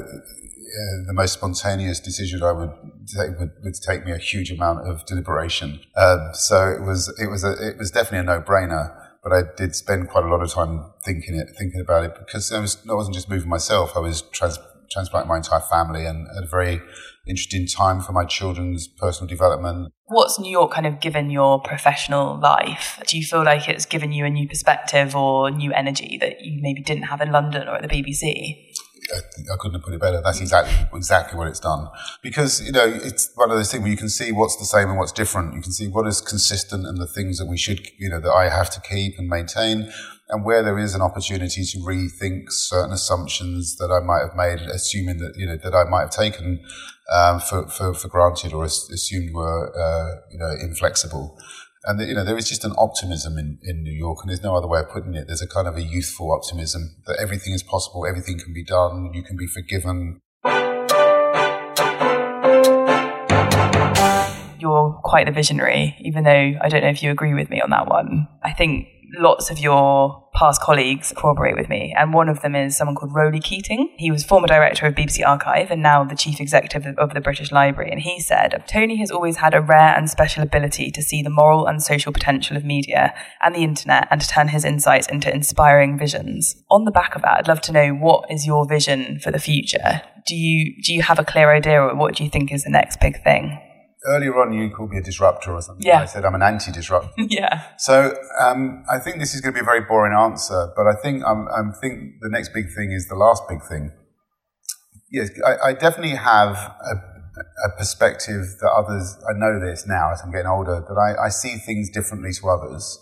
uh, 0.66 1.07
the 1.07 1.12
most 1.12 1.33
spontaneous 1.33 2.00
decision 2.00 2.42
I 2.42 2.52
would 2.52 2.70
take 3.07 3.38
would, 3.38 3.52
would, 3.62 3.74
take 3.74 4.05
me 4.05 4.12
a 4.12 4.18
huge 4.18 4.50
amount 4.50 4.87
of 4.87 5.07
deliberation. 5.07 5.81
Um, 5.96 6.31
so 6.33 6.68
it 6.68 6.83
was 6.83 7.09
it 7.18 7.29
was 7.29 7.44
a, 7.44 7.52
it 7.52 7.79
was 7.79 7.90
definitely 7.90 8.18
a 8.18 8.22
no 8.24 8.42
brainer 8.42 9.06
but 9.27 9.37
I 9.37 9.43
did 9.57 9.75
spend 9.75 10.09
quite 10.09 10.23
a 10.23 10.29
lot 10.29 10.41
of 10.41 10.53
time 10.53 10.85
thinking 11.05 11.35
it, 11.35 11.49
thinking 11.59 11.81
about 11.81 12.05
it 12.05 12.15
because 12.17 12.53
I 12.53 12.61
was 12.61 12.79
I 12.89 12.95
wasn't 12.95 13.17
just 13.17 13.29
moving 13.29 13.49
myself. 13.49 13.97
I 13.97 13.99
was 13.99 14.23
trans, 14.23 14.57
transplanting 14.89 15.29
my 15.29 15.39
entire 15.39 15.59
family, 15.59 16.07
and 16.07 16.29
at 16.37 16.45
a 16.45 16.47
very 16.47 16.81
interesting 17.27 17.67
time 17.67 18.01
for 18.01 18.12
my 18.12 18.25
children's 18.25 18.87
personal 18.87 19.29
development. 19.29 19.93
What's 20.05 20.39
New 20.39 20.53
York 20.53 20.71
kind 20.71 20.87
of 20.87 21.01
given 21.01 21.31
your 21.31 21.61
professional 21.61 22.39
life? 22.39 23.03
Do 23.09 23.19
you 23.19 23.25
feel 23.25 23.43
like 23.43 23.69
it's 23.69 23.85
given 23.85 24.12
you 24.12 24.25
a 24.25 24.31
new 24.31 24.47
perspective 24.47 25.17
or 25.17 25.51
new 25.51 25.73
energy 25.73 26.19
that 26.21 26.43
you 26.43 26.62
maybe 26.62 26.81
didn't 26.81 27.05
have 27.05 27.21
in 27.21 27.33
London 27.33 27.67
or 27.67 27.75
at 27.75 27.83
the 27.83 27.89
BBC? 27.89 28.76
I, 29.14 29.53
I, 29.53 29.57
couldn't 29.59 29.75
have 29.75 29.83
put 29.83 29.95
it 29.95 30.01
better. 30.01 30.21
That's 30.23 30.40
exactly 30.40 30.75
exactly 30.97 31.38
what 31.38 31.49
it's 31.49 31.61
done. 31.61 31.88
Because 32.23 32.64
you 32.64 32.73
know, 32.73 32.87
it's 32.87 33.31
one 33.35 33.51
of 33.51 33.57
those 33.57 33.71
things 33.71 33.83
where 33.83 33.90
you 33.90 33.97
can 33.97 34.09
see 34.09 34.33
what's 34.33 34.57
the 34.57 34.64
same 34.64 34.88
and 34.88 34.99
what's 34.99 35.12
different. 35.12 35.55
You 35.55 35.62
can 35.62 35.73
see 35.73 35.88
what 35.88 36.07
is 36.07 36.21
consistent 36.21 36.87
and 36.87 36.99
the 36.99 37.07
things 37.07 37.38
that 37.38 37.47
we 37.47 37.57
should, 37.57 37.88
you 37.99 38.09
know, 38.09 38.21
that 38.21 38.33
I 38.33 38.49
have 38.49 38.71
to 38.71 38.81
keep 38.81 39.19
and 39.19 39.29
maintain, 39.29 39.92
and 40.29 40.45
where 40.45 40.62
there 40.62 40.79
is 40.79 40.95
an 40.95 41.03
opportunity 41.03 41.64
to 41.64 41.79
rethink 41.79 42.51
certain 42.51 42.92
assumptions 42.92 43.77
that 43.77 43.90
I 43.90 44.05
might 44.05 44.21
have 44.21 44.37
made, 44.37 44.61
assuming 44.69 45.19
that 45.19 45.35
you 45.37 45.47
know 45.47 45.57
that 45.57 45.75
I 45.75 45.88
might 45.88 46.03
have 46.03 46.11
taken 46.11 46.64
um, 47.12 47.40
for, 47.40 47.69
for, 47.69 47.95
for 47.95 48.09
granted 48.09 48.53
or 48.53 48.64
assumed 48.64 49.35
were 49.35 49.73
uh, 49.77 50.21
you 50.31 50.38
know 50.38 50.53
inflexible. 50.61 51.38
And 51.87 52.01
you 52.01 52.14
know 52.14 52.25
there 52.25 52.37
is 52.37 52.49
just 52.49 52.64
an 52.64 52.72
optimism 52.77 53.38
in, 53.38 53.59
in 53.62 53.83
New 53.83 53.92
York, 53.92 54.18
and 54.22 54.31
there's 54.31 54.42
no 54.42 54.57
other 54.57 54.66
way 54.66 54.81
of 54.81 54.90
putting 54.90 55.14
it. 55.14 55.29
There's 55.29 55.40
a 55.40 55.46
kind 55.46 55.68
of 55.68 55.77
a 55.77 55.83
youthful 55.83 56.33
optimism 56.33 56.96
that 57.07 57.16
everything 57.20 57.55
is 57.55 57.62
possible, 57.62 58.05
everything 58.07 58.38
can 58.38 58.53
be 58.53 58.64
done, 58.64 59.12
you 59.14 59.22
can 59.22 59.37
be 59.37 59.46
forgiven. 59.46 60.20
You're 64.59 65.01
quite 65.05 65.27
the 65.27 65.33
visionary, 65.33 65.96
even 66.01 66.25
though 66.25 66.55
I 66.61 66.68
don't 66.68 66.83
know 66.83 66.88
if 66.88 67.03
you 67.03 67.12
agree 67.12 67.35
with 67.35 67.51
me 67.51 67.61
on 67.61 67.70
that 67.70 67.87
one. 67.87 68.27
I 68.42 68.53
think 68.53 68.88
lots 69.14 69.51
of 69.51 69.59
your 69.59 70.27
past 70.35 70.61
colleagues 70.61 71.12
corroborate 71.16 71.57
with 71.57 71.69
me. 71.69 71.95
And 71.97 72.12
one 72.12 72.29
of 72.29 72.42
them 72.42 72.55
is 72.55 72.77
someone 72.77 72.95
called 72.95 73.14
Roly 73.14 73.40
Keating. 73.40 73.95
He 73.97 74.11
was 74.11 74.25
former 74.25 74.47
director 74.47 74.87
of 74.87 74.95
BBC 74.95 75.27
Archive 75.27 75.71
and 75.71 75.83
now 75.83 76.05
the 76.05 76.14
chief 76.14 76.40
executive 76.40 76.87
of 76.99 77.14
the 77.14 77.21
British 77.21 77.51
Library. 77.51 77.90
And 77.90 78.01
he 78.01 78.21
said, 78.21 78.64
Tony 78.69 78.97
has 78.97 79.11
always 79.11 79.38
had 79.38 79.55
a 79.55 79.61
rare 79.61 79.97
and 79.97 80.11
special 80.11 80.42
ability 80.42 80.90
to 80.90 81.03
see 81.03 81.23
the 81.23 81.31
moral 81.31 81.66
and 81.66 81.83
social 81.83 82.12
potential 82.12 82.57
of 82.57 82.64
media 82.64 83.14
and 83.42 83.55
the 83.55 83.64
internet 83.64 84.09
and 84.11 84.21
to 84.21 84.29
turn 84.29 84.49
his 84.49 84.64
insights 84.64 85.09
into 85.09 85.33
inspiring 85.33 85.99
visions. 85.99 86.62
On 86.71 86.85
the 86.85 86.90
back 86.90 87.16
of 87.16 87.23
that, 87.23 87.38
I'd 87.38 87.49
love 87.49 87.62
to 87.62 87.73
know 87.73 87.90
what 87.90 88.31
is 88.31 88.47
your 88.47 88.66
vision 88.66 89.19
for 89.19 89.31
the 89.31 89.38
future? 89.38 90.03
Do 90.27 90.37
you, 90.37 90.75
do 90.83 90.92
you 90.92 91.03
have 91.03 91.19
a 91.19 91.25
clear 91.25 91.51
idea 91.53 91.81
or 91.81 91.95
what 91.95 92.16
do 92.16 92.25
you 92.25 92.31
think 92.31 92.53
is 92.53 92.64
the 92.64 92.71
next 92.71 93.01
big 93.01 93.23
thing? 93.23 93.59
Earlier 94.07 94.38
on 94.40 94.53
you 94.53 94.71
called 94.71 94.90
me 94.90 94.99
a 94.99 95.03
disruptor 95.03 95.53
or 95.53 95.61
something. 95.61 95.87
Yeah. 95.87 96.01
I 96.01 96.05
said 96.07 96.25
I'm 96.25 96.35
an 96.35 96.42
anti-disruptor. 96.42 97.11
yeah. 97.29 97.62
So 97.79 98.14
um, 98.40 98.85
I 98.90 98.99
think 98.99 99.19
this 99.19 99.35
is 99.35 99.40
going 99.40 99.55
to 99.55 99.59
be 99.59 99.62
a 99.62 99.64
very 99.64 99.81
boring 99.81 100.16
answer, 100.16 100.73
but 100.77 100.87
I 100.87 100.95
think 101.03 101.25
I'm, 101.25 101.49
I'm 101.49 101.73
think 101.73 102.21
the 102.21 102.29
next 102.29 102.53
big 102.55 102.66
thing 102.77 102.92
is 102.92 103.09
the 103.09 103.16
last 103.16 103.42
big 103.49 103.62
thing. 103.62 103.92
Yes, 105.11 105.31
I, 105.45 105.69
I 105.69 105.73
definitely 105.73 106.16
have 106.16 106.57
a, 106.57 106.97
a, 107.66 107.77
perspective 107.79 108.45
that 108.61 108.71
others. 108.71 109.16
I 109.29 109.38
know 109.38 109.61
this 109.61 109.87
now 109.87 110.12
as 110.12 110.21
I'm 110.23 110.33
getting 110.33 110.49
older 110.49 110.85
that 110.87 111.16
I, 111.19 111.27
I 111.27 111.29
see 111.29 111.57
things 111.57 111.90
differently 111.90 112.33
to 112.33 112.49
others. 112.49 112.99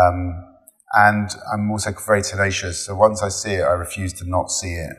Um, 0.00 0.48
and 0.94 1.30
I'm 1.52 1.70
also 1.70 1.92
very 2.06 2.22
tenacious. 2.22 2.86
So 2.86 2.94
once 2.94 3.22
I 3.22 3.28
see 3.28 3.54
it, 3.54 3.62
I 3.62 3.72
refuse 3.72 4.12
to 4.14 4.28
not 4.28 4.50
see 4.50 4.74
it. 4.74 4.96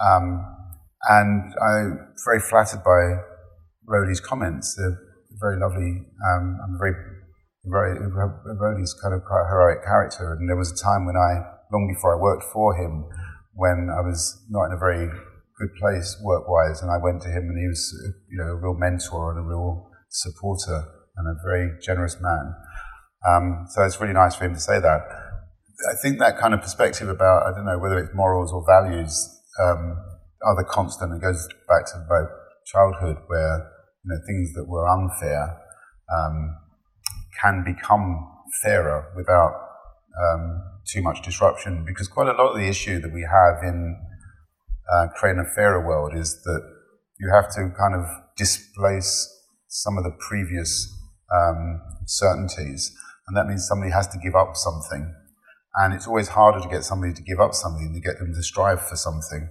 Um, 0.00 0.54
and 1.08 1.54
I'm 1.62 2.14
very 2.24 2.40
flattered 2.40 2.82
by 2.84 3.22
Roly's 3.88 4.20
comments. 4.20 4.76
They're 4.76 5.00
very 5.40 5.58
lovely. 5.58 6.04
Um, 6.28 6.60
I'm 6.62 6.76
very, 6.78 6.94
very, 7.64 7.96
Roly's 7.96 8.94
kind 9.02 9.14
of 9.14 9.24
quite 9.24 9.48
heroic 9.48 9.82
character. 9.82 10.36
And 10.38 10.48
there 10.48 10.56
was 10.56 10.70
a 10.70 10.76
time 10.76 11.06
when 11.06 11.16
I, 11.16 11.40
long 11.72 11.88
before 11.88 12.14
I 12.14 12.20
worked 12.20 12.44
for 12.52 12.76
him, 12.76 13.08
when 13.54 13.88
I 13.90 14.04
was 14.04 14.44
not 14.50 14.66
in 14.66 14.72
a 14.72 14.78
very 14.78 15.08
good 15.58 15.74
place 15.80 16.16
work-wise, 16.22 16.82
and 16.82 16.90
I 16.92 16.98
went 17.02 17.22
to 17.22 17.28
him, 17.28 17.50
and 17.50 17.58
he 17.58 17.66
was, 17.66 17.90
you 18.30 18.38
know, 18.38 18.52
a 18.52 18.54
real 18.54 18.74
mentor 18.78 19.32
and 19.32 19.40
a 19.40 19.42
real 19.42 19.90
supporter 20.08 20.84
and 21.16 21.26
a 21.26 21.34
very 21.42 21.72
generous 21.82 22.16
man. 22.20 22.54
Um, 23.28 23.66
so 23.70 23.82
it's 23.82 24.00
really 24.00 24.14
nice 24.14 24.36
for 24.36 24.44
him 24.44 24.54
to 24.54 24.60
say 24.60 24.78
that. 24.78 25.00
I 25.90 25.94
think 26.00 26.18
that 26.20 26.38
kind 26.38 26.54
of 26.54 26.60
perspective 26.60 27.08
about, 27.08 27.46
I 27.46 27.50
don't 27.50 27.66
know, 27.66 27.78
whether 27.78 27.98
it's 27.98 28.14
morals 28.14 28.52
or 28.52 28.64
values, 28.66 29.28
um, 29.60 29.98
are 30.42 30.54
the 30.54 30.64
constant. 30.64 31.12
It 31.14 31.20
goes 31.20 31.48
back 31.66 31.86
to 31.86 32.06
both 32.08 32.30
childhood, 32.66 33.16
where 33.26 33.72
you 34.08 34.14
know, 34.14 34.20
things 34.26 34.54
that 34.54 34.68
were 34.68 34.88
unfair 34.88 35.60
um, 36.16 36.56
can 37.40 37.64
become 37.64 38.28
fairer 38.62 39.12
without 39.16 39.52
um, 40.18 40.62
too 40.86 41.02
much 41.02 41.22
disruption. 41.22 41.84
Because 41.86 42.08
quite 42.08 42.28
a 42.28 42.32
lot 42.32 42.52
of 42.52 42.56
the 42.56 42.66
issue 42.66 43.00
that 43.00 43.12
we 43.12 43.22
have 43.22 43.62
in 43.62 43.96
uh, 44.92 45.08
creating 45.14 45.40
a 45.40 45.54
fairer 45.54 45.86
world 45.86 46.12
is 46.16 46.42
that 46.44 46.62
you 47.20 47.30
have 47.32 47.50
to 47.50 47.70
kind 47.78 47.94
of 47.94 48.06
displace 48.36 49.28
some 49.68 49.98
of 49.98 50.04
the 50.04 50.16
previous 50.18 50.94
um, 51.34 51.80
certainties, 52.06 52.96
and 53.26 53.36
that 53.36 53.46
means 53.46 53.66
somebody 53.68 53.92
has 53.92 54.08
to 54.08 54.18
give 54.18 54.34
up 54.34 54.56
something. 54.56 55.14
And 55.74 55.92
it's 55.92 56.06
always 56.06 56.28
harder 56.28 56.60
to 56.60 56.68
get 56.68 56.84
somebody 56.84 57.12
to 57.12 57.22
give 57.22 57.38
up 57.38 57.52
something 57.52 57.84
than 57.84 57.94
to 57.94 58.00
get 58.00 58.18
them 58.18 58.32
to 58.32 58.42
strive 58.42 58.80
for 58.88 58.96
something. 58.96 59.50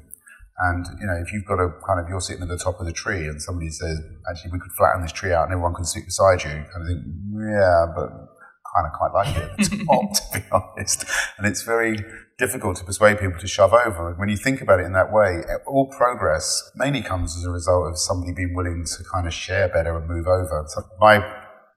And 0.60 0.86
you 1.00 1.06
know, 1.06 1.14
if 1.16 1.32
you've 1.32 1.46
got 1.46 1.60
a 1.60 1.70
kind 1.86 2.00
of 2.00 2.10
you're 2.10 2.22
sitting 2.22 2.42
at 2.42 2.50
the 2.50 2.58
top 2.58 2.80
of 2.80 2.86
the 2.86 2.94
tree 2.94 3.28
and 3.28 3.42
somebody 3.42 3.70
says, 3.70 4.00
actually, 4.30 4.52
we 4.52 4.60
could 4.60 4.72
flatten 4.72 5.02
this 5.02 5.12
tree 5.12 5.34
out 5.34 5.44
and 5.44 5.54
everyone 5.54 5.76
can 5.76 5.86
sit 5.86 6.06
beside 6.06 6.44
you, 6.44 6.50
kind 6.50 6.82
of 6.82 6.88
think, 6.88 7.04
yeah, 7.36 7.86
but 7.96 8.10
kind 8.76 8.88
of 8.88 8.94
quite 8.94 9.14
like 9.14 9.36
it 9.36 9.44
at 9.44 9.58
the 9.58 9.86
top, 9.86 10.14
to 10.14 10.40
be 10.40 10.46
honest. 10.52 11.06
And 11.38 11.48
it's 11.48 11.62
very 11.62 11.98
difficult 12.38 12.78
to 12.78 12.84
persuade 12.84 13.20
people 13.20 13.40
to 13.40 13.48
shove 13.48 13.74
over. 13.74 14.10
And 14.10 14.20
when 14.20 14.30
you 14.30 14.38
think 14.38 14.62
about 14.62 14.80
it 14.80 14.86
in 14.86 14.94
that 14.94 15.12
way, 15.12 15.42
all 15.66 15.88
progress 15.88 16.72
mainly 16.76 17.02
comes 17.02 17.36
as 17.38 17.44
a 17.44 17.52
result 17.52 17.88
of 17.88 17.98
somebody 17.98 18.34
being 18.34 18.54
willing 18.56 18.86
to 18.86 19.04
kind 19.12 19.28
of 19.28 19.34
share 19.34 19.68
better 19.68 19.98
and 19.98 20.08
move 20.08 20.28
over. 20.28 20.66
So 20.68 20.84
my 21.00 21.24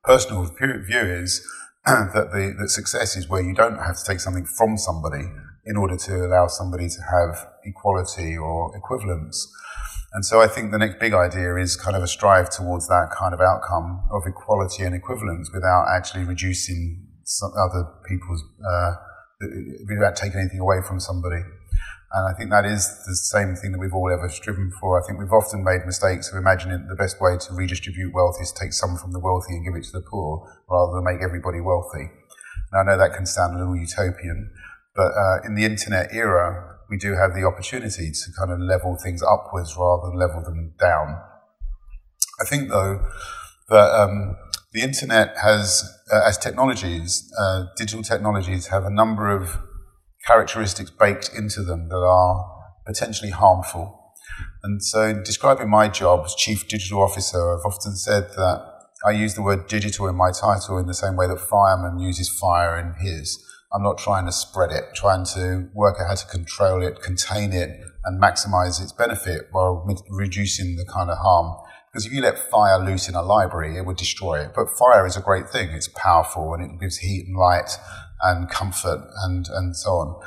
personal 0.04 0.44
view 0.44 1.00
is 1.00 1.46
that 1.86 2.30
the 2.32 2.54
that 2.58 2.68
success 2.68 3.16
is 3.16 3.28
where 3.28 3.42
you 3.42 3.54
don't 3.54 3.78
have 3.78 3.96
to 3.98 4.04
take 4.04 4.20
something 4.20 4.44
from 4.44 4.76
somebody 4.76 5.24
in 5.66 5.76
order 5.76 5.96
to 5.96 6.14
allow 6.24 6.46
somebody 6.46 6.88
to 6.88 7.00
have 7.02 7.48
equality 7.64 8.36
or 8.36 8.76
equivalence. 8.76 9.52
And 10.12 10.24
so 10.24 10.40
I 10.40 10.48
think 10.48 10.72
the 10.72 10.78
next 10.78 10.98
big 10.98 11.14
idea 11.14 11.56
is 11.56 11.76
kind 11.76 11.96
of 11.96 12.02
a 12.02 12.08
strive 12.08 12.50
towards 12.50 12.88
that 12.88 13.10
kind 13.16 13.32
of 13.32 13.40
outcome 13.40 14.02
of 14.10 14.22
equality 14.26 14.82
and 14.82 14.94
equivalence 14.94 15.50
without 15.52 15.86
actually 15.94 16.24
reducing 16.24 17.06
other 17.56 17.86
people's, 18.08 18.42
uh, 18.58 18.92
without 19.88 20.16
taking 20.16 20.40
anything 20.40 20.58
away 20.58 20.82
from 20.86 20.98
somebody. 20.98 21.42
And 22.12 22.26
I 22.26 22.36
think 22.36 22.50
that 22.50 22.66
is 22.66 22.90
the 23.06 23.14
same 23.14 23.54
thing 23.54 23.70
that 23.70 23.78
we've 23.78 23.94
all 23.94 24.10
ever 24.10 24.28
striven 24.28 24.72
for. 24.80 24.98
I 24.98 25.06
think 25.06 25.20
we've 25.20 25.30
often 25.30 25.62
made 25.62 25.86
mistakes 25.86 26.32
of 26.32 26.38
imagining 26.38 26.88
the 26.88 26.96
best 26.96 27.20
way 27.20 27.38
to 27.38 27.54
redistribute 27.54 28.12
wealth 28.12 28.34
is 28.42 28.50
to 28.50 28.58
take 28.58 28.72
some 28.72 28.96
from 28.96 29.12
the 29.12 29.20
wealthy 29.20 29.54
and 29.54 29.64
give 29.64 29.78
it 29.78 29.86
to 29.86 29.92
the 29.92 30.02
poor 30.02 30.42
rather 30.68 30.98
than 30.98 31.04
make 31.04 31.22
everybody 31.22 31.60
wealthy. 31.60 32.10
Now, 32.72 32.80
I 32.80 32.82
know 32.82 32.98
that 32.98 33.14
can 33.14 33.26
sound 33.26 33.54
a 33.54 33.58
little 33.58 33.76
utopian, 33.76 34.50
but 34.94 35.12
uh, 35.12 35.38
in 35.44 35.54
the 35.54 35.64
internet 35.64 36.12
era, 36.12 36.78
we 36.90 36.96
do 36.96 37.14
have 37.14 37.34
the 37.34 37.44
opportunity 37.44 38.10
to 38.10 38.32
kind 38.38 38.50
of 38.50 38.58
level 38.58 38.96
things 39.02 39.22
upwards 39.22 39.76
rather 39.76 40.08
than 40.08 40.18
level 40.18 40.42
them 40.42 40.74
down. 40.78 41.20
I 42.40 42.44
think, 42.44 42.68
though, 42.68 43.06
that 43.68 43.94
um, 43.94 44.36
the 44.72 44.82
internet 44.82 45.36
has, 45.42 45.84
uh, 46.12 46.22
as 46.26 46.36
technologies, 46.36 47.32
uh, 47.38 47.64
digital 47.76 48.02
technologies 48.02 48.68
have 48.68 48.84
a 48.84 48.90
number 48.90 49.28
of 49.28 49.58
characteristics 50.26 50.90
baked 50.90 51.30
into 51.36 51.62
them 51.62 51.88
that 51.88 51.96
are 51.96 52.46
potentially 52.86 53.30
harmful. 53.30 54.14
And 54.62 54.82
so, 54.82 55.06
in 55.06 55.22
describing 55.22 55.70
my 55.70 55.88
job 55.88 56.22
as 56.24 56.34
Chief 56.34 56.66
Digital 56.68 57.02
Officer, 57.02 57.38
I've 57.38 57.64
often 57.64 57.94
said 57.94 58.30
that 58.36 58.66
I 59.06 59.12
use 59.12 59.34
the 59.34 59.42
word 59.42 59.66
digital 59.66 60.08
in 60.08 60.16
my 60.16 60.30
title 60.30 60.78
in 60.78 60.86
the 60.86 60.94
same 60.94 61.16
way 61.16 61.26
that 61.26 61.40
fireman 61.40 61.98
uses 61.98 62.28
fire 62.28 62.78
in 62.78 62.94
his. 63.04 63.42
I'm 63.72 63.82
not 63.82 63.98
trying 63.98 64.26
to 64.26 64.32
spread 64.32 64.72
it, 64.72 64.84
trying 64.94 65.24
to 65.34 65.68
work 65.74 65.96
out 66.00 66.08
how 66.08 66.14
to 66.14 66.26
control 66.26 66.82
it, 66.82 67.02
contain 67.02 67.52
it, 67.52 67.80
and 68.04 68.20
maximize 68.20 68.82
its 68.82 68.92
benefit 68.92 69.48
while 69.52 69.86
reducing 70.08 70.76
the 70.76 70.84
kind 70.84 71.10
of 71.10 71.18
harm. 71.18 71.56
Because 71.92 72.06
if 72.06 72.12
you 72.12 72.22
let 72.22 72.38
fire 72.38 72.78
loose 72.78 73.08
in 73.08 73.14
a 73.14 73.22
library, 73.22 73.76
it 73.76 73.84
would 73.84 73.96
destroy 73.96 74.40
it. 74.40 74.52
But 74.54 74.70
fire 74.70 75.06
is 75.06 75.16
a 75.16 75.20
great 75.20 75.50
thing. 75.50 75.70
It's 75.70 75.88
powerful 75.88 76.54
and 76.54 76.64
it 76.64 76.80
gives 76.80 76.98
heat 76.98 77.26
and 77.26 77.36
light 77.36 77.78
and 78.22 78.48
comfort 78.48 79.08
and, 79.24 79.46
and 79.48 79.76
so 79.76 79.90
on. 79.90 80.20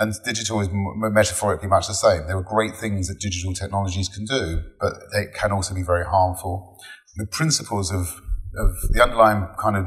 And 0.00 0.14
digital 0.24 0.60
is 0.60 0.68
metaphorically 0.72 1.68
much 1.68 1.88
the 1.88 1.94
same. 1.94 2.26
There 2.26 2.36
are 2.36 2.42
great 2.42 2.76
things 2.76 3.08
that 3.08 3.18
digital 3.18 3.52
technologies 3.52 4.08
can 4.08 4.24
do, 4.24 4.62
but 4.80 4.92
it 5.12 5.34
can 5.34 5.50
also 5.50 5.74
be 5.74 5.82
very 5.82 6.04
harmful. 6.04 6.78
The 7.16 7.26
principles 7.26 7.92
of, 7.92 8.20
of 8.56 8.76
the 8.90 9.02
underlying 9.02 9.48
kind 9.58 9.76
of 9.76 9.86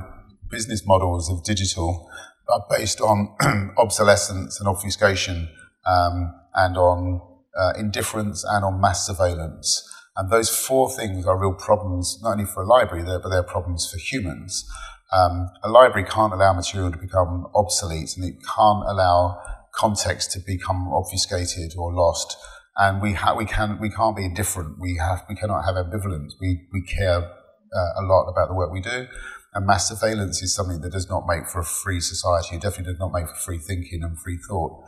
business 0.50 0.86
models 0.86 1.32
of 1.32 1.44
digital 1.46 2.10
are 2.50 2.66
based 2.70 3.02
on 3.02 3.36
obsolescence 3.78 4.60
and 4.60 4.68
obfuscation 4.68 5.50
um, 5.86 6.34
and 6.56 6.78
on 6.78 7.22
uh, 7.58 7.74
indifference 7.78 8.44
and 8.44 8.64
on 8.64 8.80
mass 8.80 9.08
surveillance. 9.08 9.88
And 10.16 10.30
those 10.30 10.50
four 10.50 10.92
things 10.92 11.26
are 11.26 11.38
real 11.38 11.54
problems, 11.54 12.20
not 12.22 12.34
only 12.34 12.46
for 12.46 12.64
a 12.64 12.68
library, 12.68 13.04
but 13.04 13.30
they're 13.30 13.44
problems 13.44 13.90
for 13.90 13.98
humans. 13.98 14.70
Um, 15.14 15.50
a 15.64 15.70
library 15.70 16.08
can't 16.08 16.34
allow 16.34 16.54
material 16.54 16.92
to 16.92 16.98
become 16.98 17.48
obsolete 17.54 18.16
and 18.16 18.26
it 18.26 18.36
can't 18.44 18.84
allow 18.88 19.42
context 19.74 20.32
to 20.32 20.40
become 20.40 20.92
obfuscated 20.94 21.74
or 21.78 21.94
lost. 21.94 22.38
And 22.78 23.02
we, 23.02 23.14
ha- 23.14 23.36
we, 23.36 23.46
can, 23.46 23.80
we 23.80 23.90
can't 23.90 24.16
be 24.16 24.24
indifferent. 24.24 24.80
We, 24.80 24.98
have, 24.98 25.26
we 25.28 25.36
cannot 25.36 25.64
have 25.64 25.76
ambivalence. 25.76 26.34
We, 26.40 26.68
we 26.72 26.82
care 26.82 27.18
uh, 27.20 28.02
a 28.02 28.04
lot 28.04 28.30
about 28.30 28.50
the 28.50 28.56
work 28.56 28.72
we 28.72 28.82
do. 28.82 29.08
And 29.54 29.66
mass 29.66 29.90
surveillance 29.90 30.42
is 30.42 30.56
something 30.56 30.80
that 30.82 30.94
does 30.94 31.10
not 31.10 31.26
make 31.28 31.48
for 31.48 31.60
a 31.60 31.66
free 31.66 32.00
society. 32.00 32.56
It 32.56 32.62
definitely 32.62 32.94
does 32.94 33.00
not 33.00 33.12
make 33.12 33.28
for 33.28 33.36
free 33.36 33.60
thinking 33.60 34.02
and 34.04 34.18
free 34.20 34.38
thought. 34.38 34.84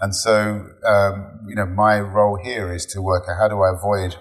And 0.00 0.14
so, 0.14 0.66
um, 0.84 1.40
you 1.48 1.54
know, 1.54 1.64
my 1.64 2.00
role 2.00 2.38
here 2.42 2.72
is 2.72 2.84
to 2.86 3.00
work 3.00 3.24
out 3.28 3.38
how 3.38 3.48
do 3.48 3.62
I 3.62 3.72
avoid 3.74 4.16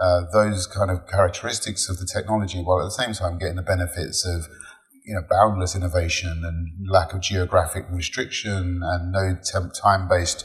uh, 0.00 0.22
those 0.32 0.66
kind 0.66 0.90
of 0.90 1.06
characteristics 1.06 1.88
of 1.88 1.98
the 1.98 2.06
technology 2.06 2.60
while 2.60 2.80
at 2.80 2.84
the 2.84 2.90
same 2.90 3.12
time 3.12 3.38
getting 3.38 3.56
the 3.56 3.62
benefits 3.62 4.26
of, 4.26 4.48
you 5.04 5.14
know, 5.14 5.22
boundless 5.30 5.76
innovation 5.76 6.42
and 6.44 6.88
lack 6.88 7.12
of 7.12 7.20
geographic 7.20 7.84
restriction 7.90 8.80
and 8.82 9.12
no 9.12 9.36
temp- 9.44 9.72
time-based, 9.74 10.44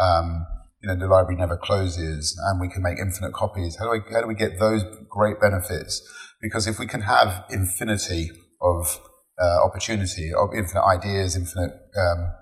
um, 0.00 0.46
you 0.82 0.88
know, 0.88 0.96
the 0.96 1.06
library 1.06 1.36
never 1.36 1.56
closes 1.56 2.40
and 2.46 2.60
we 2.60 2.68
can 2.68 2.82
make 2.82 2.98
infinite 2.98 3.34
copies. 3.34 3.76
How 3.76 3.92
do, 3.92 4.00
how 4.12 4.22
do 4.22 4.26
we 4.26 4.34
get 4.34 4.58
those 4.58 4.82
great 5.10 5.40
benefits? 5.40 6.02
Because 6.40 6.66
if 6.66 6.78
we 6.78 6.86
can 6.86 7.02
have 7.02 7.44
infinity 7.50 8.30
of 8.60 9.00
uh, 9.40 9.64
opportunity, 9.64 10.32
of 10.32 10.54
infinite 10.54 10.84
ideas, 10.84 11.36
infinite 11.36 11.72
um, 11.96 12.32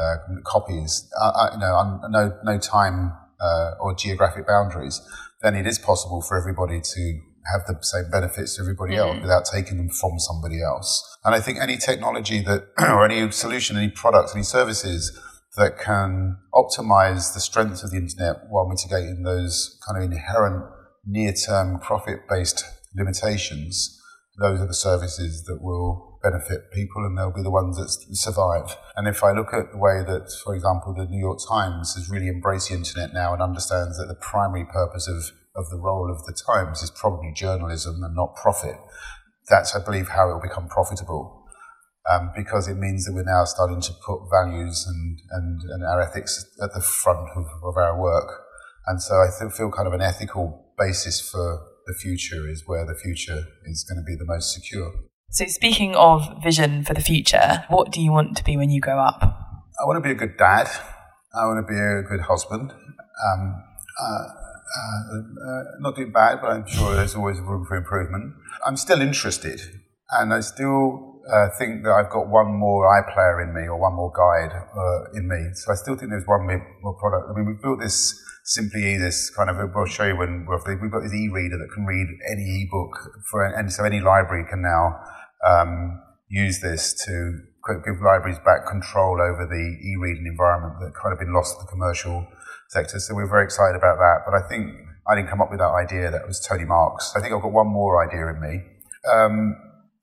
uh, 0.00 0.16
copies, 0.44 1.10
uh, 1.20 1.28
uh 1.28 1.50
you 1.52 1.60
know, 1.60 2.00
no, 2.08 2.38
no 2.44 2.58
time 2.58 3.12
uh, 3.40 3.72
or 3.80 3.94
geographic 3.94 4.46
boundaries, 4.46 5.00
then 5.42 5.54
it 5.54 5.66
is 5.66 5.78
possible 5.78 6.22
for 6.22 6.38
everybody 6.38 6.80
to 6.80 7.20
have 7.50 7.62
the 7.66 7.76
same 7.82 8.10
benefits 8.10 8.56
to 8.56 8.62
everybody 8.62 8.94
mm-hmm. 8.94 9.16
else 9.16 9.20
without 9.20 9.44
taking 9.44 9.76
them 9.76 9.88
from 9.88 10.18
somebody 10.18 10.62
else. 10.62 11.18
And 11.24 11.34
I 11.34 11.40
think 11.40 11.58
any 11.60 11.76
technology 11.76 12.40
that, 12.42 12.68
or 12.78 13.04
any 13.04 13.30
solution, 13.32 13.76
any 13.76 13.90
product, 13.90 14.30
any 14.34 14.44
services 14.44 15.18
that 15.56 15.78
can 15.78 16.38
optimize 16.54 17.34
the 17.34 17.40
strength 17.40 17.84
of 17.84 17.90
the 17.90 17.96
internet 17.98 18.48
while 18.48 18.66
mitigating 18.66 19.22
those 19.22 19.78
kind 19.86 20.02
of 20.02 20.10
inherent 20.10 20.64
near-term 21.04 21.78
profit-based 21.80 22.64
limitations, 22.94 23.98
those 24.38 24.60
are 24.60 24.66
the 24.66 24.74
services 24.74 25.44
that 25.44 25.62
will 25.62 26.18
benefit 26.22 26.70
people 26.72 27.04
and 27.04 27.18
they'll 27.18 27.32
be 27.32 27.42
the 27.42 27.50
ones 27.50 27.76
that 27.76 27.90
survive. 28.16 28.76
And 28.96 29.06
if 29.06 29.22
I 29.22 29.32
look 29.32 29.52
at 29.52 29.72
the 29.72 29.78
way 29.78 30.02
that, 30.06 30.32
for 30.44 30.54
example, 30.54 30.94
the 30.94 31.04
New 31.04 31.20
York 31.20 31.38
Times 31.48 31.94
has 31.96 32.08
really 32.08 32.28
embraced 32.28 32.68
the 32.68 32.76
internet 32.76 33.12
now 33.12 33.32
and 33.34 33.42
understands 33.42 33.98
that 33.98 34.06
the 34.06 34.14
primary 34.14 34.64
purpose 34.64 35.08
of, 35.08 35.32
of 35.54 35.68
the 35.70 35.76
role 35.76 36.10
of 36.10 36.24
the 36.24 36.32
Times 36.32 36.82
is 36.82 36.90
probably 36.90 37.32
journalism 37.34 38.02
and 38.02 38.14
not 38.14 38.34
profit, 38.36 38.76
that's, 39.48 39.74
I 39.76 39.84
believe, 39.84 40.08
how 40.08 40.30
it 40.30 40.34
will 40.34 40.40
become 40.40 40.68
profitable. 40.68 41.40
Um, 42.10 42.32
because 42.34 42.66
it 42.66 42.78
means 42.78 43.04
that 43.04 43.14
we're 43.14 43.22
now 43.22 43.44
starting 43.44 43.80
to 43.80 43.92
put 44.04 44.22
values 44.28 44.84
and, 44.88 45.20
and, 45.30 45.60
and 45.70 45.84
our 45.84 46.00
ethics 46.00 46.44
at 46.60 46.74
the 46.74 46.80
front 46.80 47.28
of, 47.36 47.46
of 47.62 47.76
our 47.76 48.00
work. 48.00 48.42
And 48.88 49.00
so 49.00 49.14
I 49.14 49.28
feel 49.50 49.70
kind 49.70 49.86
of 49.86 49.92
an 49.92 50.00
ethical 50.00 50.72
basis 50.76 51.20
for 51.20 51.64
the 51.92 51.98
future 51.98 52.48
is 52.48 52.62
where 52.66 52.86
the 52.86 52.94
future 52.94 53.44
is 53.64 53.84
going 53.84 53.98
to 53.98 54.04
be 54.04 54.16
the 54.16 54.24
most 54.24 54.52
secure. 54.52 54.92
So, 55.30 55.46
speaking 55.46 55.94
of 55.94 56.42
vision 56.42 56.84
for 56.84 56.94
the 56.94 57.00
future, 57.00 57.64
what 57.68 57.90
do 57.90 58.00
you 58.00 58.12
want 58.12 58.36
to 58.36 58.44
be 58.44 58.56
when 58.56 58.70
you 58.70 58.80
grow 58.80 58.98
up? 58.98 59.22
I 59.22 59.86
want 59.86 59.96
to 59.96 60.06
be 60.06 60.12
a 60.12 60.14
good 60.14 60.36
dad. 60.36 60.68
I 61.34 61.46
want 61.46 61.66
to 61.66 61.72
be 61.72 61.78
a 61.78 62.02
good 62.02 62.20
husband. 62.20 62.70
Um, 62.70 63.64
uh, 64.00 64.04
uh, 64.04 65.18
uh, 65.48 65.62
not 65.80 65.96
doing 65.96 66.12
bad, 66.12 66.40
but 66.40 66.50
I'm 66.50 66.66
sure 66.66 66.94
there's 66.94 67.14
always 67.14 67.40
room 67.40 67.64
for 67.66 67.76
improvement. 67.76 68.34
I'm 68.66 68.76
still 68.76 69.00
interested, 69.00 69.60
and 70.10 70.32
I 70.32 70.40
still 70.40 71.11
uh, 71.30 71.48
think 71.58 71.84
that 71.84 71.92
I've 71.92 72.10
got 72.10 72.28
one 72.28 72.50
more 72.52 72.88
iPlayer 72.88 73.42
in 73.42 73.54
me 73.54 73.68
or 73.68 73.78
one 73.78 73.94
more 73.94 74.10
guide 74.10 74.52
uh, 74.52 75.18
in 75.18 75.28
me. 75.28 75.54
So 75.54 75.72
I 75.72 75.76
still 75.76 75.96
think 75.96 76.10
there's 76.10 76.26
one 76.26 76.46
more 76.46 76.94
product. 76.94 77.30
I 77.30 77.36
mean, 77.36 77.46
we've 77.46 77.62
built 77.62 77.80
this 77.80 78.18
simply 78.44 78.98
this 78.98 79.30
kind 79.30 79.48
of, 79.48 79.56
we'll 79.74 79.86
show 79.86 80.04
you 80.04 80.16
when 80.16 80.46
we've 80.50 80.90
got 80.90 81.02
this 81.02 81.14
e-reader 81.14 81.58
that 81.58 81.70
can 81.74 81.86
read 81.86 82.08
any 82.30 82.42
e-book 82.42 82.90
for, 83.30 83.46
and 83.46 83.72
so 83.72 83.84
any 83.84 84.00
library 84.00 84.44
can 84.50 84.60
now 84.62 84.98
um, 85.46 86.02
use 86.28 86.60
this 86.60 86.92
to 87.06 87.38
give 87.86 88.02
libraries 88.02 88.38
back 88.44 88.66
control 88.66 89.22
over 89.22 89.46
the 89.46 89.78
e-reading 89.86 90.26
environment 90.26 90.74
that 90.80 90.92
kind 91.00 91.12
of 91.12 91.18
been 91.20 91.32
lost 91.32 91.54
to 91.54 91.64
the 91.64 91.70
commercial 91.70 92.26
sector. 92.70 92.98
So 92.98 93.14
we're 93.14 93.30
very 93.30 93.44
excited 93.44 93.76
about 93.76 93.98
that. 93.98 94.26
But 94.26 94.34
I 94.34 94.48
think 94.48 94.74
I 95.06 95.14
didn't 95.14 95.28
come 95.28 95.40
up 95.40 95.50
with 95.50 95.60
that 95.60 95.70
idea. 95.70 96.10
That 96.10 96.26
was 96.26 96.40
Tony 96.40 96.64
Marks. 96.64 97.12
I 97.14 97.20
think 97.20 97.32
I've 97.32 97.42
got 97.42 97.52
one 97.52 97.68
more 97.68 98.02
idea 98.02 98.26
in 98.26 98.40
me. 98.40 98.64
Um, 99.06 99.54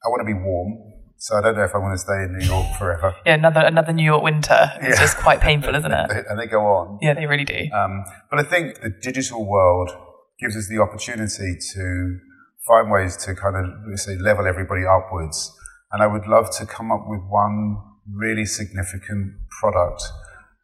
I 0.04 0.08
want 0.08 0.22
to 0.22 0.26
be 0.26 0.34
warm. 0.34 0.89
So 1.22 1.36
I 1.36 1.42
don't 1.42 1.58
know 1.58 1.66
if 1.66 1.76
I 1.76 1.80
want 1.80 1.94
to 1.94 1.98
stay 1.98 2.24
in 2.24 2.38
New 2.38 2.46
York 2.46 2.78
forever. 2.78 3.14
Yeah, 3.26 3.34
another 3.34 3.60
another 3.60 3.92
New 3.92 4.06
York 4.06 4.24
winter. 4.24 4.72
It's 4.82 4.84
yeah. 4.98 5.04
just 5.04 5.18
quite 5.18 5.42
painful, 5.42 5.76
isn't 5.76 5.92
it? 5.92 6.10
and 6.30 6.40
they 6.40 6.48
go 6.48 6.62
on. 6.62 6.98
Yeah, 7.02 7.14
they 7.14 7.26
really 7.26 7.44
do. 7.44 7.68
Um, 7.74 8.06
but 8.32 8.40
I 8.40 8.44
think 8.44 8.80
the 8.82 8.90
digital 8.90 9.46
world 9.46 9.92
gives 10.40 10.56
us 10.56 10.70
the 10.70 10.82
opportunity 10.82 11.58
to 11.74 12.20
find 12.66 12.90
ways 12.90 13.18
to 13.18 13.36
kind 13.36 13.56
of 13.58 14.00
say 14.00 14.16
level 14.18 14.48
everybody 14.48 14.86
upwards. 14.86 15.54
And 15.92 16.02
I 16.02 16.08
would 16.08 16.26
love 16.26 16.56
to 16.58 16.66
come 16.66 16.90
up 16.90 17.04
with 17.06 17.22
one 17.28 17.78
really 18.08 18.46
significant 18.46 19.34
product 19.60 20.04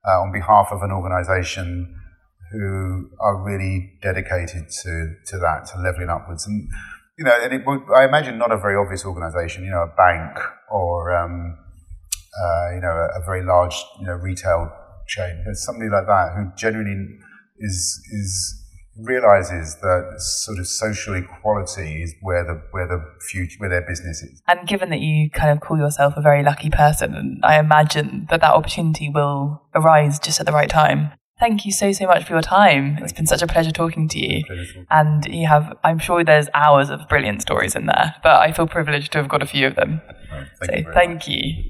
uh, 0.08 0.22
on 0.22 0.32
behalf 0.32 0.70
of 0.72 0.82
an 0.84 0.92
organization 0.92 2.00
who 2.52 3.10
are 3.20 3.44
really 3.44 3.98
dedicated 4.02 4.70
to, 4.84 5.16
to 5.26 5.38
that, 5.40 5.66
to 5.74 5.82
leveling 5.82 6.10
upwards. 6.10 6.48
And, 6.48 6.70
you 7.18 7.26
know, 7.26 7.34
and 7.42 7.54
it 7.54 7.66
would, 7.66 7.82
I 7.96 8.06
imagine 8.06 8.38
not 8.38 8.52
a 8.52 8.58
very 8.58 8.76
obvious 8.76 9.06
organization, 9.06 9.64
you 9.64 9.72
know, 9.72 9.84
a 9.84 9.96
bank 9.96 10.38
or, 10.70 11.16
um, 11.16 11.58
uh, 12.38 12.76
you 12.76 12.82
know, 12.82 12.90
a, 12.90 13.22
a, 13.22 13.26
very 13.26 13.44
large, 13.44 13.76
you 14.00 14.08
know, 14.08 14.14
retail 14.14 14.72
chain. 15.08 15.44
It's 15.48 15.64
somebody 15.64 15.90
like 15.90 16.06
that 16.08 16.34
who 16.36 16.52
genuinely 16.58 17.20
is, 17.60 18.02
is 18.12 18.62
realizes 18.98 19.76
that 19.82 20.16
sort 20.18 20.58
of 20.58 20.68
social 20.68 21.16
equality 21.16 22.02
is 22.02 22.16
where 22.22 22.46
the 22.46 22.62
where 22.72 22.88
the 22.88 23.04
future 23.30 23.58
where 23.60 23.70
their 23.70 23.86
business 23.86 24.22
is. 24.22 24.42
And 24.48 24.68
given 24.68 24.90
that 24.90 25.02
you 25.02 25.30
kind 25.30 25.52
of 25.52 25.60
call 25.60 25.78
yourself 25.78 26.14
a 26.16 26.22
very 26.22 26.44
lucky 26.44 26.70
person, 26.70 27.40
I 27.44 27.60
imagine 27.60 28.28
that 28.30 28.42
that 28.42 28.54
opportunity 28.54 29.10
will 29.10 29.62
arise 29.74 30.20
just 30.20 30.40
at 30.40 30.46
the 30.46 30.54
right 30.54 30.70
time. 30.70 31.12
Thank 31.38 31.66
you 31.66 31.72
so 31.72 31.92
so 31.92 32.06
much 32.06 32.24
for 32.26 32.34
your 32.34 32.42
time. 32.42 32.98
It's 33.02 33.12
been 33.12 33.26
such 33.28 33.42
a 33.42 33.48
pleasure 33.48 33.72
talking 33.72 34.08
to 34.08 34.20
you. 34.20 34.44
And 34.90 35.26
you 35.26 35.48
have 35.48 35.78
I'm 35.84 36.00
sure 36.00 36.24
there's 36.24 36.48
hours 36.54 36.90
of 36.90 37.08
brilliant 37.10 37.42
stories 37.42 37.76
in 37.76 37.88
there, 37.88 38.16
but 38.24 38.42
I 38.42 38.54
feel 38.54 38.68
privileged 38.68 39.12
to 39.14 39.18
have 39.18 39.28
got 39.28 39.44
a 39.44 39.46
few 39.46 39.68
of 39.68 39.76
them. 39.76 40.02
Right, 40.32 40.48
thank 40.60 40.72
so 40.72 40.78
you 40.78 40.94
thank 40.94 41.14
much. 41.16 41.28
you. 41.28 41.64